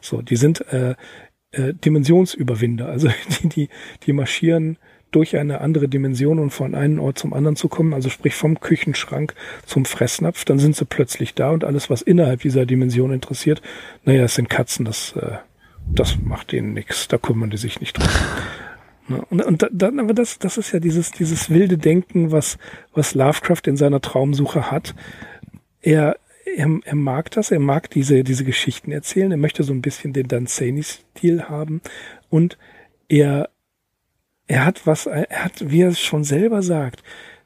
So, 0.02 0.22
die 0.22 0.36
sind, 0.36 0.68
äh, 0.74 0.96
äh, 1.56 1.74
Dimensionsüberwinder. 1.74 2.88
Also 2.88 3.10
die, 3.41 3.49
die, 3.49 3.70
die 4.03 4.14
marschieren 4.14 4.78
durch 5.12 5.38
eine 5.38 5.62
andere 5.62 5.88
Dimension 5.88 6.39
und 6.39 6.49
von 6.51 6.76
einem 6.76 6.99
Ort 6.99 7.18
zum 7.18 7.34
anderen 7.34 7.56
zu 7.56 7.70
kommen, 7.70 7.93
also 7.93 8.10
sprich 8.10 8.36
vom 8.36 8.60
Küchenschrank 8.60 9.34
zum 9.66 9.86
Fressnapf, 9.86 10.43
dann 10.43 10.60
sind 10.60 10.76
sie 10.76 10.84
plötzlich 10.84 11.34
da 11.34 11.51
und 11.51 11.64
alles, 11.64 11.89
was 11.89 12.01
innerhalb 12.01 12.41
dieser 12.41 12.66
Dimension 12.66 13.14
interessiert, 13.14 13.62
naja, 14.03 14.24
es 14.24 14.36
sind 14.36 14.49
Katzen, 14.49 14.84
das, 14.84 15.14
äh, 15.16 15.38
das 15.88 16.18
macht 16.22 16.51
denen 16.51 16.74
nichts, 16.74 17.08
da 17.08 17.18
kümmern 17.18 17.49
die 17.49 17.58
sich 17.58 17.80
nicht 17.80 17.97
drum. 17.97 18.08
Ne, 19.08 19.24
und, 19.30 19.45
und 19.45 19.70
dann, 19.72 19.99
aber 19.99 20.16
das, 20.16 20.39
das 20.39 20.58
ist 20.58 20.72
ja 20.72 20.80
dieses, 20.80 21.12
dieses 21.12 21.51
wilde 21.51 21.78
Denken, 21.78 22.32
was, 22.32 22.58
was 22.91 23.14
Lovecraft 23.14 23.62
in 23.68 23.78
seiner 23.78 24.01
Traumsuche 24.01 24.72
hat. 24.72 24.95
Er, 25.84 26.18
er, 26.56 26.80
er 26.84 26.95
mag 26.95 27.32
das, 27.32 27.51
er 27.51 27.60
mag 27.60 27.89
diese, 27.89 28.24
diese 28.24 28.43
Geschichten 28.43 28.91
erzählen, 28.91 29.32
er 29.32 29.38
möchte 29.38 29.64
so 29.64 29.74
ein 29.74 29.82
bisschen 29.82 30.14
den 30.14 30.28
Danzani-Stil 30.28 31.43
haben 31.43 31.82
und 32.30 32.58
er, 33.08 33.49
er 34.47 34.66
hat 34.66 34.88
was, 34.88 35.06
er 35.06 35.28
hat, 35.30 35.70
wie 35.72 35.82
er 35.82 35.89
es 35.89 35.99
schon 35.99 36.24
selber 36.24 36.62
sagt, 36.62 37.03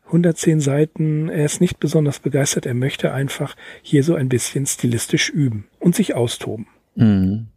110 0.08 0.60
Seiten, 0.60 1.30
er 1.30 1.46
ist 1.46 1.62
nicht 1.62 1.80
besonders 1.80 2.20
begeistert, 2.20 2.66
er 2.66 2.74
möchte 2.74 3.14
einfach 3.14 3.56
hier 3.82 4.04
so 4.04 4.16
ein 4.16 4.30
bisschen 4.30 4.66
stilistisch 4.66 5.30
üben 5.30 5.68
und 5.80 5.96
sich 5.96 6.16
austoben. 6.16 6.68
Mhm. 6.96 7.48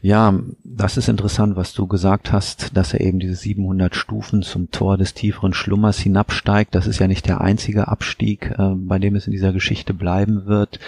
Ja, 0.00 0.38
das 0.64 0.96
ist 0.96 1.08
interessant, 1.08 1.56
was 1.56 1.72
du 1.72 1.86
gesagt 1.86 2.32
hast, 2.32 2.76
dass 2.76 2.94
er 2.94 3.00
eben 3.00 3.18
diese 3.18 3.34
700 3.34 3.96
Stufen 3.96 4.42
zum 4.42 4.70
Tor 4.70 4.96
des 4.96 5.14
tieferen 5.14 5.54
Schlummers 5.54 5.98
hinabsteigt. 5.98 6.74
Das 6.74 6.86
ist 6.86 7.00
ja 7.00 7.08
nicht 7.08 7.26
der 7.26 7.40
einzige 7.40 7.88
Abstieg, 7.88 8.54
äh, 8.56 8.74
bei 8.74 8.98
dem 8.98 9.16
es 9.16 9.26
in 9.26 9.32
dieser 9.32 9.52
Geschichte 9.52 9.94
bleiben 9.94 10.46
wird. 10.46 10.78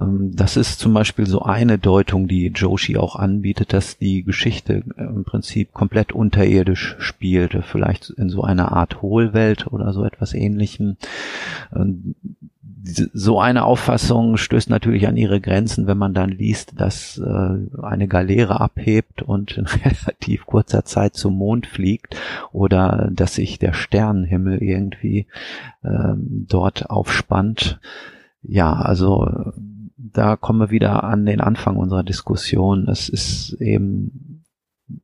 Ähm, 0.00 0.30
das 0.34 0.56
ist 0.56 0.78
zum 0.78 0.94
Beispiel 0.94 1.26
so 1.26 1.42
eine 1.42 1.78
Deutung, 1.78 2.26
die 2.26 2.46
Joshi 2.46 2.96
auch 2.96 3.16
anbietet, 3.16 3.72
dass 3.72 3.98
die 3.98 4.22
Geschichte 4.22 4.82
äh, 4.96 5.04
im 5.04 5.24
Prinzip 5.24 5.72
komplett 5.72 6.12
unterirdisch 6.12 6.96
spielte, 6.98 7.62
vielleicht 7.62 8.10
in 8.10 8.30
so 8.30 8.42
einer 8.42 8.72
Art 8.72 9.02
Hohlwelt 9.02 9.66
oder 9.66 9.92
so 9.92 10.04
etwas 10.04 10.32
ähnlichem. 10.32 10.96
Ähm, 11.74 12.14
so 12.84 13.40
eine 13.40 13.64
Auffassung 13.64 14.36
stößt 14.36 14.68
natürlich 14.68 15.08
an 15.08 15.16
ihre 15.16 15.40
Grenzen, 15.40 15.86
wenn 15.86 15.96
man 15.96 16.12
dann 16.12 16.30
liest, 16.30 16.78
dass 16.78 17.18
äh, 17.18 17.82
eine 17.82 18.08
Galeere 18.08 18.60
abhebt 18.60 19.22
und 19.22 19.56
in 19.56 19.66
relativ 19.84 20.44
kurzer 20.44 20.84
Zeit 20.84 21.14
zum 21.14 21.36
Mond 21.36 21.66
fliegt 21.66 22.16
oder 22.52 23.08
dass 23.12 23.34
sich 23.34 23.58
der 23.58 23.72
Sternenhimmel 23.72 24.62
irgendwie 24.62 25.26
ähm, 25.82 26.46
dort 26.48 26.90
aufspannt. 26.90 27.80
Ja, 28.42 28.74
also 28.74 29.52
da 29.96 30.36
kommen 30.36 30.60
wir 30.60 30.70
wieder 30.70 31.04
an 31.04 31.24
den 31.24 31.40
Anfang 31.40 31.76
unserer 31.76 32.02
Diskussion. 32.02 32.88
Es 32.88 33.08
ist 33.08 33.54
eben 33.60 34.33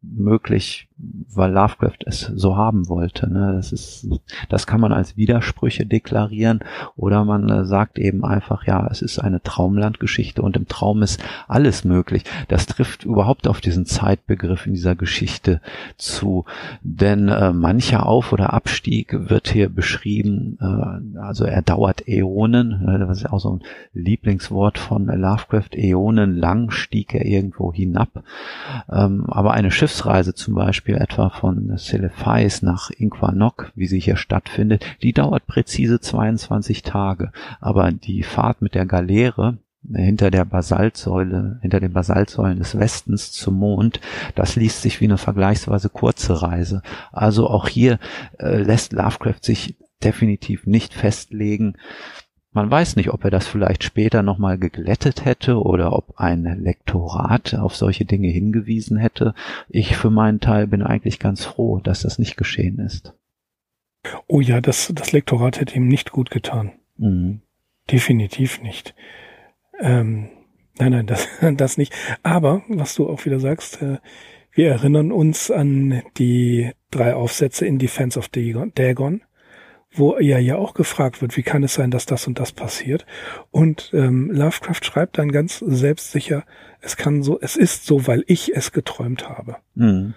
möglich, 0.02 0.88
weil 1.32 1.52
Lovecraft 1.52 1.98
es 2.04 2.20
so 2.20 2.56
haben 2.56 2.88
wollte. 2.88 3.32
Ne? 3.32 3.52
Das 3.54 3.72
ist, 3.72 4.06
das 4.48 4.66
kann 4.66 4.80
man 4.80 4.92
als 4.92 5.16
Widersprüche 5.16 5.86
deklarieren 5.86 6.60
oder 6.96 7.24
man 7.24 7.48
äh, 7.48 7.64
sagt 7.64 7.98
eben 7.98 8.24
einfach, 8.24 8.66
ja, 8.66 8.86
es 8.90 9.00
ist 9.00 9.18
eine 9.18 9.42
Traumlandgeschichte 9.42 10.42
und 10.42 10.56
im 10.56 10.68
Traum 10.68 11.02
ist 11.02 11.22
alles 11.48 11.84
möglich. 11.84 12.24
Das 12.48 12.66
trifft 12.66 13.04
überhaupt 13.04 13.48
auf 13.48 13.60
diesen 13.60 13.86
Zeitbegriff 13.86 14.66
in 14.66 14.74
dieser 14.74 14.96
Geschichte 14.96 15.60
zu, 15.96 16.44
denn 16.82 17.28
äh, 17.28 17.52
mancher 17.52 18.06
Auf- 18.06 18.32
oder 18.32 18.52
Abstieg 18.52 19.30
wird 19.30 19.48
hier 19.48 19.70
beschrieben, 19.70 20.58
äh, 20.60 21.18
also 21.18 21.44
er 21.44 21.62
dauert 21.62 22.06
Äonen, 22.06 22.86
äh, 22.86 22.98
das 22.98 23.18
ist 23.18 23.30
auch 23.30 23.40
so 23.40 23.56
ein 23.56 23.62
Lieblingswort 23.94 24.78
von 24.78 25.06
Lovecraft, 25.06 25.70
Äonen 25.74 26.36
lang 26.36 26.70
stieg 26.70 27.14
er 27.14 27.24
irgendwo 27.24 27.72
hinab, 27.72 28.22
ähm, 28.90 29.24
aber 29.28 29.52
eine 29.52 29.69
Schiffsreise 29.70 30.34
zum 30.34 30.54
Beispiel 30.54 30.96
etwa 30.96 31.30
von 31.30 31.76
Celefais 31.76 32.62
nach 32.62 32.90
Inquanok, 32.90 33.72
wie 33.74 33.86
sie 33.86 34.00
hier 34.00 34.16
stattfindet, 34.16 34.84
die 35.02 35.12
dauert 35.12 35.46
präzise 35.46 36.00
22 36.00 36.82
Tage. 36.82 37.32
Aber 37.60 37.90
die 37.92 38.22
Fahrt 38.22 38.62
mit 38.62 38.74
der 38.74 38.86
Galeere 38.86 39.58
hinter 39.94 40.30
der 40.30 40.44
Basaltsäule, 40.44 41.58
hinter 41.62 41.80
den 41.80 41.92
Basaltsäulen 41.92 42.58
des 42.58 42.78
Westens 42.78 43.32
zum 43.32 43.54
Mond, 43.54 44.00
das 44.34 44.56
liest 44.56 44.82
sich 44.82 45.00
wie 45.00 45.06
eine 45.06 45.18
vergleichsweise 45.18 45.88
kurze 45.88 46.42
Reise. 46.42 46.82
Also 47.12 47.48
auch 47.48 47.68
hier 47.68 47.98
äh, 48.38 48.62
lässt 48.62 48.92
Lovecraft 48.92 49.42
sich 49.42 49.76
definitiv 50.02 50.66
nicht 50.66 50.94
festlegen, 50.94 51.76
man 52.52 52.70
weiß 52.70 52.96
nicht, 52.96 53.10
ob 53.10 53.24
er 53.24 53.30
das 53.30 53.46
vielleicht 53.46 53.84
später 53.84 54.22
nochmal 54.22 54.58
geglättet 54.58 55.24
hätte 55.24 55.62
oder 55.62 55.92
ob 55.92 56.18
ein 56.18 56.44
Lektorat 56.62 57.54
auf 57.54 57.76
solche 57.76 58.04
Dinge 58.04 58.28
hingewiesen 58.28 58.96
hätte. 58.96 59.34
Ich 59.68 59.96
für 59.96 60.10
meinen 60.10 60.40
Teil 60.40 60.66
bin 60.66 60.82
eigentlich 60.82 61.18
ganz 61.20 61.44
froh, 61.44 61.78
dass 61.78 62.02
das 62.02 62.18
nicht 62.18 62.36
geschehen 62.36 62.78
ist. 62.80 63.14
Oh 64.26 64.40
ja, 64.40 64.60
das, 64.60 64.92
das 64.94 65.12
Lektorat 65.12 65.60
hätte 65.60 65.76
ihm 65.76 65.86
nicht 65.86 66.10
gut 66.10 66.30
getan. 66.30 66.72
Mhm. 66.96 67.42
Definitiv 67.90 68.62
nicht. 68.62 68.94
Ähm, 69.78 70.28
nein, 70.78 70.92
nein, 70.92 71.06
das, 71.06 71.28
das 71.56 71.78
nicht. 71.78 71.94
Aber, 72.22 72.62
was 72.68 72.94
du 72.96 73.08
auch 73.08 73.24
wieder 73.24 73.38
sagst, 73.38 73.80
äh, 73.80 73.98
wir 74.52 74.70
erinnern 74.70 75.12
uns 75.12 75.50
an 75.50 76.02
die 76.18 76.72
drei 76.90 77.14
Aufsätze 77.14 77.66
in 77.66 77.78
Defense 77.78 78.18
of 78.18 78.28
Dagon 78.28 79.22
wo 79.92 80.14
er 80.14 80.38
ja 80.38 80.56
auch 80.56 80.74
gefragt 80.74 81.20
wird, 81.20 81.36
wie 81.36 81.42
kann 81.42 81.62
es 81.62 81.74
sein, 81.74 81.90
dass 81.90 82.06
das 82.06 82.26
und 82.26 82.38
das 82.38 82.52
passiert? 82.52 83.06
Und 83.50 83.90
ähm, 83.92 84.30
Lovecraft 84.30 84.84
schreibt 84.84 85.18
dann 85.18 85.32
ganz 85.32 85.58
selbstsicher, 85.58 86.44
es 86.80 86.96
kann 86.96 87.22
so, 87.22 87.40
es 87.40 87.56
ist 87.56 87.86
so, 87.86 88.06
weil 88.06 88.24
ich 88.26 88.54
es 88.54 88.72
geträumt 88.72 89.28
habe. 89.28 89.56
Mhm. 89.74 90.14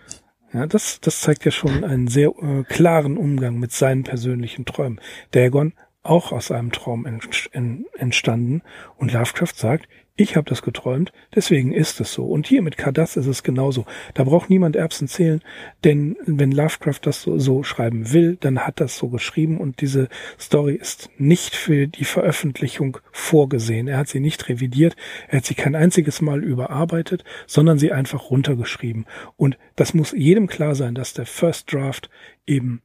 Ja, 0.54 0.68
das, 0.68 1.02
das 1.02 1.22
zeigt 1.22 1.46
ja 1.46 1.52
schon 1.52 1.84
einen 1.84 2.08
sehr 2.08 2.30
äh, 2.30 2.64
klaren 2.64 3.18
Umgang 3.18 3.58
mit 3.58 3.72
seinen 3.72 4.04
persönlichen 4.04 4.66
Träumen. 4.66 5.02
Dagon 5.32 5.74
auch 6.04 6.32
aus 6.32 6.52
einem 6.52 6.72
Traum 6.72 7.06
entstanden 7.06 8.62
und 8.98 9.14
Lovecraft 9.14 9.56
sagt, 9.56 9.88
ich 10.16 10.36
habe 10.36 10.48
das 10.48 10.62
geträumt, 10.62 11.12
deswegen 11.34 11.72
ist 11.74 12.00
es 12.00 12.14
so. 12.14 12.26
Und 12.26 12.46
hier 12.46 12.62
mit 12.62 12.78
Kadath 12.78 13.18
ist 13.18 13.26
es 13.26 13.42
genauso. 13.42 13.86
Da 14.14 14.24
braucht 14.24 14.48
niemand 14.48 14.76
Erbsen 14.76 15.08
zählen, 15.08 15.42
denn 15.84 16.18
wenn 16.26 16.52
Lovecraft 16.52 17.00
das 17.02 17.24
so, 17.24 17.40
so, 17.40 17.64
schreiben 17.64 18.14
will, 18.14 18.38
dann 18.40 18.60
hat 18.60 18.80
das 18.80 18.96
so 18.96 19.10
geschrieben 19.10 19.60
und 19.60 19.82
diese 19.82 20.10
Story 20.40 20.76
ist 20.76 21.10
nicht 21.18 21.56
für 21.56 21.88
die 21.88 22.06
Veröffentlichung 22.06 23.00
vorgesehen. 23.12 23.88
Er 23.88 23.98
hat 23.98 24.08
sie 24.08 24.20
nicht 24.20 24.48
revidiert, 24.50 24.96
er 25.30 25.38
hat 25.38 25.46
sie 25.46 25.56
kein 25.56 25.76
einziges 25.76 26.22
Mal 26.22 26.44
überarbeitet, 26.44 27.24
sondern 27.48 27.80
sie 27.80 27.92
einfach 27.92 28.30
runtergeschrieben. 28.30 29.06
Und 29.36 29.58
das 29.76 29.96
muss 29.96 30.12
jedem 30.12 30.46
klar 30.46 30.76
sein, 30.76 30.94
dass 30.94 31.14
der 31.14 31.26
First 31.26 31.74
Draft 31.74 32.12
eben 32.46 32.84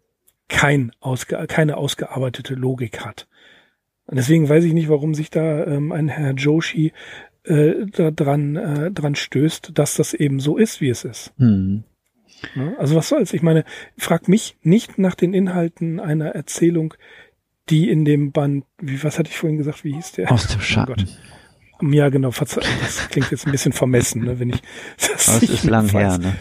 kein 0.48 0.92
ausge 1.00 1.46
keine 1.46 1.76
ausgearbeitete 1.76 2.54
Logik 2.54 3.04
hat. 3.04 3.28
Und 4.08 4.16
deswegen 4.16 4.48
weiß 4.48 4.64
ich 4.64 4.72
nicht, 4.72 4.88
warum 4.88 5.14
sich 5.14 5.30
da 5.30 5.66
ähm, 5.66 5.92
ein 5.92 6.08
Herr 6.08 6.32
Joshi 6.32 6.92
äh, 7.44 7.86
da 7.92 8.10
dran, 8.10 8.56
äh, 8.56 8.90
dran 8.90 9.14
stößt, 9.14 9.72
dass 9.74 9.96
das 9.96 10.14
eben 10.14 10.40
so 10.40 10.56
ist, 10.56 10.80
wie 10.80 10.88
es 10.88 11.04
ist. 11.04 11.32
Mhm. 11.36 11.84
Ja, 12.54 12.74
also 12.78 12.96
was 12.96 13.08
soll's? 13.08 13.34
Ich 13.34 13.42
meine, 13.42 13.64
frag 13.98 14.28
mich 14.28 14.56
nicht 14.62 14.98
nach 14.98 15.14
den 15.14 15.34
Inhalten 15.34 16.00
einer 16.00 16.28
Erzählung, 16.28 16.94
die 17.68 17.90
in 17.90 18.06
dem 18.06 18.32
Band, 18.32 18.64
wie, 18.80 19.02
was 19.02 19.18
hatte 19.18 19.28
ich 19.28 19.36
vorhin 19.36 19.58
gesagt, 19.58 19.84
wie 19.84 19.94
hieß 19.94 20.12
der? 20.12 20.32
Aus 20.32 20.46
dem 20.46 20.60
Schatten. 20.60 21.08
Oh 21.82 21.86
ja, 21.86 22.08
genau, 22.08 22.30
das 22.30 23.08
klingt 23.10 23.30
jetzt 23.30 23.46
ein 23.46 23.52
bisschen 23.52 23.72
vermessen, 23.72 24.24
ne, 24.24 24.40
wenn 24.40 24.50
ich 24.50 24.62
das, 24.96 25.26
das 25.26 25.42
ist 25.42 25.64
lang 25.64 25.92
weiß. 25.92 25.92
her, 25.92 26.18
ne? 26.18 26.34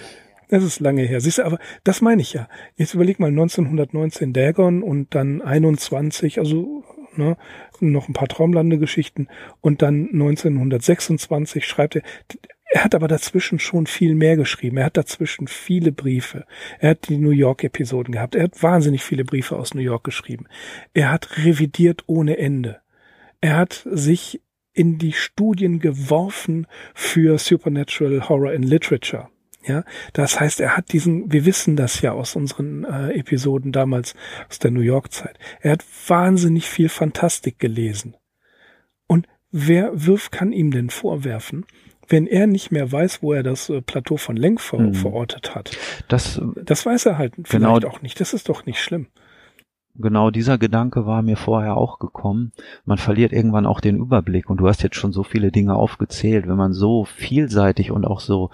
Das 0.49 0.63
ist 0.63 0.79
lange 0.79 1.01
her. 1.01 1.19
Siehst 1.19 1.39
du, 1.39 1.43
aber 1.43 1.59
das 1.83 1.99
meine 1.99 2.21
ich 2.21 2.31
ja. 2.31 2.47
Jetzt 2.77 2.93
überleg 2.93 3.19
mal 3.19 3.27
1919 3.27 4.31
Dagon 4.31 4.81
und 4.81 5.13
dann 5.13 5.41
21, 5.41 6.39
also 6.39 6.85
ne, 7.17 7.37
noch 7.79 8.07
ein 8.07 8.13
paar 8.13 8.27
Traumlandegeschichten 8.27 9.27
und 9.61 9.81
dann 9.81 10.09
1926 10.13 11.65
schreibt 11.65 11.97
er, 11.97 12.01
er 12.69 12.83
hat 12.83 12.95
aber 12.95 13.07
dazwischen 13.07 13.59
schon 13.59 13.87
viel 13.87 14.13
mehr 14.13 14.35
geschrieben. 14.35 14.77
Er 14.77 14.85
hat 14.85 14.97
dazwischen 14.97 15.47
viele 15.47 15.93
Briefe. 15.93 16.45
Er 16.79 16.91
hat 16.91 17.07
die 17.07 17.17
New 17.17 17.29
York-Episoden 17.31 18.11
gehabt. 18.11 18.35
Er 18.35 18.43
hat 18.43 18.61
wahnsinnig 18.61 19.03
viele 19.03 19.23
Briefe 19.23 19.55
aus 19.55 19.73
New 19.73 19.81
York 19.81 20.03
geschrieben. 20.03 20.47
Er 20.93 21.11
hat 21.11 21.37
revidiert 21.37 22.03
ohne 22.07 22.37
Ende. 22.37 22.81
Er 23.39 23.55
hat 23.55 23.87
sich 23.89 24.41
in 24.73 24.97
die 24.97 25.13
Studien 25.13 25.79
geworfen 25.79 26.67
für 26.93 27.37
Supernatural 27.37 28.27
Horror 28.27 28.53
in 28.53 28.63
Literature. 28.63 29.29
Ja, 29.67 29.83
das 30.13 30.39
heißt, 30.39 30.61
er 30.61 30.77
hat 30.77 30.93
diesen, 30.93 31.31
wir 31.31 31.45
wissen 31.45 31.75
das 31.75 32.01
ja 32.01 32.13
aus 32.13 32.35
unseren 32.35 32.85
äh, 32.85 33.11
Episoden 33.11 33.71
damals 33.71 34.15
aus 34.49 34.59
der 34.59 34.71
New 34.71 34.81
York 34.81 35.11
Zeit. 35.11 35.37
Er 35.59 35.73
hat 35.73 35.85
wahnsinnig 36.07 36.69
viel 36.69 36.89
Fantastik 36.89 37.59
gelesen. 37.59 38.15
Und 39.07 39.27
wer 39.51 39.91
wirft 39.93 40.31
kann 40.31 40.53
ihm 40.53 40.71
denn 40.71 40.89
vorwerfen, 40.89 41.65
wenn 42.07 42.27
er 42.27 42.47
nicht 42.47 42.71
mehr 42.71 42.89
weiß, 42.89 43.21
wo 43.21 43.33
er 43.33 43.43
das 43.43 43.69
äh, 43.69 43.81
Plateau 43.81 44.15
von 44.15 44.37
Lenk 44.37 44.61
ver 44.61 44.79
mhm. 44.79 44.93
verortet 44.93 45.53
hat? 45.53 45.77
Das, 46.07 46.41
das 46.55 46.85
weiß 46.85 47.05
er 47.05 47.17
halt 47.17 47.35
genau, 47.35 47.43
vielleicht 47.75 47.85
auch 47.85 48.01
nicht. 48.01 48.21
Das 48.21 48.33
ist 48.33 48.47
doch 48.47 48.65
nicht 48.65 48.79
schlimm. 48.79 49.07
Genau 49.99 50.29
dieser 50.29 50.59
Gedanke 50.59 51.07
war 51.07 51.23
mir 51.23 51.37
vorher 51.37 51.75
auch 51.75 51.97
gekommen. 51.97 52.51
Man 52.85 52.99
verliert 52.99 53.33
irgendwann 53.33 53.65
auch 53.65 53.81
den 53.81 53.97
Überblick 53.97 54.49
und 54.49 54.57
du 54.57 54.67
hast 54.67 54.83
jetzt 54.83 54.95
schon 54.95 55.11
so 55.11 55.23
viele 55.23 55.51
Dinge 55.51 55.73
aufgezählt. 55.75 56.47
Wenn 56.47 56.55
man 56.55 56.71
so 56.71 57.03
vielseitig 57.03 57.91
und 57.91 58.05
auch 58.05 58.19
so 58.19 58.51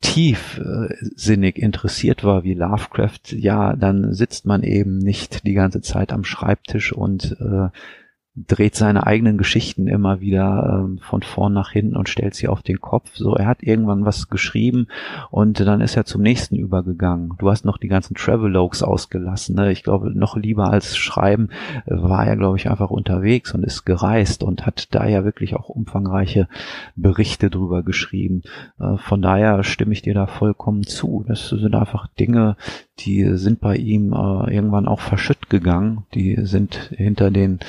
tiefsinnig 0.00 1.56
interessiert 1.58 2.24
war 2.24 2.44
wie 2.44 2.54
Lovecraft, 2.54 3.32
ja, 3.32 3.74
dann 3.76 4.12
sitzt 4.12 4.46
man 4.46 4.62
eben 4.62 4.98
nicht 4.98 5.46
die 5.46 5.54
ganze 5.54 5.80
Zeit 5.80 6.12
am 6.12 6.24
Schreibtisch 6.24 6.92
und 6.92 7.36
äh, 7.40 7.68
dreht 8.36 8.74
seine 8.74 9.06
eigenen 9.06 9.38
Geschichten 9.38 9.88
immer 9.88 10.20
wieder 10.20 10.80
ähm, 10.84 10.98
von 10.98 11.22
vorn 11.22 11.54
nach 11.54 11.70
hinten 11.70 11.96
und 11.96 12.10
stellt 12.10 12.34
sie 12.34 12.48
auf 12.48 12.62
den 12.62 12.80
Kopf. 12.80 13.10
So, 13.14 13.34
er 13.34 13.46
hat 13.46 13.62
irgendwann 13.62 14.04
was 14.04 14.28
geschrieben 14.28 14.88
und 15.30 15.58
dann 15.60 15.80
ist 15.80 15.96
er 15.96 16.04
zum 16.04 16.20
nächsten 16.20 16.56
übergegangen. 16.56 17.32
Du 17.38 17.50
hast 17.50 17.64
noch 17.64 17.78
die 17.78 17.88
ganzen 17.88 18.14
Travelogues 18.14 18.82
ausgelassen. 18.82 19.56
Ne? 19.56 19.72
Ich 19.72 19.82
glaube, 19.82 20.10
noch 20.10 20.36
lieber 20.36 20.70
als 20.70 20.96
Schreiben 20.96 21.48
äh, 21.86 21.96
war 21.96 22.26
er, 22.26 22.36
glaube 22.36 22.58
ich, 22.58 22.68
einfach 22.68 22.90
unterwegs 22.90 23.54
und 23.54 23.64
ist 23.64 23.84
gereist 23.86 24.42
und 24.42 24.66
hat 24.66 24.94
da 24.94 25.06
ja 25.06 25.24
wirklich 25.24 25.56
auch 25.56 25.70
umfangreiche 25.70 26.46
Berichte 26.94 27.48
drüber 27.48 27.82
geschrieben. 27.82 28.42
Äh, 28.78 28.98
von 28.98 29.22
daher 29.22 29.64
stimme 29.64 29.94
ich 29.94 30.02
dir 30.02 30.14
da 30.14 30.26
vollkommen 30.26 30.82
zu. 30.82 31.24
Das 31.26 31.48
sind 31.48 31.74
einfach 31.74 32.06
Dinge, 32.18 32.56
die 33.00 33.36
sind 33.36 33.60
bei 33.60 33.76
ihm 33.76 34.12
äh, 34.12 34.54
irgendwann 34.54 34.88
auch 34.88 35.00
verschütt 35.00 35.50
gegangen. 35.50 36.06
Die 36.14 36.36
sind 36.42 36.90
hinter 36.96 37.30
den 37.30 37.60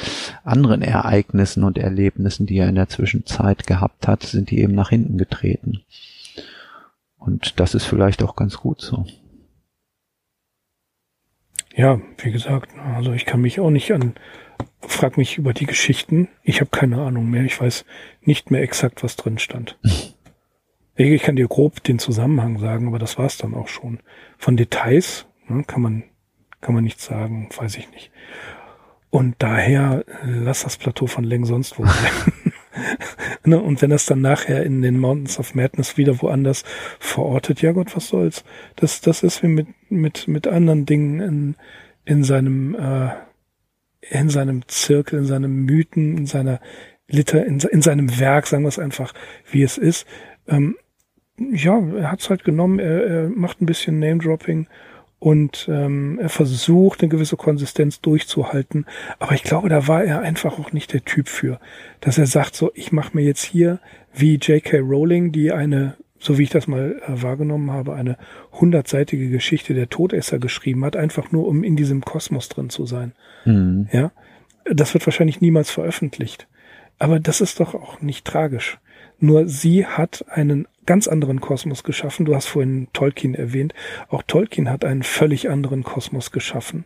anderen 0.44 0.82
Ereignissen 0.82 1.64
und 1.64 1.78
Erlebnissen, 1.78 2.46
die 2.46 2.58
er 2.58 2.70
in 2.70 2.76
der 2.76 2.90
Zwischenzeit 2.90 3.68
gehabt 3.68 4.08
hat, 4.08 4.24
sind 4.24 4.52
die 4.52 4.60
eben 4.60 4.74
nach 4.74 4.90
hinten 4.90 5.18
getreten. 5.18 5.82
Und 7.18 7.60
das 7.60 7.76
ist 7.76 7.86
vielleicht 7.86 8.24
auch 8.24 8.36
ganz 8.36 8.58
gut 8.58 8.82
so. 8.82 9.06
Ja, 11.76 12.00
wie 12.18 12.32
gesagt, 12.32 12.72
also 12.96 13.12
ich 13.12 13.26
kann 13.26 13.42
mich 13.42 13.60
auch 13.60 13.70
nicht 13.70 13.92
an, 13.92 14.16
frag 14.82 15.18
mich 15.18 15.38
über 15.38 15.54
die 15.54 15.66
Geschichten. 15.66 16.28
Ich 16.42 16.62
habe 16.62 16.72
keine 16.72 17.02
Ahnung 17.02 17.30
mehr. 17.30 17.44
Ich 17.44 17.60
weiß 17.60 17.86
nicht 18.22 18.50
mehr 18.50 18.64
exakt, 18.64 19.04
was 19.04 19.16
drin 19.16 19.38
stand. 19.40 19.78
Ich 20.98 21.22
kann 21.22 21.36
dir 21.36 21.48
grob 21.48 21.84
den 21.84 22.00
Zusammenhang 22.00 22.58
sagen, 22.58 22.88
aber 22.88 23.00
das 23.00 23.18
war's 23.18 23.38
dann 23.38 23.54
auch 23.54 23.68
schon. 23.68 24.00
Von 24.38 24.58
Details 24.58 25.28
ne, 25.48 25.64
kann 25.64 25.82
man 25.82 26.04
kann 26.62 26.76
man 26.76 26.84
nichts 26.84 27.06
sagen, 27.06 27.50
weiß 27.56 27.78
ich 27.78 27.92
nicht. 27.92 28.12
Und 29.10 29.36
daher 29.40 30.04
lass 30.26 30.64
das 30.64 30.78
Plateau 30.78 31.08
von 31.08 31.24
Leng 31.24 31.46
sonst 31.46 31.80
wo 31.80 31.86
sein. 31.86 32.34
ne, 33.46 33.62
und 33.62 33.82
wenn 33.82 33.90
das 33.90 34.06
dann 34.06 34.22
nachher 34.22 34.64
in 34.64 34.82
den 34.82 35.00
Mountains 35.00 35.40
of 35.40 35.56
Madness 35.56 35.98
wieder 35.98 36.22
woanders 36.22 36.64
verortet, 37.00 37.62
ja 37.62 37.72
Gott, 37.72 37.96
was 37.96 38.10
soll's? 38.10 38.44
Das, 38.76 39.02
das 39.02 39.24
ist 39.24 39.44
wie 39.44 39.48
mit, 39.48 39.68
mit, 39.90 40.28
mit 40.28 40.48
anderen 40.48 40.86
Dingen 40.86 41.20
in, 41.20 41.56
in 42.06 42.24
seinem, 42.24 42.76
äh, 42.76 43.12
in 44.02 44.30
seinem 44.30 44.68
Zirkel, 44.68 45.20
in 45.20 45.26
seinem 45.26 45.64
Mythen, 45.66 46.18
in 46.18 46.26
seiner 46.26 46.60
Liter, 47.08 47.46
in, 47.46 47.60
in 47.60 47.82
seinem 47.82 48.20
Werk, 48.20 48.48
sagen 48.48 48.64
wir 48.64 48.70
es 48.70 48.80
einfach, 48.80 49.14
wie 49.50 49.64
es 49.64 49.78
ist. 49.78 50.06
Ähm, 50.48 50.76
ja, 51.38 51.80
er 51.80 52.12
hat's 52.12 52.30
halt 52.30 52.44
genommen, 52.44 52.80
er, 52.80 53.06
er 53.06 53.30
macht 53.30 53.62
ein 53.62 53.66
bisschen 53.66 54.00
Name-Dropping 54.00 54.68
und 55.20 55.68
ähm, 55.70 56.20
er 56.22 56.30
versucht 56.30 57.02
eine 57.02 57.10
gewisse 57.10 57.38
Konsistenz 57.38 58.02
durchzuhalten. 58.02 58.86
Aber 59.20 59.34
ich 59.34 59.44
glaube, 59.44 59.70
da 59.70 59.88
war 59.88 60.04
er 60.04 60.22
einfach 60.22 60.60
auch 60.60 60.72
nicht 60.72 60.94
der 60.94 61.04
Typ 61.04 61.28
für, 61.28 61.60
dass 62.02 62.18
er 62.18 62.28
sagt, 62.28 62.56
so, 62.56 62.72
ich 62.76 62.92
mache 62.92 63.16
mir 63.16 63.24
jetzt 63.24 63.44
hier 63.44 63.80
wie 64.14 64.36
J.K. 64.36 64.80
Rowling, 64.80 65.32
die 65.32 65.52
eine, 65.52 65.96
so 66.20 66.38
wie 66.38 66.44
ich 66.44 66.50
das 66.50 66.68
mal 66.68 67.02
äh, 67.08 67.22
wahrgenommen 67.22 67.72
habe, 67.72 67.96
eine 67.96 68.18
hundertseitige 68.52 69.30
Geschichte 69.30 69.74
der 69.74 69.90
Todesser 69.90 70.40
geschrieben 70.40 70.86
hat, 70.86 70.96
einfach 70.96 71.32
nur 71.32 71.48
um 71.48 71.64
in 71.64 71.76
diesem 71.76 72.02
Kosmos 72.02 72.50
drin 72.50 72.70
zu 72.70 72.86
sein. 72.86 73.14
Mhm. 73.46 73.88
Ja, 73.92 74.12
das 74.66 74.94
wird 74.94 75.06
wahrscheinlich 75.08 75.42
niemals 75.42 75.72
veröffentlicht. 75.72 76.48
Aber 77.00 77.20
das 77.20 77.42
ist 77.42 77.60
doch 77.60 77.74
auch 77.74 78.02
nicht 78.02 78.26
tragisch. 78.26 78.80
Nur 79.20 79.48
sie 79.48 79.86
hat 79.86 80.26
einen 80.30 80.68
ganz 80.88 81.08
anderen 81.08 81.40
Kosmos 81.40 81.84
geschaffen. 81.84 82.26
Du 82.26 82.34
hast 82.34 82.48
vorhin 82.48 82.88
Tolkien 82.94 83.36
erwähnt. 83.36 83.76
Auch 84.10 84.24
Tolkien 84.24 84.72
hat 84.72 84.84
einen 84.84 85.04
völlig 85.04 85.50
anderen 85.52 85.84
Kosmos 85.84 86.32
geschaffen. 86.32 86.86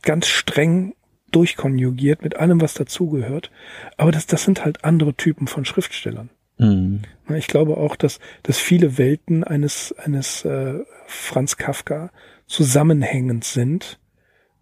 Ganz 0.00 0.28
streng 0.28 0.94
durchkonjugiert 1.30 2.22
mit 2.22 2.36
allem, 2.36 2.62
was 2.62 2.72
dazugehört. 2.72 3.50
Aber 3.98 4.10
das, 4.10 4.26
das 4.26 4.44
sind 4.44 4.64
halt 4.64 4.84
andere 4.84 5.14
Typen 5.14 5.46
von 5.46 5.66
Schriftstellern. 5.66 6.30
Mhm. 6.58 7.02
Ich 7.34 7.46
glaube 7.46 7.76
auch, 7.76 7.96
dass, 7.96 8.20
dass 8.42 8.58
viele 8.58 8.96
Welten 8.98 9.44
eines, 9.44 9.94
eines 9.98 10.44
äh, 10.44 10.80
Franz 11.06 11.56
Kafka 11.56 12.10
zusammenhängend 12.46 13.44
sind. 13.44 13.98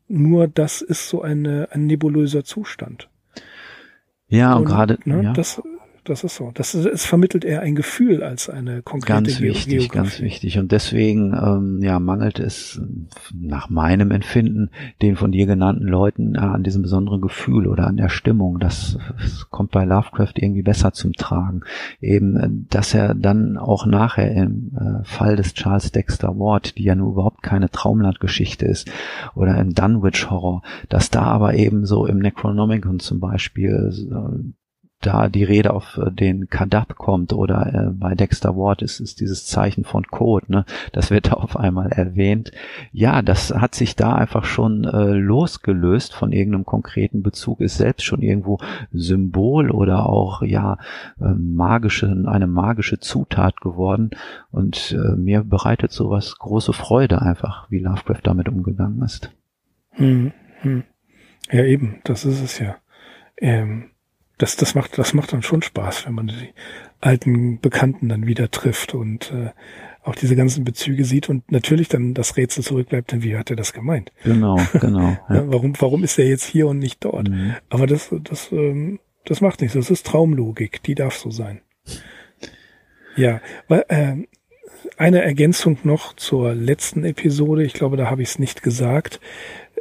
Nur 0.08 0.48
das 0.48 0.80
ist 0.82 1.08
so 1.08 1.22
eine, 1.22 1.68
ein 1.70 1.86
nebulöser 1.86 2.44
Zustand. 2.44 3.08
Ja, 4.28 4.54
und, 4.54 4.62
und 4.62 4.64
gerade 4.66 4.98
ne, 5.04 5.22
ja. 5.22 5.32
das 5.32 5.62
das 6.08 6.24
ist 6.24 6.36
so. 6.36 6.50
Das 6.54 6.74
ist, 6.74 6.86
es 6.86 7.04
vermittelt 7.04 7.44
eher 7.44 7.60
ein 7.60 7.74
Gefühl 7.74 8.22
als 8.22 8.48
eine 8.48 8.82
konkrete 8.82 9.12
Ganz 9.12 9.40
wichtig, 9.40 9.68
Geografie. 9.68 9.88
ganz 9.88 10.20
wichtig. 10.20 10.58
Und 10.58 10.72
deswegen 10.72 11.34
ähm, 11.34 11.80
ja, 11.82 12.00
mangelt 12.00 12.38
es 12.38 12.80
nach 13.32 13.70
meinem 13.70 14.10
Empfinden 14.10 14.70
den 15.02 15.16
von 15.16 15.32
dir 15.32 15.46
genannten 15.46 15.86
Leuten 15.86 16.34
äh, 16.34 16.38
an 16.38 16.62
diesem 16.62 16.82
besonderen 16.82 17.20
Gefühl 17.20 17.66
oder 17.66 17.86
an 17.86 17.96
der 17.96 18.08
Stimmung. 18.08 18.58
Das, 18.58 18.98
das 19.20 19.50
kommt 19.50 19.70
bei 19.70 19.84
Lovecraft 19.84 20.34
irgendwie 20.36 20.62
besser 20.62 20.92
zum 20.92 21.12
Tragen. 21.12 21.60
Eben, 22.00 22.36
äh, 22.36 22.48
dass 22.70 22.94
er 22.94 23.14
dann 23.14 23.56
auch 23.56 23.86
nachher 23.86 24.30
im 24.32 24.72
äh, 24.76 25.04
Fall 25.04 25.36
des 25.36 25.54
Charles 25.54 25.92
Dexter 25.92 26.38
Ward, 26.38 26.78
die 26.78 26.84
ja 26.84 26.94
nur 26.94 27.12
überhaupt 27.12 27.42
keine 27.42 27.70
Traumlandgeschichte 27.70 28.66
ist, 28.66 28.90
oder 29.34 29.58
im 29.58 29.74
Dunwich 29.74 30.30
Horror, 30.30 30.62
dass 30.88 31.10
da 31.10 31.22
aber 31.22 31.54
eben 31.54 31.86
so 31.86 32.06
im 32.06 32.18
Necronomicon 32.18 32.98
zum 32.98 33.20
Beispiel 33.20 33.92
äh, 34.10 34.57
da 35.00 35.28
die 35.28 35.44
Rede 35.44 35.72
auf 35.72 35.98
äh, 35.98 36.10
den 36.10 36.48
Kadab 36.48 36.96
kommt 36.96 37.32
oder 37.32 37.66
äh, 37.72 37.90
bei 37.92 38.14
Dexter 38.14 38.56
Ward 38.56 38.82
ist, 38.82 38.98
ist 39.00 39.20
dieses 39.20 39.46
Zeichen 39.46 39.84
von 39.84 40.06
Code, 40.06 40.46
ne? 40.48 40.64
Das 40.92 41.10
wird 41.10 41.28
da 41.28 41.32
auf 41.34 41.56
einmal 41.56 41.92
erwähnt. 41.92 42.50
Ja, 42.92 43.22
das 43.22 43.54
hat 43.54 43.74
sich 43.74 43.94
da 43.94 44.14
einfach 44.14 44.44
schon 44.44 44.84
äh, 44.84 45.12
losgelöst 45.12 46.14
von 46.14 46.32
irgendeinem 46.32 46.64
konkreten 46.64 47.22
Bezug, 47.22 47.60
ist 47.60 47.76
selbst 47.76 48.04
schon 48.04 48.22
irgendwo 48.22 48.58
Symbol 48.92 49.70
oder 49.70 50.06
auch 50.06 50.42
ja 50.42 50.78
äh, 51.20 51.28
magische, 51.28 52.24
eine 52.26 52.46
magische 52.46 52.98
Zutat 52.98 53.60
geworden. 53.60 54.10
Und 54.50 54.92
äh, 54.92 55.16
mir 55.16 55.44
bereitet 55.44 55.92
sowas 55.92 56.38
große 56.38 56.72
Freude 56.72 57.22
einfach, 57.22 57.70
wie 57.70 57.78
Lovecraft 57.78 58.22
damit 58.24 58.48
umgegangen 58.48 59.02
ist. 59.02 59.30
Hm, 59.92 60.32
hm. 60.60 60.82
Ja, 61.50 61.64
eben, 61.64 62.00
das 62.04 62.24
ist 62.24 62.42
es 62.42 62.58
ja. 62.58 62.76
Ähm 63.36 63.90
das, 64.38 64.56
das 64.56 64.74
macht, 64.74 64.98
das 64.98 65.14
macht 65.14 65.32
dann 65.32 65.42
schon 65.42 65.62
Spaß, 65.62 66.06
wenn 66.06 66.14
man 66.14 66.28
die 66.28 66.50
alten 67.00 67.60
Bekannten 67.60 68.08
dann 68.08 68.26
wieder 68.26 68.50
trifft 68.50 68.94
und 68.94 69.32
äh, 69.32 69.50
auch 70.02 70.14
diese 70.14 70.36
ganzen 70.36 70.64
Bezüge 70.64 71.04
sieht 71.04 71.28
und 71.28 71.52
natürlich 71.52 71.88
dann 71.88 72.14
das 72.14 72.36
Rätsel 72.36 72.64
zurückbleibt, 72.64 73.12
denn 73.12 73.22
wie 73.22 73.36
hat 73.36 73.50
er 73.50 73.56
das 73.56 73.72
gemeint? 73.72 74.10
Genau, 74.24 74.56
genau. 74.80 75.16
Ja. 75.28 75.44
warum, 75.50 75.74
warum 75.78 76.02
ist 76.02 76.18
er 76.18 76.26
jetzt 76.26 76.46
hier 76.46 76.66
und 76.66 76.78
nicht 76.78 77.04
dort? 77.04 77.28
Mhm. 77.28 77.54
Aber 77.68 77.86
das, 77.86 78.10
das, 78.24 78.50
ähm, 78.52 79.00
das 79.26 79.40
macht 79.40 79.60
nichts. 79.60 79.74
Das 79.74 79.90
ist 79.90 80.06
Traumlogik. 80.06 80.82
Die 80.82 80.94
darf 80.94 81.16
so 81.16 81.30
sein. 81.30 81.60
Ja, 83.16 83.40
weil, 83.66 83.84
äh, 83.88 84.16
eine 84.96 85.22
Ergänzung 85.22 85.78
noch 85.82 86.14
zur 86.14 86.54
letzten 86.54 87.04
Episode. 87.04 87.64
Ich 87.64 87.74
glaube, 87.74 87.96
da 87.96 88.10
habe 88.10 88.22
ich 88.22 88.30
es 88.30 88.38
nicht 88.38 88.62
gesagt. 88.62 89.20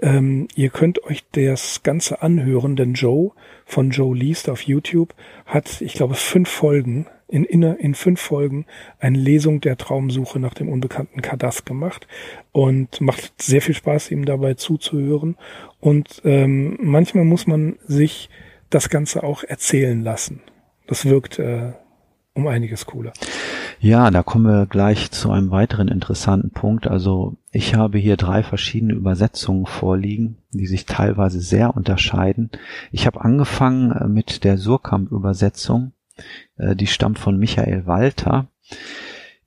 Ähm, 0.01 0.47
ihr 0.55 0.69
könnt 0.69 1.03
euch 1.03 1.23
das 1.31 1.83
Ganze 1.83 2.21
anhören, 2.21 2.75
denn 2.75 2.93
Joe 2.93 3.31
von 3.65 3.89
Joe 3.91 4.15
Least 4.15 4.49
auf 4.49 4.61
YouTube 4.61 5.13
hat, 5.45 5.81
ich 5.81 5.93
glaube, 5.93 6.15
fünf 6.15 6.49
Folgen, 6.49 7.07
in, 7.27 7.43
in, 7.43 7.61
in 7.63 7.93
fünf 7.93 8.21
Folgen 8.21 8.65
eine 8.99 9.17
Lesung 9.17 9.59
der 9.59 9.77
Traumsuche 9.77 10.39
nach 10.39 10.53
dem 10.53 10.69
unbekannten 10.69 11.21
Kadas 11.21 11.65
gemacht 11.65 12.07
und 12.51 13.01
macht 13.01 13.41
sehr 13.41 13.61
viel 13.61 13.75
Spaß, 13.75 14.11
ihm 14.11 14.25
dabei 14.25 14.53
zuzuhören. 14.53 15.35
Und 15.79 16.21
ähm, 16.23 16.77
manchmal 16.81 17.25
muss 17.25 17.45
man 17.45 17.77
sich 17.85 18.29
das 18.69 18.89
Ganze 18.89 19.23
auch 19.23 19.43
erzählen 19.43 20.01
lassen. 20.01 20.41
Das 20.87 21.05
wirkt 21.05 21.37
äh, 21.39 21.73
um 22.37 22.47
einiges 22.47 22.85
cooler. 22.85 23.11
Ja, 23.79 24.09
da 24.11 24.23
kommen 24.23 24.45
wir 24.45 24.65
gleich 24.67 25.11
zu 25.11 25.31
einem 25.31 25.51
weiteren 25.51 25.87
interessanten 25.87 26.51
Punkt. 26.51 26.87
Also 26.87 27.35
ich 27.51 27.75
habe 27.75 27.97
hier 27.97 28.15
drei 28.15 28.43
verschiedene 28.43 28.93
Übersetzungen 28.93 29.65
vorliegen, 29.65 30.37
die 30.51 30.67
sich 30.67 30.85
teilweise 30.85 31.41
sehr 31.41 31.75
unterscheiden. 31.75 32.51
Ich 32.91 33.05
habe 33.05 33.21
angefangen 33.21 33.91
äh, 33.91 34.07
mit 34.07 34.43
der 34.43 34.57
Surkamp-Übersetzung. 34.57 35.93
Äh, 36.57 36.75
die 36.75 36.87
stammt 36.87 37.19
von 37.19 37.37
Michael 37.37 37.85
Walter. 37.87 38.47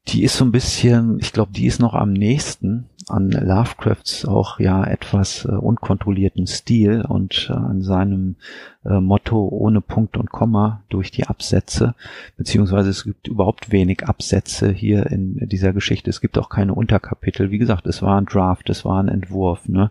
Die 0.09 0.25
ist 0.25 0.37
so 0.37 0.45
ein 0.45 0.53
bisschen, 0.53 1.19
ich 1.21 1.33
glaube, 1.33 1.53
die 1.53 1.67
ist 1.67 1.79
noch 1.79 1.95
am 1.95 2.13
nächsten 2.13 2.90
an 3.11 3.31
Lovecrafts 3.31 4.25
auch 4.25 4.59
ja 4.59 4.85
etwas 4.85 5.45
äh, 5.45 5.49
unkontrollierten 5.49 6.47
Stil 6.47 7.05
und 7.07 7.49
äh, 7.51 7.55
an 7.55 7.83
seinem 7.83 8.37
äh, 8.85 9.01
Motto 9.01 9.49
ohne 9.49 9.81
Punkt 9.81 10.17
und 10.17 10.31
Komma 10.31 10.85
durch 10.89 11.11
die 11.11 11.27
Absätze, 11.27 11.95
beziehungsweise 12.37 12.91
es 12.91 13.05
gibt 13.05 13.29
überhaupt 13.29 13.73
wenig 13.73 14.07
Absätze 14.07 14.71
hier 14.71 15.07
in 15.07 15.49
dieser 15.49 15.73
Geschichte. 15.73 16.11
Es 16.11 16.21
gibt 16.21 16.39
auch 16.39 16.49
keine 16.49 16.75
Unterkapitel. 16.75 17.51
Wie 17.51 17.59
gesagt, 17.59 17.87
es 17.87 18.03
war 18.03 18.21
ein 18.21 18.27
Draft, 18.27 18.71
es 18.71 18.85
war 18.85 19.03
ein 19.03 19.09
Entwurf. 19.09 19.69
Ne? 19.69 19.91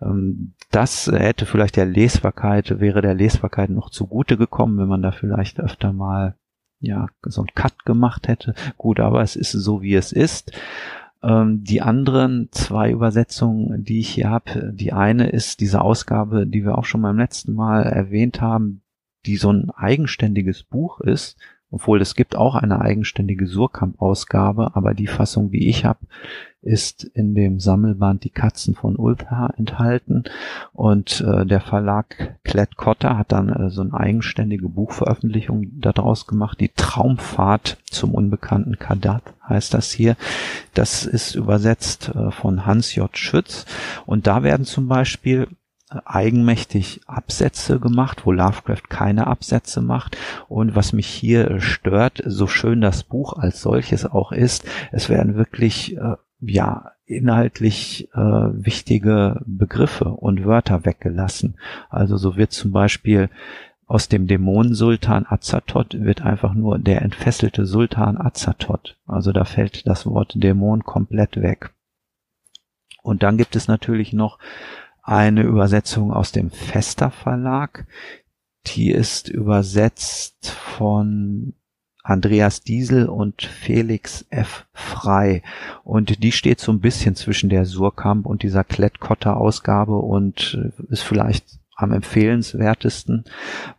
Ähm, 0.00 0.54
das 0.70 1.06
hätte 1.06 1.46
vielleicht 1.46 1.76
der 1.76 1.86
Lesbarkeit, 1.86 2.80
wäre 2.80 3.02
der 3.02 3.14
Lesbarkeit 3.14 3.70
noch 3.70 3.90
zugute 3.90 4.36
gekommen, 4.36 4.78
wenn 4.78 4.88
man 4.88 5.02
da 5.02 5.12
vielleicht 5.12 5.60
öfter 5.60 5.92
mal 5.92 6.36
ja, 6.82 7.06
so 7.22 7.42
ein 7.42 7.54
Cut 7.54 7.84
gemacht 7.84 8.28
hätte. 8.28 8.54
Gut, 8.76 8.98
aber 9.00 9.22
es 9.22 9.36
ist 9.36 9.52
so, 9.52 9.82
wie 9.82 9.94
es 9.94 10.12
ist. 10.12 10.52
Ähm, 11.22 11.62
die 11.62 11.82
anderen 11.82 12.48
zwei 12.50 12.90
Übersetzungen, 12.90 13.84
die 13.84 14.00
ich 14.00 14.10
hier 14.10 14.30
habe, 14.30 14.72
die 14.74 14.92
eine 14.92 15.30
ist 15.30 15.60
diese 15.60 15.80
Ausgabe, 15.80 16.46
die 16.46 16.64
wir 16.64 16.76
auch 16.76 16.84
schon 16.84 17.02
beim 17.02 17.18
letzten 17.18 17.54
Mal 17.54 17.82
erwähnt 17.84 18.40
haben, 18.40 18.82
die 19.26 19.36
so 19.36 19.52
ein 19.52 19.70
eigenständiges 19.70 20.64
Buch 20.64 21.00
ist, 21.00 21.38
obwohl 21.72 22.00
es 22.00 22.14
gibt 22.14 22.36
auch 22.36 22.54
eine 22.54 22.80
eigenständige 22.80 23.46
Surkamp-Ausgabe, 23.46 24.76
aber 24.76 24.94
die 24.94 25.08
Fassung, 25.08 25.50
die 25.50 25.68
ich 25.68 25.84
habe, 25.84 26.00
ist 26.62 27.02
in 27.02 27.34
dem 27.34 27.58
Sammelband 27.58 28.22
Die 28.22 28.30
Katzen 28.30 28.76
von 28.76 28.94
Ultha 28.94 29.52
enthalten 29.56 30.24
und 30.72 31.20
äh, 31.20 31.44
der 31.44 31.60
Verlag 31.60 32.38
Klett 32.44 32.76
Cotta 32.76 33.18
hat 33.18 33.32
dann 33.32 33.48
äh, 33.48 33.70
so 33.70 33.82
eine 33.82 33.94
eigenständige 33.94 34.68
Buchveröffentlichung 34.68 35.80
daraus 35.80 36.28
gemacht, 36.28 36.60
die 36.60 36.70
Traumfahrt 36.74 37.78
zum 37.90 38.14
unbekannten 38.14 38.78
Kadat 38.78 39.22
heißt 39.48 39.74
das 39.74 39.90
hier. 39.90 40.16
Das 40.72 41.04
ist 41.04 41.34
übersetzt 41.34 42.12
äh, 42.14 42.30
von 42.30 42.64
Hans 42.64 42.94
J. 42.94 43.10
Schütz 43.16 43.66
und 44.06 44.28
da 44.28 44.44
werden 44.44 44.64
zum 44.64 44.86
Beispiel 44.86 45.48
eigenmächtig 46.04 47.00
Absätze 47.06 47.80
gemacht, 47.80 48.22
wo 48.24 48.32
Lovecraft 48.32 48.88
keine 48.88 49.26
Absätze 49.26 49.80
macht. 49.80 50.16
Und 50.48 50.74
was 50.74 50.92
mich 50.92 51.06
hier 51.06 51.50
äh, 51.50 51.60
stört, 51.60 52.22
so 52.26 52.46
schön 52.46 52.80
das 52.80 53.04
Buch 53.04 53.34
als 53.34 53.62
solches 53.62 54.06
auch 54.06 54.32
ist, 54.32 54.64
es 54.90 55.08
werden 55.08 55.36
wirklich 55.36 55.96
äh, 55.96 56.16
ja 56.40 56.92
inhaltlich 57.04 58.08
äh, 58.14 58.18
wichtige 58.18 59.40
Begriffe 59.46 60.08
und 60.08 60.44
Wörter 60.44 60.84
weggelassen. 60.84 61.56
Also 61.90 62.16
so 62.16 62.36
wird 62.36 62.52
zum 62.52 62.72
Beispiel 62.72 63.28
aus 63.86 64.08
dem 64.08 64.26
Dämonensultan 64.26 65.26
Azatot 65.28 66.02
wird 66.02 66.22
einfach 66.22 66.54
nur 66.54 66.78
der 66.78 67.02
entfesselte 67.02 67.66
Sultan 67.66 68.16
Azatot. 68.16 68.96
Also 69.06 69.32
da 69.32 69.44
fällt 69.44 69.86
das 69.86 70.06
Wort 70.06 70.32
Dämon 70.34 70.84
komplett 70.84 71.42
weg. 71.42 71.74
Und 73.02 73.22
dann 73.22 73.36
gibt 73.36 73.56
es 73.56 73.68
natürlich 73.68 74.12
noch 74.12 74.38
eine 75.02 75.42
Übersetzung 75.42 76.12
aus 76.12 76.32
dem 76.32 76.50
Fester 76.50 77.10
Verlag. 77.10 77.86
Die 78.66 78.90
ist 78.90 79.28
übersetzt 79.28 80.48
von 80.48 81.54
Andreas 82.04 82.62
Diesel 82.62 83.08
und 83.08 83.42
Felix 83.42 84.24
F. 84.30 84.66
Frei. 84.72 85.42
Und 85.84 86.22
die 86.22 86.32
steht 86.32 86.60
so 86.60 86.72
ein 86.72 86.80
bisschen 86.80 87.14
zwischen 87.14 87.48
der 87.48 87.64
Surkamp 87.64 88.26
und 88.26 88.42
dieser 88.42 88.64
Klettkotter 88.64 89.36
Ausgabe 89.36 89.96
und 89.96 90.58
äh, 90.60 90.92
ist 90.92 91.02
vielleicht 91.02 91.44
am 91.74 91.92
empfehlenswertesten, 91.92 93.24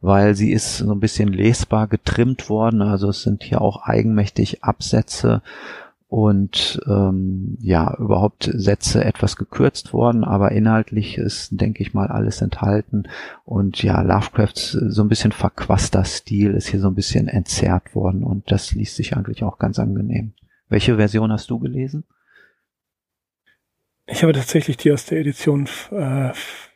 weil 0.02 0.36
sie 0.36 0.52
ist 0.52 0.78
so 0.78 0.92
ein 0.92 1.00
bisschen 1.00 1.32
lesbar 1.32 1.88
getrimmt 1.88 2.50
worden. 2.50 2.82
Also 2.82 3.10
es 3.10 3.24
sind 3.24 3.44
hier 3.44 3.62
auch 3.62 3.84
eigenmächtig 3.84 4.64
Absätze 4.64 5.42
und 6.14 6.80
ähm, 6.86 7.58
ja, 7.60 7.98
überhaupt 7.98 8.48
Sätze 8.54 9.04
etwas 9.04 9.36
gekürzt 9.36 9.94
worden, 9.94 10.24
aber 10.24 10.52
inhaltlich 10.52 11.18
ist, 11.18 11.60
denke 11.60 11.82
ich 11.82 11.96
mal, 11.96 12.06
alles 12.10 12.40
enthalten. 12.40 13.06
Und 13.46 13.82
ja, 13.82 14.00
Lovecrafts 14.00 14.74
so 14.74 15.02
ein 15.02 15.08
bisschen 15.08 15.32
verquaster 15.32 16.06
Stil 16.06 16.52
ist 16.54 16.68
hier 16.68 16.80
so 16.80 16.90
ein 16.90 16.94
bisschen 16.94 17.28
entzerrt 17.28 17.96
worden 17.96 18.24
und 18.24 18.52
das 18.52 18.74
liest 18.74 18.96
sich 18.96 19.18
eigentlich 19.18 19.44
auch 19.44 19.58
ganz 19.58 19.80
angenehm. 19.80 20.34
Welche 20.70 20.98
Version 20.98 21.32
hast 21.32 21.50
du 21.50 21.58
gelesen? 21.58 22.04
Ich 24.06 24.22
habe 24.22 24.34
tatsächlich 24.34 24.78
die 24.78 24.92
aus 24.92 25.08
der 25.08 25.20
Edition 25.20 25.68
äh, 25.90 26.32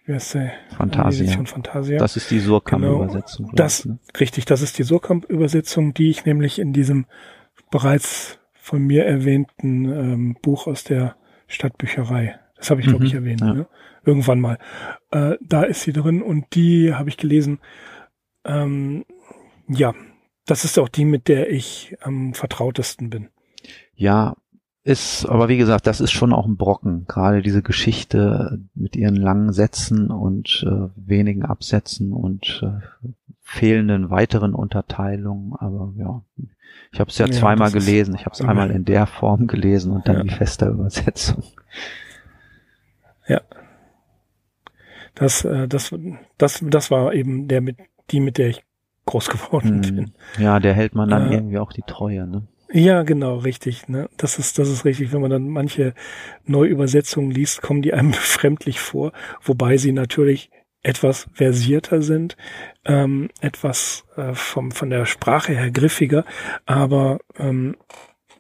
wie 0.06 0.14
heißt 0.16 0.34
die? 0.34 0.50
Fantasia. 0.76 1.26
Edition 1.26 1.46
Fantasia. 1.46 2.00
Das 2.00 2.18
ist 2.18 2.32
die 2.32 2.40
Surkamp-Übersetzung. 2.40 3.46
Genau. 3.46 3.56
Das, 3.56 3.86
ne? 3.86 4.00
richtig, 4.20 4.46
das 4.46 4.64
ist 4.64 4.80
die 4.80 4.84
Surkamp-Übersetzung, 4.84 5.94
die 5.94 6.10
ich 6.10 6.26
nämlich 6.26 6.58
in 6.58 6.74
diesem 6.74 7.06
bereits 7.70 8.40
von 8.68 8.86
mir 8.86 9.06
erwähnten 9.06 9.86
ähm, 9.86 10.38
Buch 10.42 10.68
aus 10.68 10.84
der 10.84 11.16
Stadtbücherei. 11.48 12.38
Das 12.58 12.70
habe 12.70 12.82
ich, 12.82 12.88
glaube 12.88 13.06
ich, 13.06 13.14
mhm, 13.14 13.20
erwähnt. 13.20 13.40
Ja. 13.40 13.54
Ne? 13.54 13.68
Irgendwann 14.06 14.42
mal. 14.42 14.58
Äh, 15.10 15.38
da 15.40 15.64
ist 15.64 15.84
sie 15.84 15.94
drin 15.94 16.22
und 16.22 16.54
die 16.54 16.94
habe 16.94 17.08
ich 17.08 17.16
gelesen. 17.16 17.60
Ähm, 18.44 19.06
ja, 19.70 19.94
das 20.46 20.66
ist 20.66 20.78
auch 20.80 20.90
die, 20.90 21.06
mit 21.06 21.30
der 21.30 21.50
ich 21.50 21.96
am 22.02 22.34
vertrautesten 22.34 23.10
bin. 23.10 23.30
Ja, 23.96 24.36
ist, 24.88 25.26
aber 25.26 25.50
wie 25.50 25.58
gesagt, 25.58 25.86
das 25.86 26.00
ist 26.00 26.14
schon 26.14 26.32
auch 26.32 26.46
ein 26.46 26.56
Brocken. 26.56 27.06
Gerade 27.08 27.42
diese 27.42 27.62
Geschichte 27.62 28.60
mit 28.74 28.96
ihren 28.96 29.18
langen 29.18 29.52
Sätzen 29.52 30.10
und 30.10 30.66
äh, 30.66 30.88
wenigen 30.96 31.44
Absätzen 31.44 32.14
und 32.14 32.64
äh, 32.64 33.10
fehlenden 33.42 34.10
weiteren 34.10 34.54
Unterteilungen. 34.54 35.54
Aber 35.60 35.94
ja, 35.98 36.22
ich 36.94 37.02
habe 37.02 37.10
es 37.10 37.18
ja, 37.18 37.26
ja 37.26 37.34
zweimal 37.34 37.72
gelesen. 37.72 38.16
Ich 38.16 38.26
habe 38.26 38.34
es 38.34 38.42
einmal 38.42 38.72
in 38.72 38.86
der 38.86 39.08
Form 39.08 39.48
gelesen 39.48 39.92
und 39.92 40.08
dann 40.08 40.18
ja. 40.18 40.24
die 40.24 40.30
feste 40.30 40.68
Übersetzung. 40.68 41.44
Ja. 43.28 43.42
Das, 45.16 45.44
äh, 45.44 45.68
das, 45.68 45.94
das, 46.38 46.64
das 46.66 46.92
war 46.92 47.14
eben 47.14 47.50
der 47.50 47.60
mit 47.60 47.78
die, 48.10 48.22
mit 48.22 48.38
der 48.38 48.48
ich 48.48 48.64
groß 49.06 49.28
geworden 49.28 49.84
hm. 49.84 49.96
bin. 49.96 50.14
Ja, 50.38 50.62
der 50.62 50.74
hält 50.74 50.96
man 50.96 51.10
dann 51.10 51.30
äh, 51.30 51.36
irgendwie 51.36 51.58
auch 51.58 51.74
die 51.74 51.84
Treue, 51.86 52.26
ne? 52.26 52.48
Ja, 52.72 53.04
genau, 53.04 53.38
richtig. 53.38 53.88
Ne? 53.88 54.10
Das 54.18 54.40
ist, 54.40 54.60
das 54.60 54.70
ist 54.70 54.86
richtig. 54.86 55.14
Wenn 55.14 55.22
man 55.22 55.32
dann 55.32 55.50
manche 55.50 55.94
Neuübersetzungen 56.46 57.32
liest, 57.32 57.62
kommen 57.62 57.82
die 57.82 57.94
einem 57.94 58.12
befremdlich 58.12 58.80
vor, 58.80 59.12
wobei 59.42 59.78
sie 59.78 59.92
natürlich 59.92 60.50
etwas 60.84 61.28
versierter 61.34 62.02
sind, 62.02 62.38
ähm, 62.86 63.30
etwas 63.42 64.06
äh, 64.16 64.34
vom, 64.34 64.72
von 64.72 64.90
der 64.90 65.06
Sprache 65.06 65.54
her 65.54 65.72
griffiger, 65.72 66.24
aber 66.66 67.20
ähm, 67.38 67.76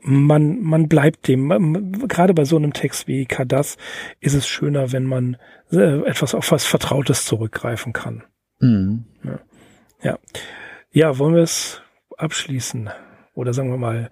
man, 0.02 0.62
man 0.62 0.88
bleibt 0.88 1.28
dem, 1.28 1.48
man, 1.48 1.92
gerade 2.08 2.34
bei 2.34 2.46
so 2.46 2.56
einem 2.56 2.74
Text 2.74 3.08
wie 3.08 3.26
Kadas 3.26 3.78
ist 4.22 4.36
es 4.36 4.48
schöner, 4.48 4.92
wenn 4.92 5.04
man 5.04 5.38
äh, 5.72 6.02
etwas 6.04 6.34
auf 6.36 6.52
was 6.52 6.66
Vertrautes 6.66 7.26
zurückgreifen 7.26 7.92
kann. 7.92 8.24
Mhm. 8.60 9.06
Ja. 9.24 9.40
ja. 10.04 10.20
Ja, 10.92 11.18
wollen 11.20 11.36
wir 11.36 11.44
es 11.44 11.82
abschließen? 12.18 12.90
Oder 13.38 13.54
sagen 13.54 13.70
wir 13.70 13.78
mal, 13.78 14.10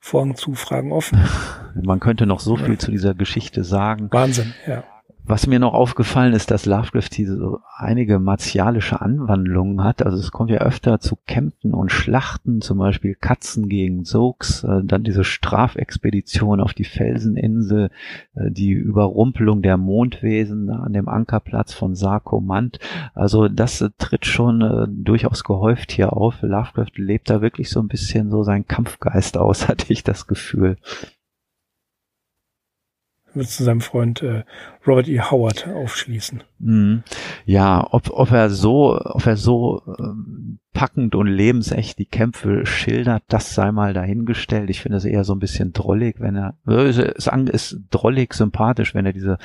Vorhang 0.00 0.34
zu, 0.34 0.54
Fragen 0.54 0.90
offen. 0.92 1.18
Man 1.74 2.00
könnte 2.00 2.26
noch 2.26 2.40
so 2.40 2.56
viel 2.56 2.78
zu 2.78 2.90
dieser 2.90 3.14
Geschichte 3.14 3.62
sagen. 3.62 4.08
Wahnsinn, 4.10 4.54
ja. 4.66 4.82
Was 5.28 5.48
mir 5.48 5.58
noch 5.58 5.74
aufgefallen 5.74 6.34
ist, 6.34 6.52
dass 6.52 6.66
Lovecraft 6.66 7.08
diese 7.16 7.36
so 7.36 7.58
einige 7.76 8.20
martialische 8.20 9.00
Anwandlungen 9.00 9.82
hat. 9.82 10.02
Also 10.02 10.18
es 10.18 10.30
kommt 10.30 10.50
ja 10.50 10.58
öfter 10.58 11.00
zu 11.00 11.16
Kämpfen 11.26 11.74
und 11.74 11.90
Schlachten, 11.90 12.60
zum 12.60 12.78
Beispiel 12.78 13.16
Katzen 13.16 13.68
gegen 13.68 14.04
Zogs, 14.04 14.62
äh, 14.62 14.84
dann 14.84 15.02
diese 15.02 15.24
Strafexpedition 15.24 16.60
auf 16.60 16.74
die 16.74 16.84
Felseninsel, 16.84 17.90
äh, 18.36 18.52
die 18.52 18.70
Überrumpelung 18.70 19.62
der 19.62 19.76
Mondwesen 19.76 20.70
an 20.70 20.92
dem 20.92 21.08
Ankerplatz 21.08 21.74
von 21.74 21.96
Sarkomant. 21.96 22.78
Also 23.14 23.48
das 23.48 23.80
äh, 23.80 23.90
tritt 23.98 24.26
schon 24.26 25.02
durchaus 25.04 25.42
gehäuft 25.42 25.90
hier 25.90 26.12
auf. 26.12 26.40
Lovecraft 26.42 26.96
lebt 26.96 27.30
da 27.30 27.40
wirklich 27.40 27.70
so 27.70 27.80
ein 27.80 27.88
bisschen 27.88 28.30
so 28.30 28.44
sein 28.44 28.68
Kampfgeist 28.68 29.38
aus, 29.38 29.66
hatte 29.68 29.92
ich 29.92 30.04
das 30.04 30.28
Gefühl 30.28 30.76
zu 33.44 33.64
seinem 33.64 33.80
Freund 33.80 34.22
äh, 34.22 34.44
Robert 34.86 35.08
E. 35.08 35.20
Howard 35.20 35.68
aufschließen. 35.68 36.42
Mhm. 36.58 37.02
Ja, 37.44 37.86
ob, 37.90 38.10
ob 38.10 38.30
er 38.30 38.50
so, 38.50 38.98
ob 39.00 39.26
er 39.26 39.36
so 39.36 39.82
ähm, 39.98 40.58
packend 40.72 41.14
und 41.14 41.26
lebensecht 41.26 41.98
die 41.98 42.04
Kämpfe 42.06 42.66
schildert, 42.66 43.22
das 43.28 43.54
sei 43.54 43.72
mal 43.72 43.94
dahingestellt. 43.94 44.68
Ich 44.68 44.82
finde 44.82 44.98
es 44.98 45.06
eher 45.06 45.24
so 45.24 45.34
ein 45.34 45.38
bisschen 45.38 45.72
drollig, 45.72 46.16
wenn 46.20 46.36
er, 46.36 46.54
es 46.66 46.98
ist 46.98 47.80
drollig 47.90 48.34
sympathisch, 48.34 48.94
wenn 48.94 49.06
er 49.06 49.14
diese 49.14 49.38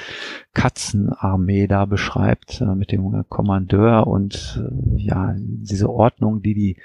Katzenarmee 0.53 1.67
da 1.67 1.85
beschreibt 1.85 2.59
äh, 2.59 2.75
mit 2.75 2.91
dem 2.91 3.25
Kommandeur 3.29 4.07
und 4.07 4.61
äh, 4.61 5.01
ja, 5.01 5.33
diese 5.37 5.89
Ordnung, 5.89 6.41
die 6.41 6.53
die 6.53 6.77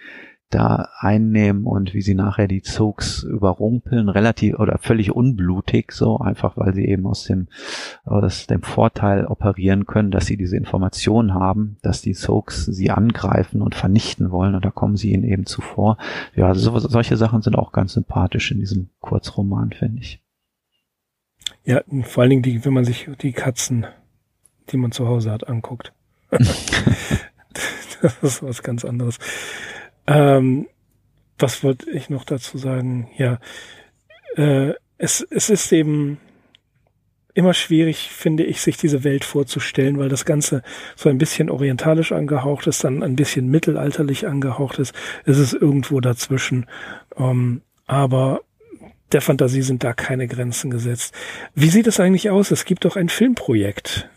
da 0.50 0.90
einnehmen 1.00 1.64
und 1.64 1.92
wie 1.92 2.02
sie 2.02 2.14
nachher 2.14 2.46
die 2.46 2.62
Zugs 2.62 3.24
überrumpeln, 3.24 4.08
relativ 4.08 4.58
oder 4.58 4.78
völlig 4.78 5.10
unblutig, 5.10 5.92
so 5.92 6.18
einfach 6.18 6.56
weil 6.56 6.72
sie 6.72 6.84
eben 6.84 7.06
aus 7.06 7.24
dem, 7.24 7.48
aus 8.04 8.46
dem 8.46 8.62
Vorteil 8.62 9.26
operieren 9.26 9.86
können, 9.86 10.10
dass 10.10 10.26
sie 10.26 10.36
diese 10.36 10.56
Information 10.56 11.34
haben, 11.34 11.78
dass 11.82 12.00
die 12.00 12.14
Zugs 12.14 12.64
sie 12.66 12.90
angreifen 12.90 13.60
und 13.60 13.74
vernichten 13.74 14.30
wollen 14.30 14.54
und 14.54 14.64
da 14.64 14.70
kommen 14.70 14.96
sie 14.96 15.12
ihnen 15.12 15.24
eben 15.24 15.46
zuvor. 15.46 15.98
Ja, 16.36 16.54
so, 16.54 16.78
solche 16.78 17.16
Sachen 17.16 17.42
sind 17.42 17.56
auch 17.56 17.72
ganz 17.72 17.94
sympathisch 17.94 18.52
in 18.52 18.58
diesem 18.58 18.88
Kurzroman, 19.00 19.72
finde 19.72 20.00
ich. 20.00 20.22
Ja, 21.64 21.82
vor 22.02 22.22
allen 22.22 22.30
Dingen 22.30 22.42
die, 22.42 22.64
wenn 22.64 22.72
man 22.72 22.84
sich 22.84 23.10
die 23.20 23.32
Katzen, 23.32 23.86
die 24.70 24.76
man 24.76 24.92
zu 24.92 25.08
Hause 25.08 25.32
hat, 25.32 25.48
anguckt. 25.48 25.92
das 28.00 28.22
ist 28.22 28.42
was 28.42 28.62
ganz 28.62 28.84
anderes. 28.84 29.18
Ähm, 30.06 30.66
was 31.38 31.62
wollte 31.62 31.90
ich 31.90 32.10
noch 32.10 32.24
dazu 32.24 32.58
sagen? 32.58 33.08
Ja, 33.16 33.38
äh, 34.36 34.74
es, 34.98 35.26
es 35.30 35.50
ist 35.50 35.72
eben 35.72 36.18
immer 37.34 37.52
schwierig, 37.52 38.08
finde 38.10 38.44
ich, 38.44 38.62
sich 38.62 38.78
diese 38.78 39.04
Welt 39.04 39.24
vorzustellen, 39.24 39.98
weil 39.98 40.08
das 40.08 40.24
Ganze 40.24 40.62
so 40.96 41.10
ein 41.10 41.18
bisschen 41.18 41.50
orientalisch 41.50 42.12
angehaucht 42.12 42.66
ist, 42.66 42.82
dann 42.82 43.02
ein 43.02 43.14
bisschen 43.14 43.48
mittelalterlich 43.48 44.26
angehaucht 44.26 44.78
ist. 44.78 44.94
Es 45.26 45.38
ist 45.38 45.52
irgendwo 45.52 46.00
dazwischen. 46.00 46.66
Ähm, 47.18 47.60
aber 47.86 48.40
der 49.12 49.20
Fantasie 49.20 49.62
sind 49.62 49.84
da 49.84 49.92
keine 49.92 50.26
Grenzen 50.26 50.70
gesetzt. 50.70 51.14
Wie 51.54 51.68
sieht 51.68 51.86
es 51.86 52.00
eigentlich 52.00 52.30
aus? 52.30 52.50
Es 52.50 52.64
gibt 52.64 52.86
doch 52.86 52.96
ein 52.96 53.10
Filmprojekt, 53.10 54.08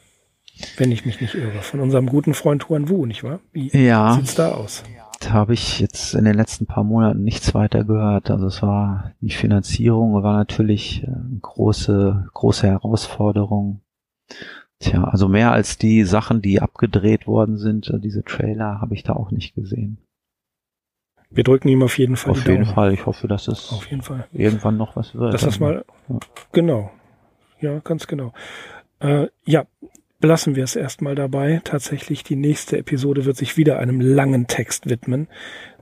wenn 0.78 0.92
ich 0.92 1.06
mich 1.06 1.20
nicht 1.20 1.36
irre, 1.36 1.62
von 1.62 1.82
unserem 1.82 2.08
guten 2.08 2.34
Freund 2.34 2.70
Huan 2.70 2.88
Wu, 2.88 3.06
nicht 3.06 3.24
wahr? 3.24 3.42
Wie 3.52 3.70
ja. 3.78 4.14
sieht's 4.14 4.36
da 4.36 4.54
aus? 4.54 4.84
Habe 5.28 5.53
ich 5.53 5.80
jetzt 5.80 6.13
in 6.13 6.26
den 6.26 6.36
letzten 6.36 6.65
paar 6.65 6.84
Monaten 6.84 7.24
nichts 7.24 7.53
weiter 7.53 7.84
gehört. 7.84 8.32
Also 8.32 8.47
es 8.47 8.61
war, 8.61 9.13
die 9.22 9.32
Finanzierung 9.32 10.24
war 10.24 10.38
natürlich 10.38 11.03
eine 11.05 11.36
äh, 11.36 11.39
große, 11.41 12.30
große 12.34 12.67
Herausforderung. 12.67 13.82
Tja, 14.80 15.03
also 15.03 15.28
mehr 15.28 15.51
als 15.51 15.78
die 15.78 16.03
Sachen, 16.05 16.41
die 16.41 16.61
abgedreht 16.61 17.28
worden 17.28 17.57
sind, 17.57 17.89
äh, 17.89 17.99
diese 17.99 18.24
Trailer, 18.24 18.80
habe 18.80 18.95
ich 18.95 19.03
da 19.03 19.13
auch 19.13 19.32
nicht 19.32 19.55
gesehen. 19.55 19.97
Wir 21.30 21.43
drücken 21.43 21.67
ihm 21.67 21.84
auf 21.84 21.97
jeden 21.97 22.15
Fall. 22.15 22.32
Auf 22.32 22.47
jeden 22.47 22.63
Daumen. 22.63 22.74
Fall. 22.74 22.93
Ich 22.93 23.05
hoffe, 23.05 23.28
dass 23.28 23.47
es 23.47 23.72
auf 23.72 23.86
jeden 23.88 24.01
Fall. 24.01 24.28
irgendwann 24.32 24.78
noch 24.78 24.95
was 24.95 25.13
wird. 25.13 25.34
Dass 25.34 25.41
das 25.41 25.59
mal, 25.59 25.86
ja. 26.07 26.20
genau. 26.51 26.91
Ja, 27.59 27.80
ganz 27.80 28.07
genau. 28.07 28.34
Äh, 28.99 29.28
ja, 29.45 29.65
belassen 30.20 30.55
wir 30.55 30.63
es 30.63 30.76
erstmal 30.76 31.15
dabei. 31.15 31.61
Tatsächlich, 31.63 32.24
die 32.24 32.36
nächste 32.36 32.78
Episode 32.78 33.26
wird 33.26 33.38
sich 33.38 33.57
wieder 33.57 33.80
einem 33.80 34.01
langen 34.01 34.47
Text 34.47 34.89
widmen, 34.89 35.28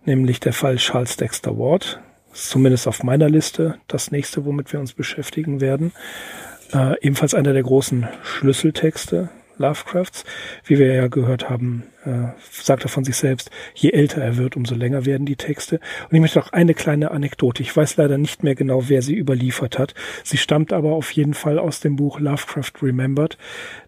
nämlich 0.05 0.39
der 0.39 0.53
Fall 0.53 0.77
Charles 0.77 1.17
Dexter 1.17 1.57
Ward. 1.57 1.99
zumindest 2.33 2.88
auf 2.88 3.03
meiner 3.03 3.29
Liste 3.29 3.79
das 3.88 4.11
nächste, 4.11 4.45
womit 4.45 4.71
wir 4.71 4.79
uns 4.79 4.93
beschäftigen 4.93 5.59
werden. 5.59 5.91
Äh, 6.71 6.95
ebenfalls 7.01 7.33
einer 7.33 7.53
der 7.53 7.63
großen 7.63 8.07
Schlüsseltexte 8.21 9.29
Lovecrafts. 9.58 10.24
Wie 10.64 10.78
wir 10.78 10.93
ja 10.93 11.08
gehört 11.08 11.49
haben, 11.49 11.84
äh, 12.05 12.30
sagt 12.51 12.84
er 12.84 12.89
von 12.89 13.03
sich 13.03 13.16
selbst, 13.16 13.51
je 13.74 13.91
älter 13.91 14.22
er 14.22 14.38
wird, 14.38 14.55
umso 14.55 14.76
länger 14.76 15.05
werden 15.05 15.26
die 15.26 15.36
Texte. 15.36 15.80
Und 16.10 16.16
ich 16.16 16.22
möchte 16.22 16.39
noch 16.39 16.53
eine 16.53 16.74
kleine 16.74 17.12
Anekdote. 17.12 17.64
Ich 17.64 17.76
weiß 17.76 17.97
leider 17.97 18.18
nicht 18.18 18.43
mehr 18.43 18.55
genau, 18.55 18.89
wer 18.89 19.01
sie 19.01 19.16
überliefert 19.16 19.78
hat. 19.80 19.93
Sie 20.24 20.38
stammt 20.38 20.74
aber 20.74 20.93
auf 20.93 21.12
jeden 21.12 21.34
Fall 21.34 21.60
aus 21.60 21.80
dem 21.80 21.95
Buch 21.95 22.20
Lovecraft 22.20 22.74
Remembered. 22.82 23.38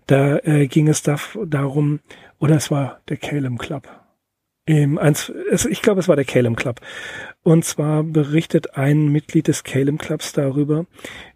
Da 0.07 0.37
äh, 0.39 0.67
ging 0.67 0.87
es 0.87 1.03
da, 1.03 1.17
darum, 1.45 1.99
oder 2.39 2.55
es 2.55 2.71
war 2.71 3.01
der 3.09 3.17
Calem 3.17 3.57
Club. 3.57 3.87
Ähm, 4.69 4.99
eins, 4.99 5.33
es, 5.51 5.65
ich 5.65 5.81
glaube, 5.81 5.99
es 5.99 6.07
war 6.07 6.15
der 6.15 6.25
Calem 6.25 6.55
Club. 6.55 6.79
Und 7.41 7.65
zwar 7.65 8.03
berichtet 8.03 8.75
ein 8.77 9.07
Mitglied 9.07 9.47
des 9.47 9.63
Calem 9.63 9.97
Clubs 9.97 10.31
darüber, 10.31 10.85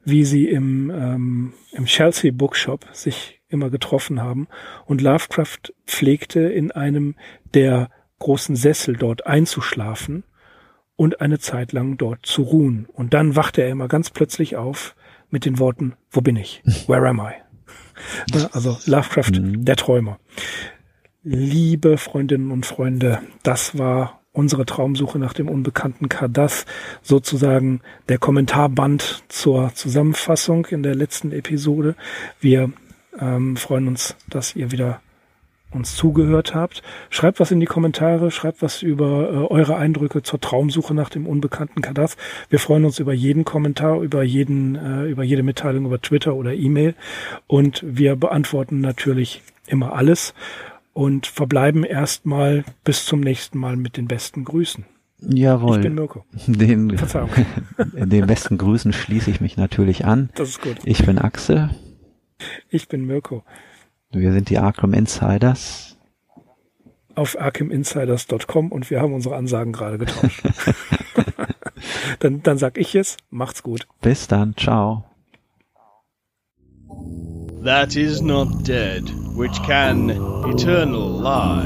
wie 0.06 0.24
sie 0.24 0.50
im, 0.50 0.92
ähm, 0.92 1.54
im 1.72 1.86
Chelsea 1.86 2.32
Bookshop 2.32 2.86
sich 2.92 3.42
immer 3.54 3.70
getroffen 3.70 4.22
haben. 4.22 4.48
Und 4.86 5.02
Lovecraft 5.02 5.74
pflegte 5.86 6.42
in 6.42 6.72
einem 6.72 7.16
der 7.54 7.90
großen 8.20 8.56
Sessel 8.56 8.96
dort 8.96 9.26
einzuschlafen 9.28 10.24
und 10.96 11.22
eine 11.22 11.40
Zeit 11.40 11.72
lang 11.72 11.98
dort 11.98 12.26
zu 12.26 12.44
ruhen. 12.44 12.88
Und 12.92 13.14
dann 13.14 13.36
wachte 13.36 13.62
er 13.62 13.70
immer 13.70 13.88
ganz 13.88 14.10
plötzlich 14.10 14.56
auf 14.56 14.96
mit 15.30 15.46
den 15.46 15.60
Worten, 15.60 15.94
wo 16.12 16.22
bin 16.22 16.36
ich? 16.36 16.62
Where 16.88 17.08
am 17.08 17.20
I? 17.20 17.34
Also 18.52 18.78
Lovecraft, 18.86 19.32
mhm. 19.32 19.66
der 19.66 19.76
Träumer. 19.76 20.20
Liebe 21.24 21.98
Freundinnen 21.98 22.52
und 22.52 22.66
Freunde, 22.66 23.20
das 23.44 23.78
war 23.78 24.22
unsere 24.34 24.66
Traumsuche 24.66 25.20
nach 25.20 25.34
dem 25.34 25.48
unbekannten 25.48 26.10
Kardath, 26.10 26.66
sozusagen 27.02 27.82
der 28.10 28.18
Kommentarband 28.18 29.24
zur 29.30 29.74
Zusammenfassung 29.74 30.66
in 30.66 30.84
der 30.84 30.96
letzten 30.96 31.32
Episode. 31.32 31.96
Wir 32.42 32.72
ähm, 33.20 33.58
freuen 33.58 33.88
uns, 33.88 34.16
dass 34.30 34.56
ihr 34.56 34.72
wieder 34.72 35.02
uns 35.76 35.96
zugehört 35.96 36.54
habt. 36.54 36.84
Schreibt 37.10 37.40
was 37.40 37.52
in 37.52 37.60
die 37.60 37.66
Kommentare, 37.66 38.32
schreibt 38.32 38.62
was 38.62 38.82
über 38.82 39.30
äh, 39.32 39.54
eure 39.54 39.76
Eindrücke 39.76 40.24
zur 40.24 40.40
Traumsuche 40.40 40.94
nach 40.94 41.10
dem 41.10 41.28
unbekannten 41.28 41.82
Kadath. 41.82 42.16
Wir 42.50 42.60
freuen 42.60 42.86
uns 42.86 43.00
über 43.00 43.14
jeden 43.14 43.46
Kommentar, 43.46 44.02
über 44.02 44.24
jeden, 44.24 44.76
äh, 44.76 45.06
über 45.06 45.24
jede 45.24 45.44
Mitteilung 45.44 45.86
über 45.86 46.02
Twitter 46.02 46.36
oder 46.36 46.54
E-Mail 46.54 46.96
und 47.48 47.84
wir 47.86 48.16
beantworten 48.16 48.82
natürlich 48.82 49.42
immer 49.68 49.94
alles 49.94 50.34
und 50.94 51.26
verbleiben 51.26 51.84
erstmal 51.84 52.64
bis 52.84 53.06
zum 53.06 53.20
nächsten 53.20 53.58
Mal 53.58 53.76
mit 53.76 53.98
den 53.98 54.08
besten 54.08 54.46
Grüßen. 54.46 54.86
Jawohl. 55.22 55.78
Ich 55.78 55.84
bin 55.84 55.96
Mirko. 55.96 56.26
Den, 56.48 56.98
Verzeihung. 56.98 57.30
den 57.94 58.28
besten 58.28 58.58
Grüßen 58.58 58.92
schließe 58.92 59.32
ich 59.32 59.40
mich 59.40 59.56
natürlich 59.56 60.06
an. 60.06 60.30
Das 60.36 60.50
ist 60.50 60.62
gut. 60.62 60.78
Ich 60.84 61.06
bin 61.06 61.18
Axel. 61.18 61.70
Ich 62.70 62.88
bin 62.88 63.06
Mirko. 63.06 63.44
Wir 64.12 64.32
sind 64.32 64.50
die 64.50 64.58
Arkham 64.58 64.94
Insiders. 64.94 65.98
Auf 67.16 67.40
arkhaminsiders.com 67.40 68.72
und 68.72 68.90
wir 68.90 69.00
haben 69.00 69.14
unsere 69.14 69.36
Ansagen 69.36 69.72
gerade 69.72 70.00
getauscht. 70.00 70.42
dann, 72.20 72.42
dann 72.42 72.58
sag 72.58 72.78
ich 72.78 72.96
es. 72.96 73.18
Macht's 73.30 73.62
gut. 73.64 73.88
Bis 74.02 74.28
dann. 74.28 74.56
Ciao. 74.58 75.06
that 77.64 77.96
is 77.96 78.22
not 78.22 78.64
dead, 78.66 79.10
which 79.38 79.54
can 79.64 80.10
eternal 80.10 81.08
lie, 81.08 81.66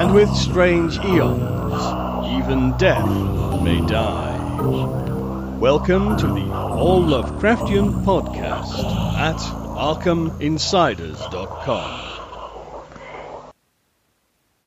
and 0.00 0.14
with 0.14 0.32
strange 0.32 0.96
eons, 0.98 1.82
even 2.38 2.72
death 2.78 3.04
may 3.60 3.84
die. 3.88 4.36
Welcome 5.58 6.16
to 6.18 6.26
the 6.28 6.48
All 6.52 7.02
Lovecraftian 7.02 8.04
Podcast 8.04 8.84
at 9.16 9.67
ArkhamInsiders.com. 9.78 12.07